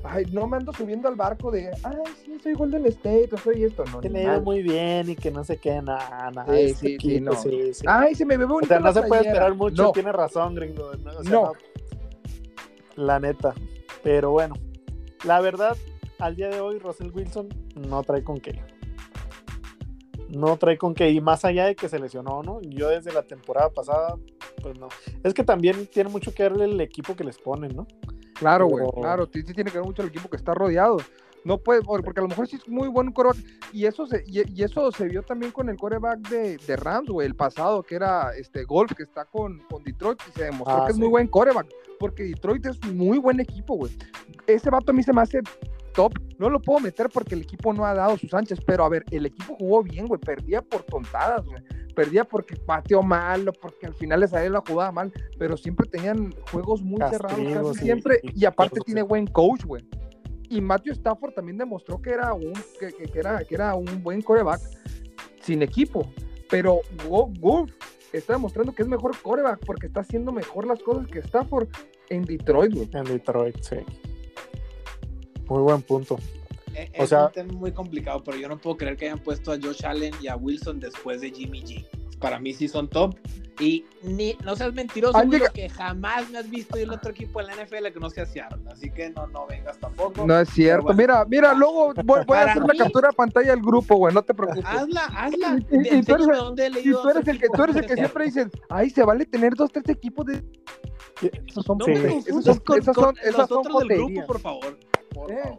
Ay, 0.08 0.24
no 0.32 0.46
me 0.46 0.56
ando 0.56 0.72
subiendo 0.72 1.08
al 1.08 1.16
barco 1.16 1.50
de, 1.50 1.70
ay, 1.82 1.96
sí, 2.24 2.38
soy 2.42 2.54
Golden 2.54 2.86
State, 2.86 3.28
o 3.32 3.38
soy 3.38 3.64
esto, 3.64 3.84
no. 3.92 4.00
Que 4.00 4.08
le 4.08 4.22
iba 4.22 4.40
muy 4.40 4.62
bien 4.62 5.10
y 5.10 5.16
que 5.16 5.30
no 5.30 5.44
se 5.44 5.58
quede 5.58 5.82
nada, 5.82 6.30
nada. 6.30 6.54
Sí, 6.54 6.74
sí, 6.74 6.96
sí, 7.00 7.20
no. 7.20 7.32
sí, 7.34 7.74
sí, 7.74 7.84
Ay, 7.86 8.14
se 8.14 8.24
me 8.24 8.36
bebe 8.36 8.52
un 8.54 8.64
O 8.64 8.66
sea, 8.66 8.78
no 8.78 8.92
se 8.92 9.02
puede 9.02 9.26
esperar 9.26 9.54
mucho, 9.54 9.82
no. 9.84 9.92
tiene 9.92 10.12
razón, 10.12 10.54
gringo. 10.54 10.92
No, 10.96 11.10
o 11.10 11.22
sea, 11.22 11.32
no. 11.32 11.52
La 12.96 13.20
neta. 13.20 13.54
Pero 14.02 14.30
bueno, 14.30 14.54
la 15.24 15.40
verdad, 15.40 15.76
al 16.18 16.36
día 16.36 16.48
de 16.48 16.60
hoy, 16.60 16.78
Russell 16.78 17.10
Wilson 17.12 17.48
no 17.74 18.02
trae 18.02 18.22
con 18.22 18.38
qué. 18.38 18.62
No 20.28 20.56
trae 20.56 20.78
con 20.78 20.94
qué. 20.94 21.10
Y 21.10 21.20
más 21.20 21.44
allá 21.44 21.66
de 21.66 21.76
que 21.76 21.88
se 21.88 21.98
lesionó, 21.98 22.42
¿no? 22.42 22.60
Yo 22.62 22.88
desde 22.88 23.12
la 23.12 23.22
temporada 23.22 23.70
pasada, 23.70 24.16
pues 24.62 24.78
no. 24.78 24.88
Es 25.22 25.34
que 25.34 25.44
también 25.44 25.86
tiene 25.86 26.10
mucho 26.10 26.34
que 26.34 26.48
ver 26.48 26.60
el 26.62 26.80
equipo 26.80 27.14
que 27.14 27.24
les 27.24 27.38
ponen, 27.38 27.74
¿no? 27.76 27.86
Claro, 28.38 28.66
güey, 28.66 28.84
claro, 28.94 29.28
sí, 29.32 29.42
tiene 29.42 29.70
que 29.70 29.78
ver 29.78 29.86
mucho 29.86 30.02
el 30.02 30.08
equipo 30.08 30.28
que 30.28 30.36
está 30.36 30.54
rodeado. 30.54 30.98
No 31.44 31.58
puede, 31.58 31.80
porque 31.82 32.18
a 32.18 32.22
lo 32.22 32.28
mejor 32.28 32.48
sí 32.48 32.56
es 32.56 32.68
muy 32.68 32.88
buen 32.88 33.12
coreback. 33.12 33.36
Y 33.72 33.86
eso 33.86 34.04
se, 34.06 34.24
y, 34.26 34.62
eso 34.62 34.90
se 34.90 35.06
vio 35.06 35.22
también 35.22 35.52
con 35.52 35.68
el 35.68 35.76
coreback 35.76 36.28
de, 36.28 36.56
de, 36.56 36.76
Rams, 36.76 37.08
güey, 37.08 37.26
el 37.26 37.36
pasado, 37.36 37.84
que 37.84 37.94
era 37.94 38.34
este 38.36 38.64
Golf, 38.64 38.92
que 38.96 39.04
está 39.04 39.26
con, 39.26 39.60
con 39.70 39.84
Detroit, 39.84 40.20
y 40.28 40.32
se 40.32 40.44
demostró 40.46 40.82
ah, 40.82 40.86
que 40.86 40.92
es 40.92 40.98
muy 40.98 41.06
buen 41.06 41.28
coreback. 41.28 41.68
Porque 42.00 42.24
Detroit 42.24 42.66
es 42.66 42.84
muy 42.92 43.18
buen 43.18 43.38
equipo, 43.38 43.76
güey. 43.76 43.96
Ese 44.48 44.70
vato 44.70 44.90
a 44.90 44.94
mí 44.94 45.04
se 45.04 45.12
me 45.12 45.22
hace 45.22 45.40
top. 45.96 46.12
No 46.38 46.48
lo 46.48 46.62
puedo 46.62 46.78
meter 46.78 47.08
porque 47.12 47.34
el 47.34 47.42
equipo 47.42 47.72
no 47.72 47.84
ha 47.84 47.94
dado 47.94 48.16
sus 48.16 48.32
anchas, 48.34 48.60
pero 48.64 48.84
a 48.84 48.88
ver, 48.88 49.04
el 49.10 49.26
equipo 49.26 49.56
jugó 49.56 49.82
bien, 49.82 50.06
güey. 50.06 50.20
Perdía 50.20 50.62
por 50.62 50.84
tontadas, 50.84 51.44
güey 51.44 51.60
perdía 51.96 52.24
porque 52.24 52.54
pateó 52.54 53.02
mal 53.02 53.48
o 53.48 53.52
porque 53.52 53.86
al 53.86 53.94
final 53.94 54.20
les 54.20 54.30
salió 54.30 54.50
la 54.50 54.62
jugada 54.64 54.92
mal, 54.92 55.12
pero 55.38 55.56
siempre 55.56 55.88
tenían 55.88 56.32
juegos 56.52 56.82
muy 56.82 57.00
cerrados 57.10 57.40
casi 57.72 57.84
siempre 57.84 58.20
y 58.22 58.44
aparte 58.44 58.80
tiene 58.84 59.02
buen 59.02 59.26
coach, 59.26 59.64
güey. 59.64 59.84
Y 60.48 60.60
Matthew 60.60 60.92
Stafford 60.92 61.32
también 61.32 61.58
demostró 61.58 62.00
que 62.00 62.10
era 62.10 62.32
un, 62.32 62.52
que, 62.78 63.18
era, 63.18 63.42
que 63.42 63.54
era 63.54 63.74
un 63.74 64.02
buen 64.02 64.22
coreback 64.22 64.60
sin 65.40 65.62
equipo, 65.62 66.08
pero 66.48 66.80
Wolf 67.08 67.72
está 68.12 68.34
demostrando 68.34 68.72
que 68.72 68.82
es 68.82 68.88
mejor 68.88 69.16
coreback 69.20 69.64
porque 69.64 69.86
está 69.86 70.00
haciendo 70.00 70.30
mejor 70.30 70.66
las 70.66 70.80
cosas 70.82 71.08
que 71.08 71.18
Stafford 71.20 71.68
en 72.10 72.22
Detroit, 72.22 72.74
güey. 72.74 72.88
En 72.92 73.04
Detroit, 73.04 73.56
sí. 73.60 73.76
Muy 75.48 75.62
buen 75.62 75.82
punto. 75.82 76.18
E, 76.74 76.90
es, 76.92 77.04
o 77.04 77.06
sea, 77.06 77.26
un 77.26 77.32
tema 77.32 77.52
muy 77.54 77.72
complicado, 77.72 78.22
pero 78.22 78.36
yo 78.36 78.48
no 78.48 78.58
puedo 78.58 78.76
creer 78.76 78.96
que 78.96 79.06
hayan 79.06 79.18
puesto 79.18 79.52
a 79.52 79.56
Josh 79.60 79.84
Allen 79.84 80.14
y 80.20 80.28
a 80.28 80.36
Wilson 80.36 80.80
después 80.80 81.20
de 81.20 81.30
Jimmy 81.30 81.62
G. 81.62 81.86
Para 82.18 82.38
mí 82.38 82.52
sí 82.52 82.68
son 82.68 82.88
top. 82.88 83.16
Y 83.58 83.86
ni, 84.02 84.36
no 84.44 84.54
seas 84.54 84.74
mentiroso, 84.74 85.18
que 85.54 85.68
jamás 85.70 86.28
me 86.28 86.38
has 86.38 86.50
visto 86.50 86.78
y 86.78 86.82
el 86.82 86.90
otro 86.90 87.10
equipo 87.10 87.40
en 87.40 87.46
la 87.46 87.54
NFL 87.54 87.86
que 87.92 88.00
no 88.00 88.10
sea 88.10 88.26
Seattle. 88.26 88.60
Así 88.70 88.90
que 88.90 89.08
no, 89.10 89.26
no 89.28 89.46
vengas 89.46 89.78
tampoco. 89.78 90.26
No 90.26 90.38
es 90.38 90.50
cierto. 90.50 90.92
Mira, 90.92 91.24
mira, 91.24 91.54
luego 91.54 91.94
voy, 92.04 92.20
a 92.36 92.42
hacer 92.42 92.62
la 92.62 92.74
captura 92.76 93.08
de 93.08 93.14
pantalla 93.14 93.50
del 93.52 93.62
grupo, 93.62 93.96
güey. 93.96 94.12
No 94.12 94.22
te 94.22 94.34
preocupes. 94.34 94.64
Hazla, 94.66 95.04
hazla. 95.06 95.58
Y, 95.70 96.02
tú 96.02 96.14
eres, 96.14 96.84
y 96.84 96.90
tú 96.92 97.08
eres 97.08 97.28
el 97.28 97.40
que, 97.40 97.48
tú 97.48 97.62
eres 97.62 97.76
el 97.76 97.86
que 97.86 97.94
siempre 97.94 98.24
dices, 98.26 98.48
ay, 98.68 98.90
se 98.90 99.02
vale 99.02 99.24
tener 99.24 99.54
dos, 99.54 99.72
tres 99.72 99.88
equipos 99.88 100.26
de. 100.26 100.44
Esos 101.46 101.64
son, 101.64 101.78
no, 101.78 101.86
esos 101.86 102.44
son, 102.44 102.58
con, 102.58 102.78
esos 102.78 102.94
son, 102.94 103.14
esos 103.22 103.48
son 103.48 103.88
del 103.88 103.96
grupo, 103.96 104.26
por 104.26 104.38
favor. 104.38 104.78
Por 105.16 105.32
eh. 105.32 105.42
favor. 105.42 105.58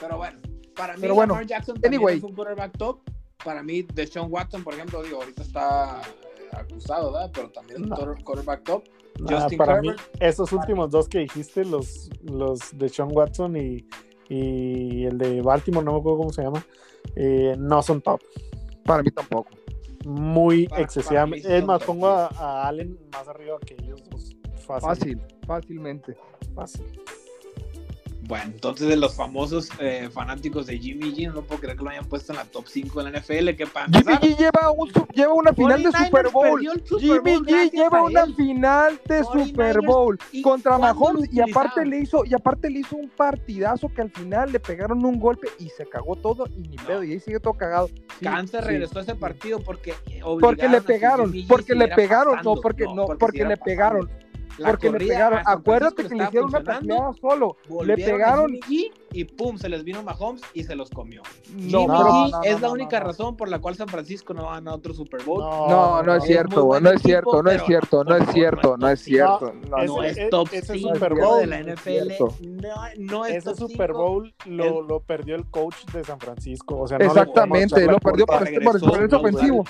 Pero 0.00 0.16
bueno, 0.18 0.38
para 0.76 0.96
mí, 0.96 1.08
bueno, 1.08 1.32
Lamar 1.32 1.46
Jackson 1.46 1.74
también 1.74 1.94
anyway. 1.94 2.18
es 2.18 2.22
un 2.22 2.34
quarterback 2.34 2.76
top. 2.76 3.00
Para 3.42 3.62
mí, 3.62 3.82
Deshaun 3.82 4.30
Watson, 4.30 4.62
por 4.62 4.74
ejemplo, 4.74 5.02
digo, 5.02 5.20
ahorita 5.20 5.42
está 5.42 6.02
eh, 6.02 6.48
acusado, 6.52 7.12
¿verdad? 7.12 7.30
Pero 7.32 7.50
también 7.50 7.84
es 7.84 7.90
un 7.90 8.22
quarterback 8.22 8.62
top. 8.64 8.84
Justin 9.26 9.58
para 9.58 9.80
mí, 9.80 9.90
esos 10.20 10.52
últimos 10.52 10.90
dos 10.90 11.08
que 11.08 11.20
dijiste, 11.20 11.64
los, 11.64 12.08
los 12.22 12.76
de 12.78 12.88
Sean 12.88 13.08
Watson 13.10 13.56
y, 13.56 13.84
y, 14.28 15.06
el 15.06 15.18
de 15.18 15.40
Baltimore, 15.40 15.84
no 15.84 15.94
me 15.94 15.98
acuerdo 15.98 16.18
cómo 16.18 16.32
se 16.32 16.42
llama, 16.42 16.64
eh, 17.16 17.56
no 17.58 17.82
son 17.82 18.00
top. 18.00 18.20
Para 18.84 19.02
mí 19.02 19.10
tampoco. 19.10 19.50
Muy 20.04 20.68
excesivamente. 20.76 21.56
es 21.56 21.64
más, 21.64 21.82
pongo 21.82 22.06
a, 22.06 22.26
a, 22.26 22.68
Allen 22.68 22.98
más 23.10 23.26
arriba 23.26 23.58
que 23.66 23.74
ellos 23.74 24.02
dos. 24.10 24.36
Fácil, 24.66 24.88
Fácil 24.88 25.20
fácilmente. 25.46 26.16
Fácil. 26.54 26.86
Bueno, 28.28 28.44
entonces 28.52 28.86
de 28.88 28.96
los 28.96 29.14
famosos 29.14 29.70
eh, 29.80 30.10
fanáticos 30.12 30.66
de 30.66 30.78
Jimmy 30.78 31.14
G, 31.14 31.32
no 31.32 31.40
puedo 31.40 31.62
creer 31.62 31.78
que 31.78 31.84
lo 31.84 31.88
hayan 31.88 32.04
puesto 32.04 32.32
en 32.32 32.36
la 32.36 32.44
top 32.44 32.66
5 32.68 33.02
de 33.02 33.10
la 33.10 33.18
NFL. 33.18 33.48
Para 33.72 33.86
Jimmy 33.86 34.12
G 34.16 34.36
lleva, 34.36 34.70
un, 34.70 34.90
lleva 35.14 35.32
una 35.32 35.54
final 35.54 35.82
de 35.82 35.92
Super 35.92 36.28
Bowl. 36.28 36.60
Jimmy 37.00 37.36
G 37.38 37.70
lleva 37.72 38.02
una 38.02 38.26
final 38.26 39.00
de 39.06 39.24
Super 39.24 39.80
Bowl 39.80 40.18
contra 40.42 40.76
Mahomes 40.76 41.32
y 41.32 41.40
aparte 41.40 41.86
le 41.86 42.00
hizo 42.00 42.22
y 42.26 42.34
aparte 42.34 42.68
le 42.68 42.80
hizo 42.80 42.96
un 42.96 43.08
partidazo 43.08 43.88
que 43.88 44.02
al 44.02 44.10
final 44.10 44.52
le 44.52 44.60
pegaron 44.60 45.02
un 45.06 45.18
golpe 45.18 45.48
y 45.58 45.70
se 45.70 45.88
cagó 45.88 46.14
todo 46.16 46.46
y 46.48 46.68
ni 46.68 46.76
pedo 46.76 47.02
y 47.02 47.12
ahí 47.12 47.20
sigue 47.20 47.40
todo 47.40 47.54
cagado. 47.54 47.88
Cáncer 48.20 48.62
regresó 48.62 48.98
a 48.98 49.02
ese 49.02 49.14
partido 49.14 49.60
porque 49.60 49.94
porque 50.38 50.68
le 50.68 50.82
pegaron, 50.82 51.32
porque 51.48 51.74
le 51.74 51.88
pegaron, 51.88 52.40
no 52.44 52.56
porque 52.56 52.84
no, 52.84 53.06
porque 53.18 53.46
le 53.46 53.56
pegaron 53.56 54.10
porque 54.64 54.90
le 54.90 54.98
pegaron. 54.98 55.40
Acuérdate 55.44 56.06
que 56.06 56.14
le 56.14 56.24
hicieron 56.24 56.48
una 56.48 56.62
tacleada 56.62 57.12
solo. 57.20 57.56
Le 57.84 57.96
pegaron. 57.96 58.54
Y, 58.68 58.90
pum, 59.24 59.58
se 59.58 59.68
les 59.68 59.84
vino 59.84 60.02
Mahomes 60.02 60.42
y 60.54 60.64
se 60.64 60.74
los 60.74 60.90
comió. 60.90 61.22
No, 61.54 61.86
no, 61.86 62.42
es 62.42 62.60
la 62.60 62.70
única 62.70 63.00
razón 63.00 63.36
por 63.36 63.48
la 63.48 63.58
cual 63.58 63.74
San 63.74 63.88
Francisco 63.88 64.34
no 64.34 64.48
gana 64.48 64.74
otro 64.74 64.94
Super 64.94 65.22
Bowl. 65.22 65.40
No, 65.40 66.02
no, 66.02 66.14
es 66.14 66.24
cierto, 66.24 66.80
no 66.80 66.90
es 66.90 67.02
cierto, 67.02 67.42
no 67.42 67.50
es 67.50 67.62
cierto, 67.64 68.04
no 68.04 68.16
es 68.16 68.28
cierto, 68.30 68.76
no 68.76 68.88
es 68.88 69.00
cierto. 69.00 69.52
No 69.52 70.02
es 70.02 70.30
top 70.30 70.48
ese 70.52 70.78
Super 70.78 71.14
Bowl 71.14 71.40
de 71.40 71.46
la 71.46 71.60
NFL. 71.60 72.12
No, 72.98 73.24
es 73.24 73.46
Ese 73.46 73.54
Super 73.54 73.92
Bowl 73.92 74.32
lo, 74.46 74.82
lo 74.82 75.00
perdió 75.00 75.36
el 75.36 75.46
coach 75.46 75.84
de 75.92 76.04
San 76.04 76.18
Francisco. 76.18 76.78
O 76.78 76.88
sea, 76.88 76.98
Exactamente, 76.98 77.84
lo 77.86 77.98
perdió 77.98 78.26
por 78.26 78.46
este 78.46 78.60
por 78.60 78.76
ofensivo. 78.76 79.64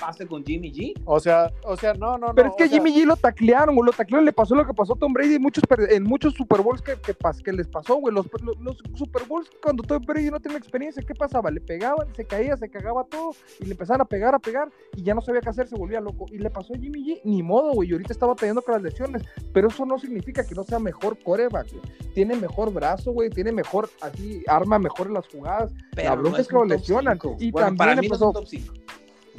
O 1.05 1.19
sea, 1.19 1.51
o 1.63 1.75
sea, 1.75 1.93
no, 1.93 2.17
no, 2.17 2.33
Pero 2.35 2.49
es 2.49 2.55
que 2.57 2.69
Jimmy 2.69 2.93
G 2.93 3.05
lo 3.05 3.15
taclearon, 3.15 3.75
lo 3.75 3.91
taclearon, 3.91 4.25
le 4.25 4.33
pasó 4.33 4.55
lo 4.55 4.65
que 4.65 4.73
pasó 4.73 4.93
a 4.93 4.97
Tom 4.97 5.13
Brady 5.13 5.35
en 5.35 5.41
muchos, 5.41 5.63
en 5.89 6.03
muchos 6.03 6.33
Super 6.33 6.61
Bowls 6.61 6.81
que, 6.81 6.95
que, 6.95 7.15
que 7.43 7.53
les 7.53 7.67
pasó, 7.67 7.95
güey. 7.95 8.13
Los, 8.13 8.25
los, 8.59 8.77
Super 8.95 9.23
Bowls, 9.29 9.49
cuando 9.63 9.83
Tom 9.83 10.03
Brady 10.05 10.29
no 10.29 10.39
tenía 10.39 10.57
experiencia, 10.57 11.01
¿qué 11.01 11.13
pasaba? 11.13 11.49
Le 11.49 11.61
pegaban, 11.61 12.13
se 12.15 12.25
caía, 12.25 12.57
se 12.57 12.69
cagaba 12.69 13.05
todo 13.05 13.31
y 13.59 13.65
le 13.65 13.71
empezaban 13.71 14.01
a 14.01 14.05
pegar, 14.05 14.35
a 14.35 14.39
pegar 14.39 14.69
y 14.95 15.03
ya 15.03 15.13
no 15.13 15.21
sabía 15.21 15.39
qué 15.39 15.49
hacer, 15.49 15.67
se 15.67 15.77
volvía 15.77 16.01
loco. 16.01 16.25
Y 16.29 16.39
le 16.39 16.49
pasó 16.49 16.73
a 16.73 16.77
Jimmy 16.77 17.05
G, 17.05 17.21
ni 17.23 17.41
modo, 17.41 17.71
güey. 17.73 17.89
Y 17.89 17.93
ahorita 17.93 18.11
estaba 18.11 18.35
teniendo 18.35 18.61
con 18.61 18.73
las 18.73 18.83
lesiones, 18.83 19.23
pero 19.53 19.69
eso 19.69 19.85
no 19.85 19.97
significa 19.97 20.45
que 20.45 20.55
no 20.55 20.63
sea 20.63 20.79
mejor 20.79 21.17
coreback, 21.23 21.67
Tiene 22.13 22.35
mejor 22.35 22.73
brazo, 22.73 23.13
güey, 23.13 23.29
tiene 23.29 23.51
mejor, 23.51 23.89
así, 24.01 24.43
arma 24.47 24.79
mejor 24.79 25.07
en 25.07 25.13
las 25.13 25.27
jugadas. 25.27 25.71
Pero 25.95 26.09
la 26.09 26.15
bronca 26.15 26.41
es 26.41 26.47
que 26.47 26.55
lo 26.55 26.65
lesionan. 26.65 27.17
Y 27.39 27.51
también 27.51 27.77
para 27.77 27.95
mí 27.95 28.05
empezó... 28.05 28.33
top 28.33 28.45
5. 28.45 28.73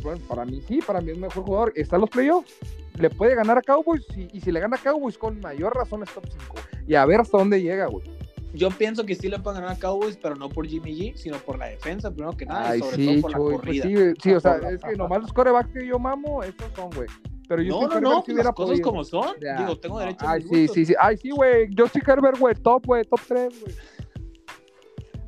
Bueno, 0.02 0.20
para 0.28 0.46
mí 0.46 0.62
sí, 0.66 0.80
para 0.80 1.02
mí 1.02 1.10
es 1.10 1.18
mejor 1.18 1.44
jugador. 1.44 1.72
Está 1.76 1.96
en 1.96 2.00
los 2.00 2.10
playoffs 2.10 2.54
le 3.00 3.10
puede 3.10 3.34
ganar 3.34 3.58
a 3.58 3.62
Cowboys 3.62 4.04
y, 4.16 4.40
si 4.40 4.52
le 4.52 4.60
gana 4.60 4.76
a 4.76 4.78
Cowboys 4.78 5.16
con 5.16 5.40
mayor 5.40 5.74
razón 5.74 6.02
es 6.02 6.12
top 6.12 6.24
5. 6.28 6.54
Y 6.86 6.94
a 6.94 7.04
ver 7.06 7.20
hasta 7.20 7.38
dónde 7.38 7.60
llega, 7.62 7.86
güey. 7.86 8.06
Yo 8.52 8.70
pienso 8.70 9.06
que 9.06 9.14
sí 9.14 9.28
le 9.28 9.38
pueden 9.38 9.60
ganar 9.60 9.76
a 9.76 9.80
Cowboys, 9.80 10.16
pero 10.16 10.34
no 10.34 10.48
por 10.48 10.66
Jimmy 10.66 10.92
G, 10.92 11.16
sino 11.16 11.38
por 11.38 11.58
la 11.58 11.66
defensa, 11.66 12.10
primero 12.10 12.36
que 12.36 12.46
nada, 12.46 12.76
y 12.76 12.80
sobre 12.80 13.06
todo 13.06 13.20
por 13.20 13.30
la 13.30 13.38
pues 13.38 13.56
corrida. 13.56 13.84
sí, 13.84 13.94
sí, 14.20 14.32
o 14.32 14.40
sea, 14.40 14.56
es 14.56 14.82
que 14.82 14.96
nomás 14.96 15.22
los 15.22 15.32
corebacks 15.32 15.72
que 15.72 15.86
yo 15.86 15.98
mamo, 15.98 16.42
estos 16.42 16.70
son, 16.74 16.90
güey. 16.90 17.08
Pero 17.48 17.62
yo 17.62 17.80
no, 17.80 17.88
no, 17.88 18.00
no, 18.00 18.22
si 18.24 18.32
las 18.32 18.52
cosas 18.52 18.80
como 18.80 19.02
son. 19.02 19.34
Digo, 19.40 19.78
tengo 19.78 19.98
derecho 19.98 20.26
a 20.26 20.32
Ay, 20.32 20.42
sí, 20.42 20.68
sí, 20.68 20.86
sí. 20.86 20.94
Ay, 21.00 21.16
sí, 21.16 21.30
güey. 21.30 21.68
Yo 21.74 21.88
soy 21.88 22.00
Herbert, 22.06 22.38
güey, 22.38 22.54
top, 22.54 22.86
güey, 22.86 23.04
top 23.04 23.20
3, 23.26 23.60
güey. 23.60 23.74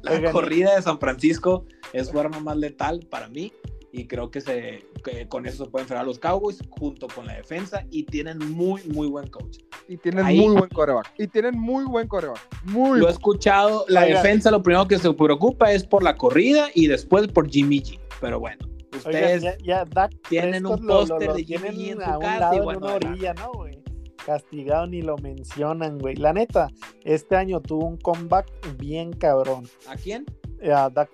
La 0.02 0.30
corrida 0.30 0.76
de 0.76 0.82
San 0.82 0.98
Francisco 0.98 1.64
es 1.92 2.08
su 2.08 2.18
arma 2.18 2.38
más 2.40 2.56
letal 2.56 3.06
para 3.10 3.28
mí 3.28 3.52
y 3.92 4.06
creo 4.06 4.30
que, 4.30 4.40
se, 4.40 4.86
con 5.28 5.44
eso 5.44 5.66
se 5.66 5.70
pueden 5.70 5.86
frenar 5.86 6.06
los 6.06 6.18
Cowboys 6.18 6.58
junto 6.70 7.08
con 7.08 7.26
la 7.26 7.34
defensa 7.34 7.84
y 7.90 8.04
tienen 8.04 8.38
muy, 8.38 8.82
muy 8.84 9.06
buen 9.06 9.28
coach. 9.28 9.58
Y 9.86 9.98
tienen 9.98 10.24
muy 10.24 10.56
buen 10.56 10.70
coreback. 10.70 11.12
Y 11.18 11.26
tienen 11.26 11.58
muy 11.58 11.84
buen 11.84 12.08
coreback. 12.08 12.40
Muy 12.64 12.98
lo 12.98 13.08
he 13.08 13.10
escuchado, 13.10 13.84
la 13.88 14.02
defensa 14.02 14.50
lo 14.50 14.62
primero 14.62 14.88
que 14.88 14.98
se 14.98 15.12
preocupa 15.12 15.72
es 15.72 15.84
por 15.84 16.02
la 16.02 16.16
corrida 16.16 16.68
y 16.74 16.86
después 16.86 17.28
por 17.28 17.50
Jimmy 17.50 17.82
G. 17.82 18.00
Pero 18.18 18.40
bueno, 18.40 18.66
ustedes 18.96 19.58
ya, 19.62 19.84
tienen 20.28 20.64
un 20.64 20.86
póster 20.86 21.34
de 21.34 21.44
Jimmy 21.44 21.68
G 21.68 21.90
en 21.90 22.00
su 22.00 22.18
casa. 22.18 22.50
en 22.54 22.62
una 22.62 22.94
orilla, 22.94 23.34
¿no, 23.34 23.52
güey? 23.52 23.78
Castigado 24.24 24.86
ni 24.86 25.02
lo 25.02 25.18
mencionan, 25.18 25.98
güey. 25.98 26.16
La 26.16 26.32
neta, 26.32 26.68
este 27.04 27.36
año 27.36 27.60
tuvo 27.60 27.88
un 27.88 27.98
comeback 27.98 28.46
bien 28.78 29.12
cabrón. 29.12 29.68
¿A 29.86 29.96
quién? 29.96 30.24
A 30.72 30.88
Dak 30.88 31.10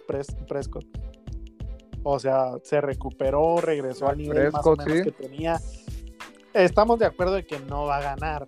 Prescott. 0.47 1.08
O 2.03 2.18
sea, 2.18 2.53
se 2.62 2.80
recuperó, 2.80 3.61
regresó 3.61 4.09
al 4.09 4.18
nivel 4.18 4.53
más 4.53 4.66
o 4.66 4.76
menos 4.76 5.03
que 5.03 5.12
tenía. 5.12 5.61
Estamos 6.55 6.99
de 6.99 7.07
acuerdo 7.07 7.34
de 7.34 7.44
que 7.44 7.59
no 7.61 7.84
va 7.84 7.99
a 7.99 8.03
ganar. 8.03 8.46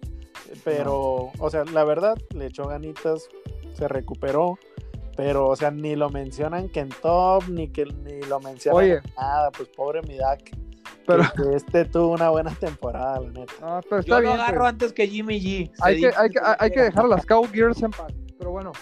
pero, 0.64 1.30
o 1.38 1.50
sea, 1.50 1.64
la 1.64 1.84
verdad, 1.84 2.16
le 2.34 2.46
echó 2.46 2.64
ganitas, 2.64 3.28
se 3.74 3.86
recuperó, 3.88 4.58
pero, 5.16 5.48
o 5.48 5.56
sea, 5.56 5.70
ni 5.70 5.96
lo 5.96 6.10
mencionan 6.10 6.68
que 6.68 6.80
en 6.80 6.88
top, 6.88 7.48
ni 7.48 7.68
que 7.68 7.84
ni 7.84 8.22
lo 8.22 8.40
mencionan 8.40 9.02
nada, 9.16 9.50
pues 9.50 9.68
pobre 9.68 10.02
Midak. 10.02 10.50
Pero 11.06 11.24
que, 11.36 11.56
este 11.56 11.84
tuvo 11.84 12.12
una 12.12 12.30
buena 12.30 12.54
temporada, 12.54 13.20
la 13.20 13.30
neta. 13.30 13.80
Pero 13.88 14.00
está 14.00 14.16
Yo 14.16 14.20
bien, 14.20 14.36
lo 14.36 14.42
agarro 14.42 14.60
pues. 14.60 14.68
antes 14.70 14.92
que 14.92 15.06
Jimmy 15.08 15.40
G. 15.40 15.70
Hay 15.80 16.00
que, 16.00 16.06
hay, 16.16 16.30
que, 16.30 16.40
hay 16.58 16.70
que 16.70 16.82
dejar 16.82 17.04
a 17.04 17.08
las 17.08 17.26
Cowgirls 17.26 17.82
en 17.82 17.90
paz. 17.90 18.12
Pero 18.38 18.52
bueno, 18.52 18.72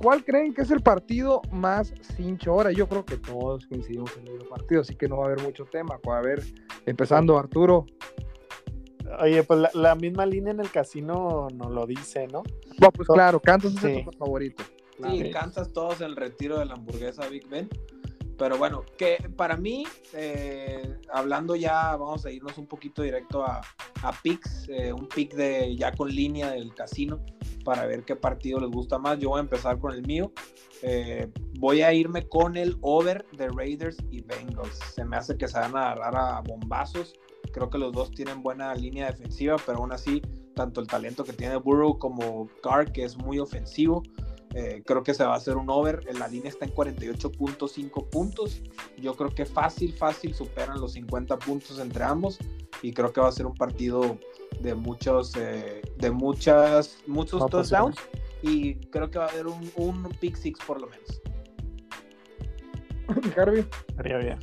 ¿cuál 0.00 0.24
creen 0.24 0.54
que 0.54 0.62
es 0.62 0.70
el 0.70 0.80
partido 0.80 1.42
más 1.50 1.92
cincho 2.16 2.52
ahora? 2.52 2.72
Yo 2.72 2.88
creo 2.88 3.04
que 3.04 3.16
todos 3.16 3.66
coincidimos 3.66 4.16
en 4.18 4.28
el 4.28 4.46
partido, 4.48 4.80
así 4.80 4.94
que 4.94 5.08
no 5.08 5.18
va 5.18 5.24
a 5.24 5.26
haber 5.26 5.42
mucho 5.42 5.64
tema. 5.64 5.98
Va 6.08 6.16
a 6.16 6.18
haber, 6.18 6.42
empezando 6.84 7.38
Arturo. 7.38 7.86
Oye, 9.20 9.42
pues 9.44 9.74
la, 9.74 9.94
misma 9.94 10.26
línea 10.26 10.52
en 10.52 10.60
el 10.60 10.70
casino 10.70 11.48
nos 11.54 11.70
lo 11.70 11.86
dice, 11.86 12.26
¿no? 12.26 12.42
No, 12.78 12.90
pues 12.90 13.08
claro, 13.08 13.40
Kansas 13.40 13.82
es 13.84 14.04
tu 14.04 14.12
favorito. 14.12 14.64
Sí, 15.10 15.30
Kansas 15.30 15.72
todos 15.72 16.00
el 16.00 16.16
retiro 16.16 16.58
de 16.58 16.64
la 16.64 16.74
hamburguesa 16.74 17.28
Big 17.28 17.48
Ben. 17.48 17.68
Pero 18.38 18.58
bueno, 18.58 18.84
que 18.98 19.16
para 19.36 19.56
mí, 19.56 19.84
eh, 20.12 20.98
hablando 21.10 21.56
ya, 21.56 21.96
vamos 21.96 22.26
a 22.26 22.30
irnos 22.30 22.58
un 22.58 22.66
poquito 22.66 23.02
directo 23.02 23.42
a, 23.42 23.62
a 24.02 24.12
picks, 24.22 24.68
eh, 24.68 24.92
un 24.92 25.08
pick 25.08 25.34
de 25.34 25.74
ya 25.74 25.92
con 25.92 26.10
línea 26.10 26.50
del 26.50 26.74
casino 26.74 27.20
para 27.64 27.86
ver 27.86 28.04
qué 28.04 28.14
partido 28.14 28.60
les 28.60 28.70
gusta 28.70 28.98
más. 28.98 29.18
Yo 29.18 29.30
voy 29.30 29.38
a 29.38 29.42
empezar 29.42 29.78
con 29.78 29.92
el 29.92 30.02
mío. 30.02 30.32
Eh, 30.82 31.28
voy 31.58 31.82
a 31.82 31.92
irme 31.92 32.28
con 32.28 32.56
el 32.56 32.76
over 32.82 33.26
de 33.32 33.48
Raiders 33.48 33.96
y 34.10 34.20
Bengals. 34.22 34.78
Se 34.94 35.04
me 35.04 35.16
hace 35.16 35.36
que 35.36 35.48
se 35.48 35.58
van 35.58 35.76
a 35.76 35.92
agarrar 35.92 36.36
a 36.36 36.40
bombazos. 36.42 37.14
Creo 37.52 37.70
que 37.70 37.78
los 37.78 37.92
dos 37.92 38.10
tienen 38.10 38.42
buena 38.42 38.74
línea 38.74 39.10
defensiva, 39.10 39.56
pero 39.64 39.78
aún 39.78 39.92
así, 39.92 40.20
tanto 40.54 40.80
el 40.80 40.86
talento 40.86 41.24
que 41.24 41.32
tiene 41.32 41.56
Burrow 41.56 41.98
como 41.98 42.48
Carr, 42.62 42.92
que 42.92 43.04
es 43.04 43.16
muy 43.16 43.38
ofensivo, 43.38 44.02
eh, 44.58 44.82
creo 44.86 45.02
que 45.02 45.12
se 45.12 45.22
va 45.22 45.34
a 45.34 45.36
hacer 45.36 45.54
un 45.58 45.68
over. 45.68 46.02
La 46.18 46.28
línea 46.28 46.48
está 46.48 46.64
en 46.64 46.74
48.5 46.74 48.08
puntos. 48.08 48.62
Yo 48.96 49.14
creo 49.14 49.28
que 49.28 49.44
fácil, 49.44 49.92
fácil 49.92 50.34
superan 50.34 50.80
los 50.80 50.92
50 50.92 51.38
puntos 51.40 51.78
entre 51.78 52.02
ambos. 52.04 52.38
Y 52.80 52.94
creo 52.94 53.12
que 53.12 53.20
va 53.20 53.28
a 53.28 53.32
ser 53.32 53.44
un 53.44 53.52
partido 53.52 54.16
de 54.58 54.74
muchos, 54.74 55.36
eh, 55.36 55.82
de 55.98 56.10
muchas, 56.10 56.96
muchos 57.06 57.40
pues, 57.40 57.68
touchdowns. 57.68 57.96
Y 58.40 58.76
creo 58.86 59.10
que 59.10 59.18
va 59.18 59.26
a 59.26 59.28
haber 59.28 59.46
un, 59.46 59.70
un 59.76 60.04
pick 60.20 60.36
six 60.36 60.58
por 60.66 60.80
lo 60.80 60.86
menos. 60.86 61.20
Harvey. 63.36 63.66
bien. 64.02 64.38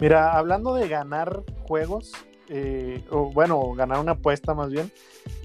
Mira, 0.00 0.32
hablando 0.32 0.72
de 0.72 0.88
ganar 0.88 1.42
juegos, 1.64 2.12
eh, 2.48 3.04
o 3.10 3.30
bueno, 3.30 3.74
ganar 3.74 4.00
una 4.00 4.12
apuesta 4.12 4.54
más 4.54 4.70
bien, 4.70 4.90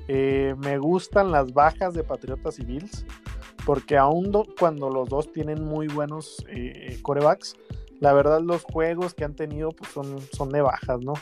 me 0.07 0.77
gustan 0.77 1.33
las 1.33 1.51
bajas 1.51 1.93
de 1.93 2.05
Patriotas 2.05 2.57
y 2.59 2.63
Bills 2.63 3.05
porque 3.68 3.97
aún 3.97 4.32
cuando 4.57 4.89
los 4.89 5.09
dos 5.09 5.34
tienen 5.34 5.65
muy 5.65 5.89
buenos 5.89 6.38
eh, 6.47 6.97
corebacks, 7.01 7.57
la 7.99 8.13
verdad 8.13 8.39
los 8.39 8.63
juegos 8.63 9.13
que 9.13 9.26
han 9.26 9.36
tenido 9.36 9.72
pues 9.72 9.91
son, 9.91 10.22
son 10.32 10.47
de 10.51 10.61
bajas, 10.61 11.01
¿no? 11.01 11.15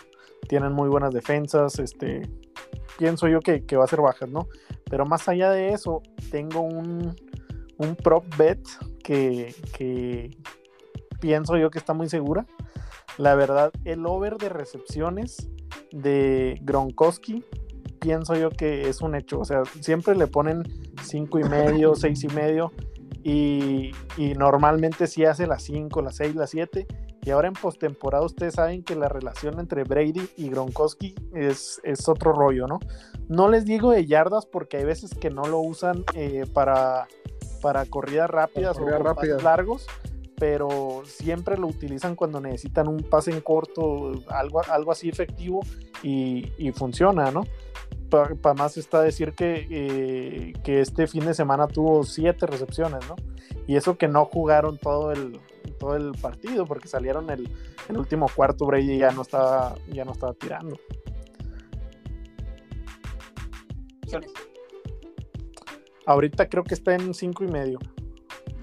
Tienen 0.48 0.72
muy 0.72 0.88
buenas 0.88 1.12
defensas, 1.12 1.80
este, 1.80 2.22
pienso 3.00 3.28
yo 3.28 3.40
que, 3.40 3.64
va 3.76 3.86
a 3.86 3.88
ser 3.88 4.00
bajas, 4.00 4.30
¿no? 4.30 4.48
Pero 4.88 5.08
más 5.08 5.28
allá 5.28 5.50
de 5.50 5.70
eso, 5.70 6.04
tengo 6.30 6.62
un, 6.62 7.16
un 7.78 7.96
prop 7.96 8.24
bet 8.38 8.62
que, 9.04 9.56
que 9.76 10.30
pienso 11.20 11.58
yo 11.58 11.72
que 11.72 11.80
está 11.80 11.96
muy 11.96 12.10
segura. 12.10 12.46
La 13.18 13.34
verdad, 13.34 13.72
el 13.86 14.06
over 14.06 14.38
de 14.38 14.50
recepciones 14.50 15.50
de 15.92 16.60
Gronkowski 16.62 17.44
pienso 18.06 18.36
yo 18.36 18.52
que 18.52 18.88
es 18.88 19.02
un 19.02 19.16
hecho. 19.16 19.40
O 19.40 19.46
sea, 19.46 19.64
siempre 19.82 20.16
le 20.16 20.28
ponen 20.28 20.62
cinco 21.02 21.40
y 21.40 21.44
medio, 21.44 21.96
seis 21.96 22.24
y 22.24 22.28
medio. 22.28 22.72
Y, 23.24 23.92
normalmente 24.38 25.08
sí 25.08 25.26
hace 25.26 25.48
las 25.48 25.64
5, 25.64 26.00
las 26.04 26.16
6, 26.18 26.36
las 26.36 26.52
7. 26.52 26.86
Y 27.24 27.32
ahora 27.32 27.48
en 27.48 27.56
postemporada 27.56 28.24
ustedes 28.24 28.54
saben 28.54 28.84
que 28.84 28.96
la 28.96 29.10
relación 29.10 29.60
entre 29.60 29.84
Brady 29.84 30.30
y 30.38 30.50
Gronkowski 30.50 31.16
es, 31.34 31.82
es, 31.84 32.08
otro 32.08 32.34
rollo, 32.34 32.68
¿no? 32.68 32.80
No 33.28 33.50
les 33.50 33.66
digo 33.66 33.90
de 33.90 34.06
yardas 34.06 34.46
porque 34.46 34.78
hay 34.78 34.86
veces 34.86 35.16
que 35.16 35.32
no 35.32 35.46
lo 35.46 35.58
usan 35.58 36.04
eh, 36.14 36.46
para, 36.54 37.08
para 37.64 37.88
corridas 37.88 38.30
rápidas 38.30 38.78
o 38.78 38.86
rápidas. 38.86 39.42
largos, 39.42 39.88
pero 40.38 41.02
siempre 41.06 41.58
lo 41.58 41.66
utilizan 41.66 42.16
cuando 42.16 42.40
necesitan 42.40 42.88
un 42.88 43.02
pase 43.02 43.32
en 43.32 43.42
corto, 43.42 44.12
algo, 44.28 44.62
algo 44.70 44.92
así 44.92 45.10
efectivo 45.10 45.62
y, 46.04 46.52
y 46.60 46.72
funciona, 46.74 47.32
¿no? 47.32 47.42
Para 48.10 48.54
más 48.54 48.78
está 48.78 49.02
decir 49.02 49.34
que, 49.34 49.68
eh, 49.70 50.54
que 50.64 50.82
este 50.82 51.08
fin 51.08 51.26
de 51.26 51.34
semana 51.34 51.68
tuvo 51.68 52.04
siete 52.04 52.46
recepciones, 52.46 53.08
¿no? 53.08 53.16
Y 53.68 53.76
eso 53.76 53.98
que 53.98 54.08
no 54.08 54.26
jugaron 54.26 54.78
todo 54.78 55.12
el, 55.12 55.40
todo 55.80 55.96
el 55.96 56.12
partido, 56.14 56.66
porque 56.66 56.88
salieron 56.88 57.30
el, 57.30 57.50
el 57.90 57.98
último 57.98 58.28
cuarto, 58.34 58.66
Brady 58.66 59.00
ya 59.00 59.12
no 59.12 59.24
estaba, 59.24 59.76
ya 59.92 60.06
no 60.06 60.12
estaba 60.12 60.34
tirando. 60.34 60.78
Ahorita 66.06 66.48
creo 66.48 66.64
que 66.64 66.76
está 66.76 66.94
en 66.94 67.14
cinco 67.14 67.44
y 67.44 67.48
medio. 67.48 67.80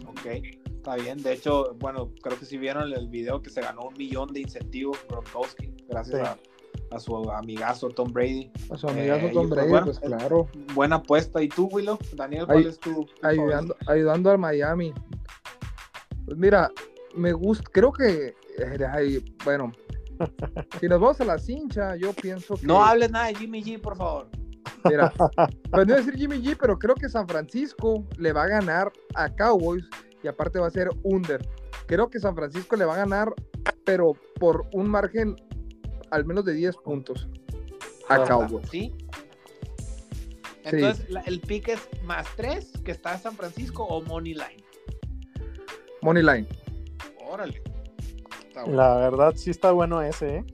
Ok, 0.07 0.27
está 0.65 0.95
bien. 0.95 1.21
De 1.21 1.33
hecho, 1.33 1.75
bueno, 1.81 2.13
creo 2.23 2.39
que 2.39 2.45
si 2.45 2.57
vieron 2.57 2.93
el 2.93 3.09
video 3.09 3.43
que 3.43 3.51
se 3.51 3.61
ganó 3.61 3.89
un 3.89 3.95
millón 3.95 4.33
de 4.33 4.41
incentivos 4.41 4.99
Gronkowski, 5.09 5.75
gracias 5.89 6.21
a 6.21 6.39
a 6.93 7.01
su 7.01 7.31
amigazo 7.31 7.89
Tom 7.89 8.13
Brady. 8.13 8.51
A 8.71 8.77
su 8.77 8.89
amigazo 8.89 9.27
eh, 9.27 9.31
Tom 9.33 9.49
pues, 9.49 9.69
Brady, 9.69 9.85
pues, 9.85 10.01
claro. 10.01 10.49
Buena 10.75 10.97
apuesta. 10.97 11.43
¿Y 11.43 11.49
tú, 11.49 11.69
Willow? 11.73 11.99
Daniel, 12.15 12.47
¿cuál 12.47 12.67
es 12.67 12.79
tu, 12.79 13.07
ayudando, 13.23 13.77
ayudando 13.87 14.31
al 14.31 14.39
Miami. 14.39 14.93
Pues 16.25 16.37
mira, 16.37 16.71
me 17.15 17.33
gusta, 17.33 17.65
creo 17.73 17.93
que, 17.93 18.35
eh, 18.59 19.25
bueno, 19.45 19.73
si 20.81 20.89
nos 20.89 21.01
vamos 21.01 21.21
a 21.21 21.25
la 21.25 21.39
cincha, 21.39 21.97
yo 21.97 22.13
pienso 22.13 22.55
que... 22.55 22.67
No 22.67 22.85
hables 22.85 23.11
nada 23.11 23.27
de 23.27 23.35
Jimmy 23.35 23.63
G, 23.63 23.81
por 23.81 23.97
favor. 23.97 24.29
Mira, 24.85 25.13
pues 25.71 25.87
no 25.87 25.95
decir 25.95 26.15
Jimmy 26.17 26.43
G, 26.43 26.57
pero 26.59 26.79
creo 26.79 26.95
que 26.95 27.09
San 27.09 27.27
Francisco 27.27 28.05
le 28.19 28.33
va 28.33 28.45
a 28.45 28.49
ganar 28.49 28.93
a 29.15 29.29
Cowboys 29.35 29.89
y 30.23 30.29
aparte 30.29 30.59
va 30.59 30.69
a 30.69 30.71
ser 30.71 30.91
under. 31.03 31.47
Creo 31.87 32.09
que 32.09 32.21
San 32.21 32.35
Francisco 32.35 32.77
le 32.77 32.85
va 32.85 32.95
a 32.95 32.99
ganar, 32.99 33.33
pero 33.85 34.15
por 34.39 34.67
un 34.73 34.89
margen 34.89 35.37
al 36.13 36.27
menos 36.27 36.45
de 36.45 36.53
10 36.53 36.77
puntos 36.77 37.27
a 38.09 38.23
Cowboys. 38.25 38.69
¿Sí? 38.71 38.95
Entonces, 40.65 41.07
¿el 41.27 41.41
pick 41.41 41.69
es 41.69 41.89
más 42.05 42.27
3 42.37 42.73
que 42.85 42.93
está 42.93 43.19
San 43.19 43.35
Francisco 43.35 43.83
o 43.85 44.03
Money 44.03 44.35
Line? 44.35 44.63
Money 46.03 46.23
Line. 46.23 46.47
Órale. 47.29 47.61
La 48.67 48.97
verdad 48.97 49.33
sí 49.35 49.51
está 49.51 49.73
bueno 49.73 50.01
ese, 50.03 50.37
¿eh? 50.37 50.45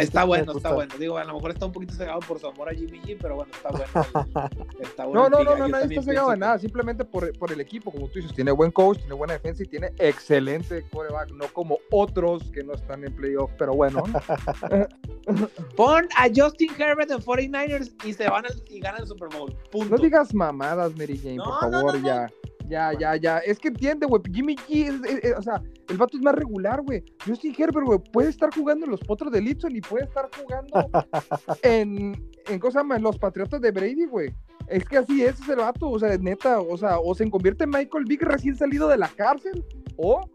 Está, 0.00 0.24
bueno, 0.24 0.52
está 0.52 0.72
bueno. 0.72 0.94
Digo, 0.98 1.18
a 1.18 1.24
lo 1.24 1.34
mejor 1.34 1.50
está 1.50 1.66
un 1.66 1.72
poquito 1.72 1.94
cegado 1.94 2.20
por 2.20 2.38
su 2.38 2.46
amor 2.46 2.68
a 2.68 2.74
Jimmy 2.74 3.00
G, 3.00 3.16
pero 3.20 3.36
bueno, 3.36 3.52
está 3.54 3.70
bueno. 3.70 3.86
Está 4.80 5.04
bueno 5.04 5.28
no, 5.28 5.44
no, 5.44 5.44
no, 5.44 5.56
no, 5.56 5.68
nadie 5.68 5.94
está 5.94 6.02
cegado 6.02 6.30
de 6.30 6.36
nada. 6.36 6.58
Simplemente 6.58 7.04
por, 7.04 7.36
por, 7.38 7.52
el 7.52 7.60
equipo, 7.60 7.90
como 7.90 8.08
tú 8.08 8.14
dices, 8.18 8.34
tiene 8.34 8.50
buen 8.50 8.70
coach, 8.70 8.98
tiene 8.98 9.14
buena 9.14 9.34
defensa 9.34 9.62
y 9.62 9.66
tiene 9.66 9.92
excelente 9.98 10.86
coreback, 10.90 11.30
no 11.32 11.46
como 11.52 11.78
otros 11.90 12.42
que 12.52 12.62
no 12.62 12.74
están 12.74 13.04
en 13.04 13.14
playoff, 13.14 13.50
pero 13.58 13.74
bueno. 13.74 14.02
Pon 15.76 16.08
a 16.16 16.28
Justin 16.34 16.70
Herbert 16.78 17.10
en 17.10 17.18
49ers 17.18 17.92
y 18.04 18.12
se 18.12 18.28
van 18.28 18.44
y 18.68 18.80
ganan 18.80 19.02
el 19.02 19.06
Super 19.06 19.28
Bowl. 19.28 19.52
Punto. 19.70 19.96
No 19.96 20.02
digas 20.02 20.34
mamadas, 20.34 20.96
Mary 20.96 21.18
Jane, 21.18 21.36
por 21.36 21.60
favor, 21.60 22.02
ya. 22.02 22.30
Ya, 22.68 22.92
ya, 22.98 23.16
ya. 23.16 23.38
Es 23.38 23.58
que 23.58 23.68
entiende, 23.68 24.06
güey. 24.06 24.22
Jimmy 24.32 24.56
G, 24.56 25.36
o 25.36 25.42
sea, 25.42 25.62
el 25.88 25.96
vato 25.96 26.16
es 26.16 26.22
más 26.22 26.34
regular, 26.34 26.82
güey. 26.82 27.04
Justin 27.24 27.54
Herbert, 27.56 27.86
güey, 27.86 27.98
puede 28.12 28.30
estar 28.30 28.52
jugando 28.54 28.86
en 28.86 28.90
los 28.90 29.00
potros 29.00 29.32
de 29.32 29.40
Litson 29.40 29.76
y 29.76 29.80
puede 29.80 30.04
estar 30.04 30.28
jugando 30.36 30.90
en, 31.62 32.30
en, 32.46 32.58
cosa 32.58 32.80
en 32.80 33.02
los 33.02 33.18
Patriotas 33.18 33.60
de 33.60 33.70
Brady, 33.70 34.06
güey. 34.06 34.34
Es 34.68 34.84
que 34.84 34.98
así 34.98 35.22
es 35.22 35.40
ese 35.40 35.54
vato, 35.54 35.88
o 35.88 35.98
sea, 35.98 36.16
neta, 36.18 36.60
o 36.60 36.76
sea, 36.76 36.98
o 36.98 37.14
se 37.14 37.30
convierte 37.30 37.64
en 37.64 37.70
Michael 37.70 38.04
Vick 38.04 38.22
recién 38.22 38.56
salido 38.56 38.88
de 38.88 38.96
la 38.96 39.08
cárcel, 39.08 39.64
o 39.96 40.28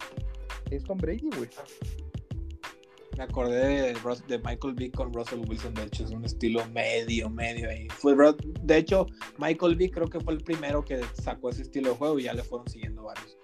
es 0.70 0.84
Tom 0.84 0.98
Brady, 0.98 1.30
güey. 1.36 1.50
Me 3.22 3.26
acordé 3.26 3.94
de, 3.94 4.40
Michael 4.40 4.74
Vick 4.74 4.96
con 4.96 5.14
Russell 5.14 5.42
Wilson, 5.48 5.76
de 5.76 5.84
hecho 5.84 6.06
es 6.06 6.10
un 6.10 6.26
estilo 6.26 6.66
medio, 6.70 7.30
medio 7.30 7.70
ahí. 7.70 7.88
Fue, 7.90 8.16
de 8.64 8.78
hecho, 8.78 9.06
Michael 9.38 9.76
Vick 9.76 9.94
creo 9.94 10.10
que 10.10 10.20
fue 10.20 10.34
el 10.34 10.40
primero 10.44 10.84
que 10.84 11.02
sacó 11.22 11.52
ese 11.52 11.62
estilo 11.62 11.92
de 11.92 11.98
juego 11.98 12.18
y 12.18 12.24
ya 12.24 12.34
le 12.34 12.42
fueron 12.42 12.68
siguiendo 12.68 13.04
varios. 13.04 13.38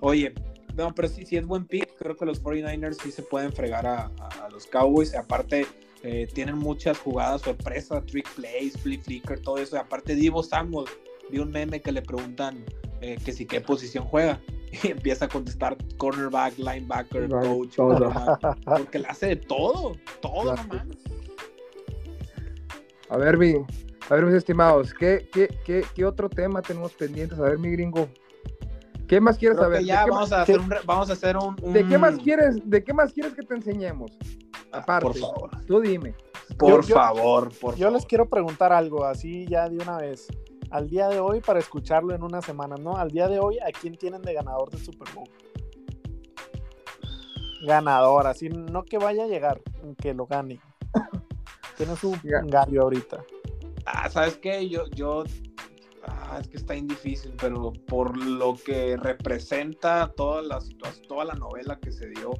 Oye, 0.00 0.32
no, 0.76 0.94
pero 0.94 1.08
sí, 1.08 1.26
sí 1.26 1.36
es 1.36 1.44
buen 1.44 1.66
pick. 1.66 1.92
Creo 1.98 2.16
que 2.16 2.24
los 2.24 2.40
49ers 2.40 2.98
sí 3.02 3.10
se 3.10 3.24
pueden 3.24 3.52
fregar 3.52 3.84
a, 3.84 4.12
los 4.52 4.68
Cowboys. 4.68 5.12
Aparte, 5.16 5.66
eh, 6.04 6.28
tienen 6.32 6.56
muchas 6.56 6.96
jugadas 6.96 7.42
sorpresa, 7.42 8.00
trick 8.06 8.32
plays, 8.36 8.78
flip 8.78 9.02
flicker, 9.02 9.40
todo 9.40 9.58
eso. 9.58 9.76
aparte, 9.76 10.14
Divo 10.14 10.44
Samuel, 10.44 10.86
vi 11.32 11.40
un 11.40 11.50
meme 11.50 11.80
que 11.80 11.90
le 11.90 12.02
preguntan 12.02 12.64
eh, 13.00 13.18
que 13.24 13.32
si 13.32 13.44
qué 13.44 13.60
posición 13.60 14.04
juega. 14.04 14.40
Y 14.72 14.88
empieza 14.88 15.24
a 15.24 15.28
contestar 15.28 15.76
cornerback, 15.96 16.58
linebacker, 16.58 17.28
coach, 17.28 17.76
porque 18.64 18.98
le 18.98 19.06
hace 19.06 19.26
de 19.26 19.36
todo, 19.36 19.96
todo 20.20 20.56
nomás. 20.56 20.86
A 23.08 23.16
ver, 23.16 23.36
Vi, 23.36 23.56
A 24.08 24.14
ver, 24.14 24.26
mis 24.26 24.34
estimados, 24.34 24.94
¿qué, 24.94 25.28
qué, 25.32 25.48
qué, 25.64 25.84
qué 25.94 26.04
otro 26.04 26.28
tema 26.28 26.62
tenemos 26.62 26.92
pendientes? 26.92 27.38
A 27.38 27.42
ver, 27.42 27.58
mi 27.58 27.70
gringo. 27.70 28.08
¿Qué 29.08 29.20
más 29.20 29.36
quieres 29.36 29.58
saber? 29.58 29.82
Ya 29.82 30.06
vamos, 30.06 30.30
a 30.30 30.42
hacer 30.42 30.60
un, 30.60 30.72
vamos 30.84 31.10
a 31.10 31.14
hacer 31.14 31.36
un, 31.36 31.56
¿De 31.72 31.84
qué 31.84 31.98
más 31.98 32.16
quieres, 32.18 32.58
de 32.64 32.84
qué 32.84 32.94
más 32.94 33.12
quieres 33.12 33.34
que 33.34 33.42
te 33.42 33.54
enseñemos? 33.54 34.12
Ah, 34.70 34.78
Aparte, 34.78 35.06
por 35.06 35.18
favor. 35.18 35.50
Tú 35.66 35.80
dime. 35.80 36.14
Por 36.56 36.84
favor, 36.84 37.50
por 37.60 37.74
Yo 37.74 37.90
les 37.90 38.06
quiero 38.06 38.28
preguntar 38.28 38.72
algo, 38.72 39.04
así 39.04 39.46
ya 39.48 39.68
de 39.68 39.78
una 39.78 39.98
vez. 39.98 40.28
Al 40.70 40.88
día 40.88 41.08
de 41.08 41.20
hoy, 41.20 41.40
para 41.40 41.58
escucharlo 41.58 42.14
en 42.14 42.22
una 42.22 42.40
semana, 42.42 42.76
¿no? 42.76 42.96
Al 42.96 43.10
día 43.10 43.28
de 43.28 43.38
hoy, 43.38 43.58
¿a 43.58 43.72
quién 43.72 43.96
tienen 43.96 44.22
de 44.22 44.34
ganador 44.34 44.70
del 44.70 44.84
Super 44.84 45.08
Bowl? 45.14 45.28
Ganador, 47.62 48.26
así, 48.26 48.48
no 48.48 48.84
que 48.84 48.98
vaya 48.98 49.24
a 49.24 49.26
llegar, 49.26 49.60
que 49.98 50.14
lo 50.14 50.26
gane. 50.26 50.60
Tiene 51.76 51.96
su 51.96 52.16
gallo 52.22 52.82
ahorita. 52.82 53.22
Ah, 53.86 54.08
¿sabes 54.08 54.36
qué? 54.36 54.68
Yo, 54.68 54.86
yo 54.90 55.24
Ah, 56.30 56.38
es 56.40 56.48
que 56.48 56.58
está 56.58 56.74
difícil, 56.74 57.34
pero 57.40 57.72
por 57.72 58.16
lo 58.16 58.54
que 58.54 58.96
representa 58.96 60.12
toda 60.16 60.42
la 60.42 60.60
situación, 60.60 61.06
toda 61.08 61.24
la 61.24 61.34
novela 61.34 61.78
que 61.80 61.90
se 61.90 62.08
dio 62.08 62.30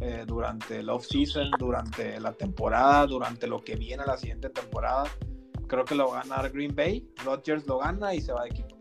eh, 0.00 0.24
durante 0.26 0.78
el 0.78 0.88
off-season, 0.88 1.50
durante 1.58 2.18
la 2.20 2.32
temporada, 2.32 3.06
durante 3.06 3.46
lo 3.46 3.62
que 3.62 3.76
viene 3.76 4.04
la 4.06 4.16
siguiente 4.16 4.48
temporada, 4.48 5.04
creo 5.66 5.84
que 5.84 5.94
lo 5.94 6.08
va 6.08 6.20
a 6.20 6.22
ganar 6.22 6.50
Green 6.50 6.74
Bay. 6.74 7.06
Rodgers 7.24 7.66
lo 7.66 7.78
gana 7.78 8.14
y 8.14 8.20
se 8.20 8.32
va 8.32 8.44
de 8.44 8.50
equipo. 8.50 8.76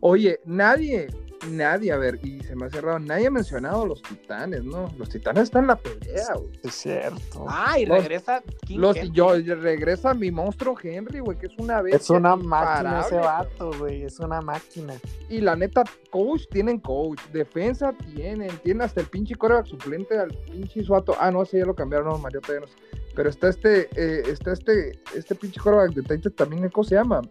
Oye, 0.00 0.40
nadie, 0.44 1.08
nadie, 1.48 1.92
a 1.92 1.96
ver, 1.96 2.18
y 2.22 2.40
se 2.40 2.54
me 2.54 2.66
ha 2.66 2.70
cerrado, 2.70 2.98
nadie 2.98 3.26
ha 3.26 3.30
mencionado 3.30 3.86
los 3.86 4.02
titanes, 4.02 4.64
¿no? 4.64 4.92
Los 4.98 5.08
titanes 5.08 5.44
están 5.44 5.64
en 5.64 5.68
la 5.68 5.76
pelea, 5.76 6.34
güey. 6.34 6.60
Es 6.62 6.74
cierto. 6.74 7.46
Ah, 7.48 7.78
y 7.78 7.84
regresa 7.84 8.42
King 8.66 8.78
los, 8.78 8.96
yo, 9.12 9.34
regresa 9.34 10.14
mi 10.14 10.30
monstruo 10.30 10.76
Henry, 10.82 11.20
güey, 11.20 11.38
que 11.38 11.46
es 11.46 11.52
una 11.58 11.82
vez. 11.82 11.94
Es 11.94 12.10
una 12.10 12.36
máquina 12.36 13.00
ese 13.00 13.16
vato, 13.16 13.72
güey, 13.78 14.02
es 14.02 14.18
una 14.20 14.40
máquina. 14.40 14.94
Y 15.28 15.40
la 15.40 15.56
neta, 15.56 15.84
coach, 16.10 16.42
tienen 16.50 16.78
coach, 16.78 17.20
defensa 17.32 17.92
tienen, 18.14 18.56
tienen 18.58 18.82
hasta 18.82 19.00
el 19.00 19.06
pinche 19.06 19.34
coreback 19.34 19.66
suplente 19.66 20.18
al 20.18 20.36
pinche 20.50 20.82
suato. 20.82 21.16
Ah, 21.18 21.30
no, 21.30 21.42
ese 21.42 21.58
ya 21.58 21.66
lo 21.66 21.74
cambiaron, 21.74 22.08
no, 22.08 22.18
Mario 22.18 22.40
no 22.48 22.66
Pero 23.14 23.28
está 23.28 23.48
este, 23.48 23.88
eh, 23.96 24.22
está 24.26 24.52
este, 24.52 24.98
este 25.14 25.34
pinche 25.34 25.60
coreback 25.60 25.92
de 25.94 26.02
Titans 26.02 26.36
también, 26.36 26.68
¿cómo 26.68 26.84
se 26.84 26.94
llama? 26.94 27.22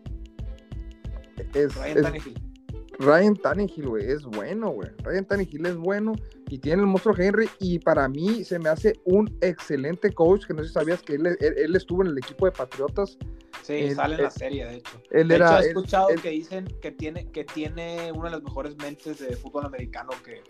Es, 1.53 1.75
Ryan 1.75 2.15
es, 2.15 2.50
Ryan 3.01 3.35
Tannehill, 3.35 3.87
güey, 3.87 4.11
es 4.11 4.23
bueno, 4.23 4.69
güey. 4.71 4.89
Ryan 5.03 5.25
Tannehill 5.25 5.65
es 5.65 5.75
bueno 5.75 6.13
y 6.49 6.59
tiene 6.59 6.81
el 6.81 6.87
monstruo 6.87 7.15
Henry 7.17 7.49
y 7.59 7.79
para 7.79 8.07
mí 8.07 8.43
se 8.43 8.59
me 8.59 8.69
hace 8.69 8.99
un 9.05 9.27
excelente 9.41 10.11
coach, 10.11 10.45
que 10.45 10.53
no 10.53 10.61
sé 10.61 10.69
si 10.69 10.73
sabías 10.73 11.01
que 11.01 11.15
él, 11.15 11.75
estuvo 11.75 12.03
en 12.03 12.09
el 12.09 12.17
equipo 12.17 12.45
de 12.45 12.51
Patriotas. 12.51 13.17
Sí, 13.63 13.91
sale 13.91 14.15
en 14.15 14.23
la 14.23 14.31
serie, 14.31 14.65
de 14.65 14.75
hecho. 14.77 15.01
de 15.11 15.35
hecho, 15.35 15.57
he 15.59 15.67
escuchado 15.67 16.07
que 16.21 16.29
dicen 16.29 16.65
que 16.81 16.91
tiene, 16.91 17.29
que 17.31 17.43
tiene 17.43 18.11
una 18.11 18.29
de 18.29 18.35
las 18.37 18.43
mejores 18.43 18.75
mentes 18.77 19.19
de 19.19 19.35
fútbol 19.35 19.65
americano 19.65 20.11
que 20.23 20.41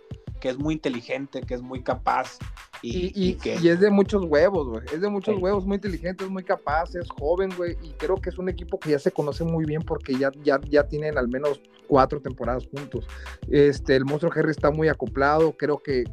que 0.42 0.50
es 0.50 0.58
muy 0.58 0.74
inteligente, 0.74 1.40
que 1.42 1.54
es 1.54 1.62
muy 1.62 1.82
capaz. 1.82 2.38
Y, 2.82 3.14
y, 3.16 3.36
que... 3.36 3.56
y 3.62 3.70
es 3.70 3.80
de 3.80 3.90
muchos 3.90 4.26
huevos, 4.26 4.68
güey. 4.68 4.84
Es 4.92 5.00
de 5.00 5.10
muchos 5.10 5.40
huevos, 5.40 5.66
muy 5.66 5.76
inteligente, 5.76 6.26
es 6.26 6.30
muy 6.30 6.44
capaz, 6.44 6.96
es 6.96 7.10
joven, 7.10 7.52
güey. 7.56 7.78
Y 7.82 7.92
creo 7.94 8.18
que 8.18 8.32
es 8.32 8.38
un 8.38 8.50
equipo 8.50 8.80
que 8.80 8.90
ya 8.90 9.00
se 9.00 9.12
conoce 9.12 9.46
muy 9.46 9.64
bien 9.64 9.84
porque 9.84 10.16
ya, 10.16 10.32
ya, 10.44 10.60
ya 10.68 10.88
tienen 10.88 11.18
al 11.18 11.30
menos 11.30 11.62
cuatro 11.88 12.20
temporadas 12.20 12.68
juntos. 12.68 13.08
Este, 13.50 13.96
el 13.96 14.04
monstruo 14.04 14.34
Harry 14.36 14.52
está 14.52 14.72
muy 14.72 14.90
acoplado, 14.90 15.56
creo 15.56 15.78
que 15.78 16.04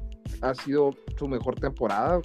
ha 0.42 0.54
sido 0.54 0.90
su 1.18 1.26
mejor 1.26 1.58
temporada. 1.58 2.20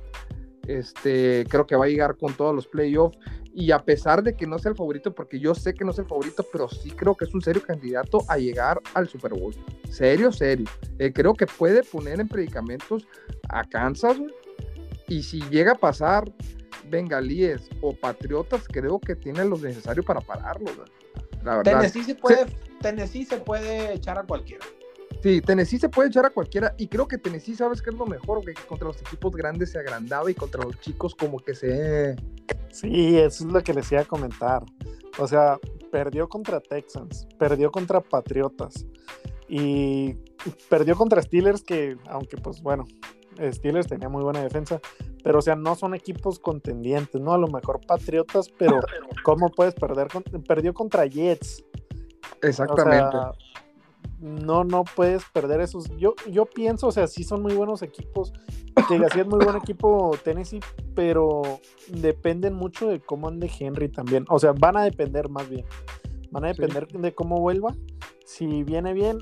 Este, 0.68 1.46
creo 1.50 1.66
que 1.66 1.76
va 1.76 1.86
a 1.86 1.88
llegar 1.88 2.18
con 2.18 2.34
todos 2.34 2.54
los 2.54 2.68
playoffs. 2.68 3.18
Y 3.56 3.72
a 3.72 3.80
pesar 3.80 4.24
de 4.24 4.36
que 4.36 4.48
no 4.48 4.58
sea 4.58 4.72
el 4.72 4.78
favorito, 4.78 5.14
porque 5.14 5.40
yo 5.40 5.54
sé 5.54 5.74
que 5.74 5.86
no 5.86 5.92
es 5.92 6.00
el 6.00 6.06
favorito, 6.06 6.46
pero 6.52 6.68
sí 6.68 6.90
creo 6.92 7.16
que 7.16 7.26
es 7.26 7.34
un 7.34 7.42
serio 7.42 7.62
candidato 7.62 8.20
a 8.28 8.38
llegar 8.38 8.82
al 8.96 9.08
Super 9.08 9.34
Bowl. 9.34 9.54
Serio, 9.90 10.32
serio. 10.32 10.66
Eh, 10.98 11.14
creo 11.14 11.36
que 11.36 11.46
puede 11.46 11.84
poner 11.84 12.20
en 12.20 12.28
predicamentos 12.28 13.08
a 13.50 13.64
Kansas. 13.64 14.18
Y 15.08 15.22
si 15.22 15.42
llega 15.50 15.74
a 15.74 15.76
pasar 15.76 16.32
bengalíes 16.90 17.70
o 17.82 17.96
patriotas, 17.96 18.68
creo 18.68 19.00
que 19.00 19.16
tiene 19.16 19.46
lo 19.46 19.58
necesario 19.58 20.04
para 20.04 20.22
pararlo. 20.22 20.72
La 21.44 21.58
verdad. 21.58 21.74
Tennessee 21.74 22.04
se 22.04 22.16
puede, 22.16 22.46
Tennessee 22.82 23.26
se 23.26 23.38
puede 23.38 23.94
echar 23.94 24.18
a 24.18 24.24
cualquiera. 24.24 24.66
Sí, 25.24 25.40
Tennessee 25.40 25.80
se 25.80 25.88
puede 25.88 26.10
echar 26.10 26.26
a 26.26 26.32
cualquiera 26.32 26.76
y 26.78 26.90
creo 26.90 27.08
que 27.08 27.18
Tennessee, 27.18 27.56
¿sabes 27.56 27.82
qué 27.82 27.92
es 27.92 27.96
lo 27.96 28.06
mejor? 28.06 28.44
Que 28.44 28.54
contra 28.68 28.90
los 28.90 29.00
equipos 29.00 29.34
grandes 29.34 29.72
se 29.72 29.80
agrandaba 29.80 30.30
y 30.30 30.36
contra 30.36 30.62
los 30.62 30.78
chicos 30.82 31.16
como 31.16 31.40
que 31.40 31.56
se... 31.56 32.18
Sí, 32.72 33.18
eso 33.18 33.48
es 33.48 33.54
lo 33.54 33.64
que 33.64 33.74
les 33.74 33.90
iba 33.94 34.02
a 34.02 34.06
comentar. 34.06 34.66
O 35.18 35.26
sea, 35.26 35.58
perdió 35.94 36.28
contra 36.28 36.60
Texans, 36.60 37.26
perdió 37.40 37.72
contra 37.72 38.02
Patriotas 38.02 38.86
y 39.48 40.16
perdió 40.68 40.98
contra 40.98 41.22
Steelers 41.22 41.64
que, 41.64 41.96
aunque 42.10 42.36
pues 42.36 42.62
bueno, 42.62 42.86
Steelers 43.40 43.88
tenía 43.88 44.10
muy 44.10 44.24
buena 44.24 44.44
defensa, 44.44 44.82
pero 45.24 45.40
o 45.40 45.42
sea, 45.42 45.56
no 45.56 45.76
son 45.76 45.96
equipos 45.96 46.38
contendientes, 46.38 47.22
¿no? 47.22 47.32
A 47.32 47.38
lo 47.38 47.48
mejor 47.48 47.80
Patriotas, 47.88 48.50
pero 48.60 48.82
¿cómo 49.24 49.50
puedes 49.52 49.74
perder? 49.74 50.08
perdió 50.46 50.74
contra 50.74 51.06
Jets. 51.06 51.64
Exactamente 52.42 53.18
no, 54.20 54.64
no 54.64 54.84
puedes 54.84 55.24
perder 55.26 55.62
esos. 55.62 55.90
Yo, 55.98 56.16
yo 56.32 56.46
pienso, 56.46 56.88
o 56.88 56.92
sea, 56.92 57.08
sí 57.08 57.24
son 57.24 57.42
muy 57.42 57.54
buenos 57.54 57.82
equipos. 57.82 58.34
Que 58.88 58.96
es 58.96 59.28
muy 59.28 59.44
buen 59.44 59.56
equipo 59.56 60.18
Tennessee, 60.24 60.60
pero 60.96 61.60
dependen 61.90 62.54
mucho 62.54 62.88
de 62.88 63.00
cómo 63.00 63.28
ande 63.28 63.50
Henry 63.60 63.88
también. 63.88 64.26
O 64.30 64.40
sea, 64.40 64.52
van 64.52 64.78
a 64.78 64.84
depender 64.84 65.30
más 65.30 65.50
bien. 65.50 65.66
Van 66.32 66.46
a 66.46 66.48
depender 66.48 66.88
de 66.88 67.14
cómo 67.14 67.40
vuelva. 67.40 67.76
Si 68.26 68.64
viene 68.64 68.94
bien, 68.94 69.20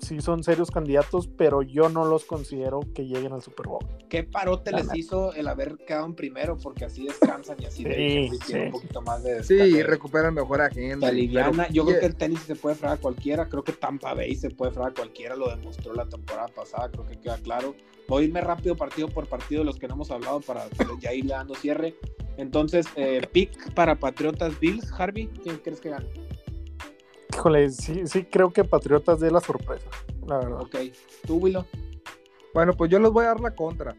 sí 0.00 0.20
son 0.20 0.42
serios 0.42 0.70
candidatos, 0.70 1.28
pero 1.28 1.62
yo 1.62 1.88
no 1.88 2.04
los 2.04 2.24
considero 2.24 2.80
que 2.94 3.06
lleguen 3.06 3.32
al 3.32 3.42
Super 3.42 3.66
Bowl. 3.66 3.84
¿Qué 4.08 4.24
parote 4.24 4.72
les 4.72 4.94
hizo 4.94 5.32
el 5.34 5.48
haber 5.48 5.76
quedado 5.86 6.06
en 6.06 6.14
primero? 6.14 6.56
Porque 6.56 6.84
así 6.84 7.06
descansan 7.06 7.56
y 7.60 7.66
así 7.66 7.84
sí, 7.84 8.54
un 8.54 8.70
poquito 8.72 9.02
más 9.02 9.22
de 9.22 9.42
Sí, 9.44 9.82
recuperan 9.82 10.34
mejor 10.34 10.60
a 10.60 10.70
gente. 10.70 11.28
Yo 11.72 11.84
creo 11.84 12.00
que 12.00 12.06
el 12.06 12.16
tenis 12.16 12.40
se 12.40 12.56
puede 12.56 12.74
fregar 12.74 12.98
a 12.98 13.00
cualquiera. 13.00 13.48
Creo 13.48 13.62
que 13.62 13.72
Tampa 13.72 14.14
Bay 14.14 14.34
se 14.34 14.50
puede 14.50 14.72
fregar 14.72 14.90
a 14.90 14.94
cualquiera. 14.94 15.36
Lo 15.36 15.48
demostró 15.48 15.94
la 15.94 16.08
temporada 16.08 16.48
pasada. 16.48 16.90
Creo 16.90 17.06
que 17.06 17.20
queda 17.20 17.38
claro. 17.38 17.74
Voy 18.08 18.24
a 18.24 18.26
irme 18.26 18.40
rápido 18.40 18.76
partido 18.76 19.08
por 19.08 19.26
partido 19.28 19.60
de 19.60 19.66
los 19.66 19.78
que 19.78 19.86
no 19.86 19.94
hemos 19.94 20.10
hablado 20.10 20.40
para 20.40 20.66
ya 21.00 21.12
irle 21.12 21.32
dando 21.32 21.54
cierre. 21.54 21.94
Entonces, 22.36 22.86
eh, 22.96 23.20
pick 23.32 23.72
para 23.74 23.98
Patriotas 23.98 24.58
Bills. 24.58 24.90
Harvey, 24.98 25.28
¿quién 25.42 25.58
crees 25.58 25.80
que 25.80 25.90
gane? 25.90 26.08
Híjole, 27.40 27.70
sí, 27.70 28.06
sí 28.06 28.24
creo 28.24 28.52
que 28.52 28.64
Patriotas 28.64 29.18
dé 29.18 29.30
la 29.30 29.40
sorpresa, 29.40 29.88
la 30.26 30.40
verdad. 30.40 30.60
Ok, 30.60 30.76
¿tú, 31.26 31.36
Willow? 31.36 31.64
Bueno, 32.52 32.74
pues 32.74 32.90
yo 32.90 32.98
les 32.98 33.10
voy 33.10 33.24
a 33.24 33.28
dar 33.28 33.40
la 33.40 33.54
contra. 33.54 33.96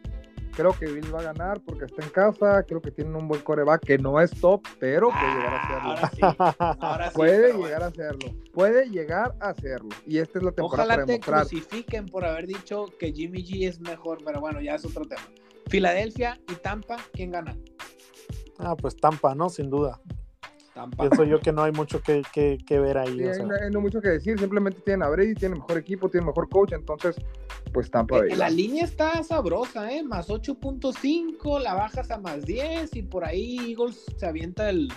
Creo 0.55 0.77
que 0.77 0.85
Bill 0.85 1.11
va 1.11 1.21
a 1.21 1.23
ganar 1.23 1.59
porque 1.61 1.85
está 1.85 2.03
en 2.03 2.11
casa, 2.11 2.61
creo 2.67 2.83
que 2.83 2.91
tienen 2.91 3.15
un 3.15 3.27
buen 3.27 3.41
coreback 3.41 3.83
que 3.83 3.97
no 3.97 4.21
es 4.21 4.29
top, 4.39 4.61
pero 4.79 5.09
puede 5.09 5.33
llegar 5.33 5.53
a 5.55 5.57
hacerlo. 5.57 5.89
Ahora 5.89 6.11
sí, 6.11 6.21
ahora 6.79 7.09
sí, 7.09 7.15
puede 7.15 7.53
llegar 7.57 7.81
a 7.81 7.85
hacerlo. 7.87 8.29
Puede 8.53 8.89
llegar 8.91 9.35
a 9.39 9.49
hacerlo. 9.49 9.89
Y 10.05 10.19
esta 10.19 10.37
es 10.37 10.45
la 10.45 10.51
temporada 10.51 10.93
Ojalá 10.93 11.05
te 11.07 11.19
crucifiquen 11.19 12.05
por 12.05 12.25
haber 12.25 12.45
dicho 12.45 12.85
que 12.99 13.11
Jimmy 13.11 13.43
G 13.43 13.67
es 13.67 13.79
mejor, 13.79 14.19
pero 14.23 14.39
bueno, 14.39 14.61
ya 14.61 14.75
es 14.75 14.85
otro 14.85 15.03
tema. 15.05 15.23
Filadelfia 15.67 16.39
y 16.47 16.53
Tampa, 16.57 16.97
¿quién 17.11 17.31
gana? 17.31 17.57
Ah, 18.59 18.75
pues 18.75 18.95
Tampa, 18.95 19.33
¿no? 19.33 19.49
Sin 19.49 19.71
duda. 19.71 19.99
Pienso 20.97 21.25
yo 21.25 21.39
que 21.39 21.51
no 21.51 21.63
hay 21.63 21.71
mucho 21.73 22.01
que, 22.01 22.23
ver 22.69 22.97
ahí. 22.97 23.17
no, 23.17 23.53
hay 23.53 23.71
mucho 23.71 24.01
que 24.01 24.09
decir, 24.09 24.39
simplemente 24.39 24.79
tienen 24.81 25.03
a 25.03 25.09
Brady, 25.09 25.35
tienen 25.35 25.59
mejor 25.59 25.77
equipo, 25.77 26.09
tienen 26.09 26.27
mejor 26.27 26.47
coach, 26.47 26.71
entonces, 26.71 27.15
pues 27.73 27.91
Tampa 27.91 28.19
Bay. 28.19 28.35
La 28.35 28.49
línea 28.49 28.85
está 28.85 29.21
sabrosa, 29.23 29.91
¿eh? 29.91 30.01
Más 30.01 30.29
8.5, 30.29 31.59
la 31.61 31.73
bajas 31.73 32.09
a 32.11 32.19
más 32.19 32.45
10 32.45 32.95
y 32.95 33.03
por 33.03 33.25
ahí 33.25 33.71
Eagles 33.71 34.05
se 34.15 34.25
avienta 34.25 34.69
el, 34.69 34.87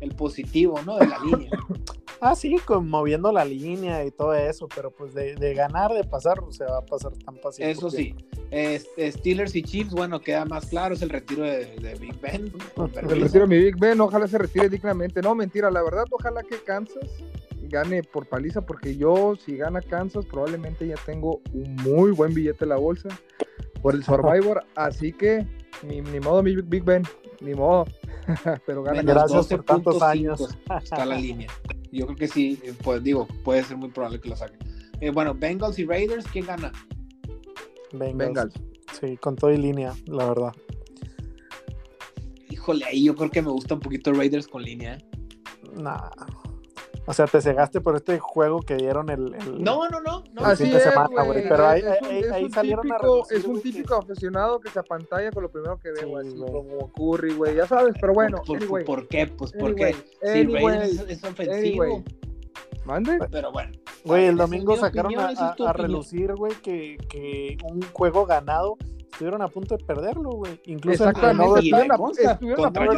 el 0.00 0.14
positivo, 0.14 0.80
¿no? 0.86 0.96
De 0.98 1.06
la 1.06 1.18
línea. 1.18 1.50
Ah, 2.20 2.34
sí, 2.34 2.56
moviendo 2.82 3.30
la 3.32 3.44
línea 3.44 4.04
y 4.04 4.10
todo 4.10 4.34
eso, 4.34 4.68
pero 4.74 4.90
pues 4.90 5.14
de, 5.14 5.54
ganar, 5.54 5.92
de 5.92 6.04
pasar, 6.04 6.38
se 6.50 6.64
va 6.64 6.78
a 6.78 6.84
pasar 6.84 7.12
tan 7.12 7.36
fácil. 7.38 7.66
Eso 7.66 7.90
sí. 7.90 8.14
Steelers 8.98 9.54
y 9.54 9.62
Chiefs, 9.62 9.92
bueno, 9.92 10.20
queda 10.20 10.44
más 10.44 10.66
claro, 10.66 10.94
es 10.94 11.02
el 11.02 11.10
retiro 11.10 11.42
de, 11.42 11.96
Big 12.00 12.18
Ben. 12.20 12.52
El 13.10 13.20
retiro 13.22 13.46
de 13.46 13.56
mi 13.56 13.64
Big 13.64 13.78
Ben, 13.78 14.00
ojalá 14.00 14.26
se 14.26 14.38
retire 14.38 14.68
dignamente. 14.68 15.20
No, 15.20 15.34
mentira, 15.34 15.70
la 15.70 15.82
verdad, 15.82 16.04
ojalá 16.10 16.42
que 16.42 16.58
Kansas 16.58 17.10
gane 17.68 18.02
por 18.02 18.26
paliza, 18.26 18.60
porque 18.60 18.96
yo, 18.96 19.34
si 19.44 19.56
gana 19.56 19.80
Kansas, 19.80 20.24
probablemente 20.26 20.86
ya 20.86 20.96
tengo 21.04 21.40
un 21.52 21.74
muy 21.76 22.12
buen 22.12 22.32
billete 22.32 22.64
en 22.64 22.70
la 22.70 22.76
bolsa 22.76 23.08
por 23.82 23.94
el 23.94 24.04
Survivor, 24.04 24.64
así 24.74 25.12
que 25.12 25.46
ni, 25.82 26.00
ni 26.00 26.20
modo, 26.20 26.42
mi 26.42 26.56
Big 26.56 26.84
Ben, 26.84 27.02
ni 27.40 27.54
modo. 27.54 27.86
pero 28.66 28.82
gana 28.82 29.02
Gracias 29.02 29.46
por 29.46 29.64
tantos 29.64 30.02
años. 30.02 30.56
Está 30.82 31.04
la 31.04 31.16
línea. 31.16 31.48
Yo 31.92 32.06
creo 32.06 32.16
que 32.16 32.28
sí, 32.28 32.60
pues 32.82 33.02
digo, 33.02 33.26
puede 33.44 33.62
ser 33.64 33.76
muy 33.76 33.90
probable 33.90 34.20
que 34.20 34.28
lo 34.28 34.36
saquen. 34.36 34.58
Eh, 35.00 35.10
bueno, 35.10 35.34
Bengals 35.34 35.78
y 35.78 35.84
Raiders, 35.84 36.26
¿quién 36.32 36.46
gana? 36.46 36.72
Bengals. 37.92 38.54
Sí, 38.98 39.16
con 39.18 39.36
todo 39.36 39.50
y 39.50 39.58
línea, 39.58 39.94
la 40.06 40.26
verdad. 40.26 40.52
Híjole, 42.48 42.84
ahí 42.84 43.04
yo 43.04 43.14
creo 43.14 43.30
que 43.30 43.42
me 43.42 43.50
gusta 43.50 43.74
un 43.74 43.80
poquito 43.80 44.12
Raiders 44.12 44.48
con 44.48 44.62
línea. 44.62 44.94
¿eh? 44.94 44.98
Nah. 45.76 46.10
O 47.06 47.12
sea, 47.12 47.26
te 47.26 47.40
cegaste 47.40 47.80
por 47.80 47.94
este 47.94 48.18
juego 48.18 48.60
que 48.60 48.74
dieron 48.76 49.08
el. 49.10 49.30
no, 49.58 49.88
no, 49.88 50.00
no. 50.00 50.24
no. 50.32 50.44
Así 50.44 50.64
es, 50.64 50.82
semana, 50.82 51.22
güey. 51.22 51.48
Pero 51.48 51.66
ahí, 51.66 51.82
ahí, 52.32 52.50
salieron 52.50 52.82
típico, 52.82 53.22
a 53.22 53.34
Es 53.34 53.44
un 53.44 53.60
típico 53.62 53.94
aficionado 53.94 54.58
que 54.58 54.70
se 54.70 54.80
apantalla 54.80 55.30
con 55.30 55.44
lo 55.44 55.50
primero 55.50 55.78
que 55.78 55.92
ve, 55.92 56.04
güey. 56.04 56.34
como 56.34 56.92
Curry, 56.92 57.34
güey. 57.34 57.54
Ya 57.54 57.66
sabes, 57.66 57.94
pero 58.00 58.12
bueno. 58.12 58.42
¿Por, 58.44 58.56
anyway. 58.56 58.84
¿por 58.84 59.06
qué? 59.06 59.28
Pues 59.28 59.52
porque 59.52 59.94
si 60.22 60.44
Raiders 60.44 61.04
es, 61.08 61.22
ofensivo. 61.22 62.02
¿Mande? 62.84 63.18
Pero 63.30 63.52
bueno. 63.52 63.72
Güey, 64.04 64.26
el 64.26 64.36
domingo 64.36 64.76
sacaron 64.76 65.16
a, 65.18 65.28
a, 65.28 65.72
relucir, 65.72 66.34
güey, 66.34 66.54
que, 66.62 66.96
que 67.08 67.56
un 67.64 67.82
juego 67.92 68.26
ganado 68.26 68.76
estuvieron 69.16 69.40
a 69.40 69.48
punto 69.48 69.78
de 69.78 69.84
perderlo, 69.84 70.30
güey. 70.32 70.60
Incluso 70.66 71.08
Exactamente, 71.08 71.60
estuvieron, 71.60 71.90
a, 71.90 72.32
estuvieron 72.32 72.66
a 72.66 72.76
punto 72.76 72.92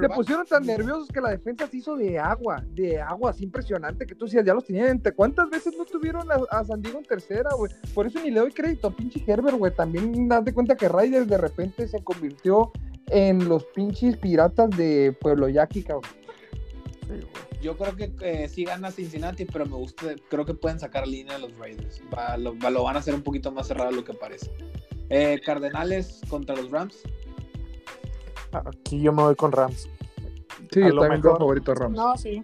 de 0.00 0.08
Se 0.08 0.14
pusieron 0.14 0.46
tan 0.46 0.64
nerviosos 0.64 1.08
que 1.08 1.20
la 1.20 1.30
defensa 1.30 1.66
se 1.66 1.76
hizo 1.76 1.94
de 1.94 2.18
agua, 2.18 2.64
de 2.70 2.98
agua, 3.00 3.30
así 3.30 3.44
impresionante 3.44 4.06
que 4.06 4.14
tú 4.14 4.24
decías, 4.24 4.46
ya 4.46 4.54
los 4.54 4.64
tenían. 4.64 5.02
¿Cuántas 5.14 5.50
veces 5.50 5.74
no 5.76 5.84
tuvieron 5.84 6.30
a, 6.32 6.36
a 6.50 6.64
San 6.64 6.80
Diego 6.80 6.98
en 6.98 7.04
tercera, 7.04 7.50
güey? 7.54 7.70
Por 7.92 8.06
eso 8.06 8.18
ni 8.20 8.30
le 8.30 8.40
doy 8.40 8.50
crédito 8.50 8.88
a 8.88 8.96
pinche 8.96 9.22
Herbert, 9.26 9.58
güey. 9.58 9.74
También 9.74 10.26
das 10.26 10.42
de 10.42 10.54
cuenta 10.54 10.74
que 10.74 10.88
Raiders 10.88 11.28
de 11.28 11.36
repente 11.36 11.86
se 11.86 12.02
convirtió 12.02 12.72
en 13.08 13.46
los 13.46 13.64
pinches 13.66 14.16
piratas 14.16 14.70
de 14.70 15.14
Pueblo 15.20 15.50
Yaqui, 15.50 15.82
cabrón. 15.82 16.10
Yo 17.60 17.76
creo 17.76 17.96
que 17.96 18.12
eh, 18.20 18.48
sí 18.48 18.64
gana 18.64 18.90
Cincinnati, 18.90 19.44
pero 19.44 19.64
me 19.64 19.76
gusta, 19.76 20.14
creo 20.28 20.44
que 20.44 20.54
pueden 20.54 20.78
sacar 20.78 21.06
línea 21.08 21.36
a 21.36 21.38
los 21.38 21.56
Raiders. 21.56 22.02
lo, 22.38 22.52
lo, 22.52 22.82
van 22.82 22.96
a 22.96 22.98
hacer 22.98 23.14
un 23.14 23.22
poquito 23.22 23.50
más 23.52 23.66
cerrado 23.66 23.90
de 23.90 23.96
lo 23.96 24.04
que 24.04 24.12
parece. 24.12 24.50
Eh, 25.10 25.40
Cardenales 25.44 26.20
contra 26.28 26.56
los 26.56 26.70
Rams. 26.70 27.02
Aquí 28.52 29.00
yo 29.00 29.12
me 29.12 29.22
voy 29.22 29.34
con 29.34 29.52
Rams. 29.52 29.88
Sí, 30.72 30.80
yo 30.80 30.98
también 31.00 31.20
mejor... 31.20 31.38
favorito 31.38 31.74
Rams. 31.74 31.96
No, 31.96 32.16
sí. 32.16 32.42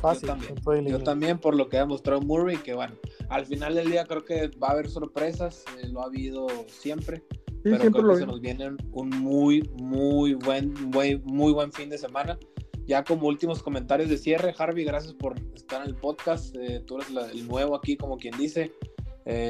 Fácil, 0.00 0.28
yo 0.28 0.34
también. 0.64 0.86
Yo 0.86 1.02
también, 1.02 1.38
por 1.38 1.54
lo 1.54 1.68
que 1.68 1.78
ha 1.78 1.86
mostrado 1.86 2.20
Murray, 2.20 2.56
que 2.56 2.74
bueno, 2.74 2.94
al 3.28 3.46
final 3.46 3.74
del 3.74 3.90
día 3.90 4.04
creo 4.04 4.24
que 4.24 4.48
va 4.62 4.68
a 4.68 4.70
haber 4.72 4.88
sorpresas, 4.88 5.64
eh, 5.80 5.88
lo 5.88 6.02
ha 6.02 6.06
habido 6.06 6.48
siempre. 6.66 7.22
pero 7.62 7.78
creo 7.78 8.08
que 8.10 8.16
se 8.16 8.26
nos 8.26 8.40
viene 8.40 8.70
un 8.90 9.10
muy, 9.10 9.62
muy 9.80 10.34
buen, 10.34 10.74
muy, 10.90 11.20
muy 11.24 11.52
buen 11.52 11.72
fin 11.72 11.88
de 11.88 11.98
semana. 11.98 12.38
Ya 12.84 13.04
como 13.04 13.28
últimos 13.28 13.62
comentarios 13.62 14.08
de 14.10 14.18
cierre, 14.18 14.52
Harvey, 14.58 14.84
gracias 14.84 15.14
por 15.14 15.38
estar 15.54 15.82
en 15.82 15.88
el 15.88 15.94
podcast. 15.94 16.54
Eh, 16.56 16.82
tú 16.84 16.96
eres 16.96 17.08
el 17.32 17.46
nuevo 17.46 17.76
aquí, 17.76 17.96
como 17.96 18.18
quien 18.18 18.36
dice. 18.36 18.72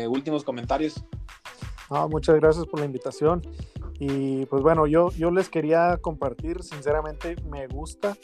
últimos 0.09 0.45
comentarios. 0.45 1.03
Muchas 2.11 2.37
gracias 2.37 2.67
por 2.67 2.81
la 2.81 2.87
invitación. 2.87 3.43
Y 3.99 4.47
pues 4.47 4.63
bueno, 4.63 4.87
yo, 4.87 5.11
yo 5.11 5.31
les 5.31 5.49
quería 5.49 5.97
compartir, 5.99 6.63
sinceramente 6.63 7.37
me 7.49 7.69
gusta 7.69 8.17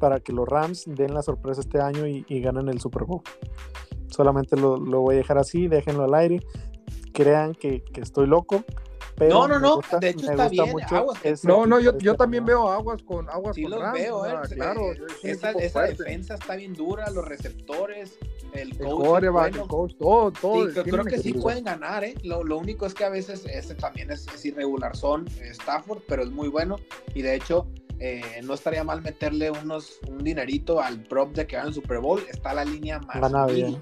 para 0.00 0.18
que 0.18 0.32
los 0.32 0.48
Rams 0.48 0.84
den 0.86 1.14
la 1.14 1.22
sorpresa 1.22 1.60
este 1.60 1.80
año 1.80 2.06
y, 2.06 2.24
ganen 2.40 2.68
el 2.68 2.80
Super 2.80 3.04
Bowl. 3.04 3.22
Solamente 4.08 4.56
lo, 4.56 4.76
lo, 4.76 5.02
voy 5.02 5.14
a 5.14 5.18
dejar 5.18 5.38
así, 5.38 5.68
déjenlo 5.68 6.04
al 6.04 6.14
aire. 6.14 6.40
Crean 7.12 7.54
que, 7.54 7.84
que 7.84 8.00
estoy 8.00 8.26
loco, 8.26 8.64
no, 9.28 9.48
no, 9.48 9.58
no, 9.58 9.80
de 10.00 10.08
hecho 10.08 10.30
está 10.30 10.48
bien. 10.48 10.74
no, 11.44 11.66
no, 11.66 11.80
yo, 11.80 11.96
yo 11.98 12.14
también 12.14 12.44
veo 12.44 12.70
aguas 12.70 13.02
con 13.02 13.28
aguas 13.28 13.56
sí 13.56 13.64
los 13.64 13.92
veo, 13.92 14.26
eh, 14.26 14.34
claro. 14.54 14.92
esa, 15.22 15.50
esa 15.52 15.82
defensa 15.82 16.34
está 16.34 16.56
bien 16.56 16.74
dura, 16.74 17.10
los 17.10 17.26
receptores, 17.26 18.18
el 18.52 18.76
coach, 18.78 19.24
el, 19.24 19.66
coach 19.66 19.94
todo, 19.98 20.30
todo. 20.32 20.70
Sí, 20.70 20.80
creo 20.82 21.04
que 21.04 21.18
sí 21.18 21.34
pueden 21.34 21.64
ganar, 21.64 22.04
¿eh? 22.04 22.14
Lo, 22.22 22.42
lo, 22.44 22.58
único 22.58 22.86
es 22.86 22.94
que 22.94 23.04
a 23.04 23.08
veces 23.08 23.44
ese 23.46 23.74
también 23.74 24.10
es, 24.10 24.26
irregular. 24.44 24.96
Son 24.96 25.26
Stafford, 25.28 26.02
pero 26.08 26.22
es 26.22 26.30
muy 26.30 26.48
bueno. 26.48 26.76
Y 27.14 27.22
de 27.22 27.36
hecho, 27.36 27.66
eh, 27.98 28.40
no 28.42 28.54
estaría 28.54 28.82
mal 28.84 29.02
meterle 29.02 29.50
unos, 29.50 29.98
un 30.08 30.24
dinerito 30.24 30.80
al 30.80 31.02
prop 31.02 31.34
de 31.34 31.46
que 31.46 31.56
gane 31.56 31.68
el 31.68 31.74
Super 31.74 31.98
Bowl. 31.98 32.22
Está 32.30 32.54
la 32.54 32.64
línea 32.64 32.98
más 33.00 33.52
mil, 33.52 33.78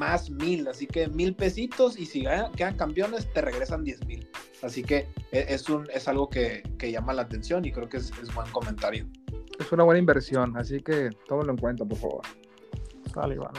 más 0.00 0.30
mil. 0.30 0.66
Así 0.66 0.86
que 0.86 1.06
mil 1.08 1.36
pesitos. 1.36 1.98
Y 1.98 2.06
si 2.06 2.24
quedan 2.56 2.76
campeones, 2.76 3.30
te 3.32 3.42
regresan 3.42 3.84
diez 3.84 4.04
mil. 4.06 4.28
Así 4.62 4.82
que 4.82 5.08
e, 5.30 5.46
es, 5.48 5.68
un, 5.68 5.86
es 5.92 6.08
algo 6.08 6.28
que, 6.28 6.62
que 6.78 6.90
llama 6.90 7.12
la 7.12 7.22
atención 7.22 7.64
y 7.64 7.70
creo 7.70 7.88
que 7.88 7.98
es, 7.98 8.10
es, 8.22 8.34
buen 8.34 8.50
comentario. 8.50 9.06
Es 9.58 9.70
una 9.72 9.84
buena 9.84 9.98
inversión, 9.98 10.56
así 10.56 10.80
que 10.80 11.10
tómalo 11.28 11.50
en 11.50 11.58
cuenta, 11.58 11.84
por 11.84 11.98
favor. 11.98 12.22
Vale, 13.14 13.36
bueno. 13.36 13.54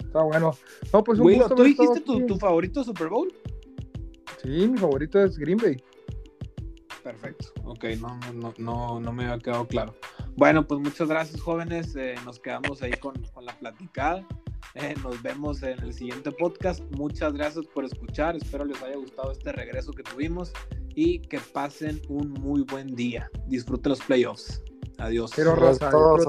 Está 0.00 0.22
bueno. 0.22 0.52
No, 0.92 1.04
pues 1.04 1.18
un 1.20 1.56
¿tú 1.56 1.62
dijiste 1.62 2.00
tu, 2.00 2.26
tu, 2.26 2.36
favorito 2.36 2.82
Super 2.82 3.08
Bowl? 3.08 3.32
Sí, 4.42 4.68
mi 4.68 4.78
favorito 4.78 5.22
es 5.22 5.38
Green 5.38 5.58
Bay. 5.58 5.76
Perfecto. 7.02 7.52
Ok, 7.64 7.84
no, 8.00 8.18
no, 8.34 8.52
no, 8.58 9.00
no 9.00 9.12
me 9.12 9.24
había 9.24 9.38
quedado 9.38 9.66
claro. 9.68 9.94
Bueno, 10.36 10.66
pues 10.66 10.80
muchas 10.80 11.08
gracias, 11.08 11.40
jóvenes. 11.40 11.94
Eh, 11.96 12.16
nos 12.24 12.40
quedamos 12.40 12.82
ahí 12.82 12.92
con, 12.92 13.14
con 13.32 13.44
la 13.44 13.56
platicada. 13.58 14.26
Eh, 14.74 14.94
nos 15.02 15.22
vemos 15.22 15.62
en 15.62 15.78
el 15.82 15.92
siguiente 15.92 16.30
podcast. 16.32 16.82
Muchas 16.90 17.32
gracias 17.32 17.66
por 17.66 17.84
escuchar. 17.84 18.36
Espero 18.36 18.64
les 18.64 18.82
haya 18.82 18.96
gustado 18.96 19.32
este 19.32 19.52
regreso 19.52 19.92
que 19.92 20.02
tuvimos 20.02 20.52
y 20.94 21.20
que 21.20 21.38
pasen 21.40 22.00
un 22.08 22.30
muy 22.32 22.62
buen 22.62 22.94
día. 22.94 23.30
Disfruten 23.46 23.90
los 23.90 24.00
playoffs. 24.00 24.62
Adiós. 24.98 25.32
Quiero 25.32 25.54
Rosa. 25.54 25.90
Todos, 25.90 26.26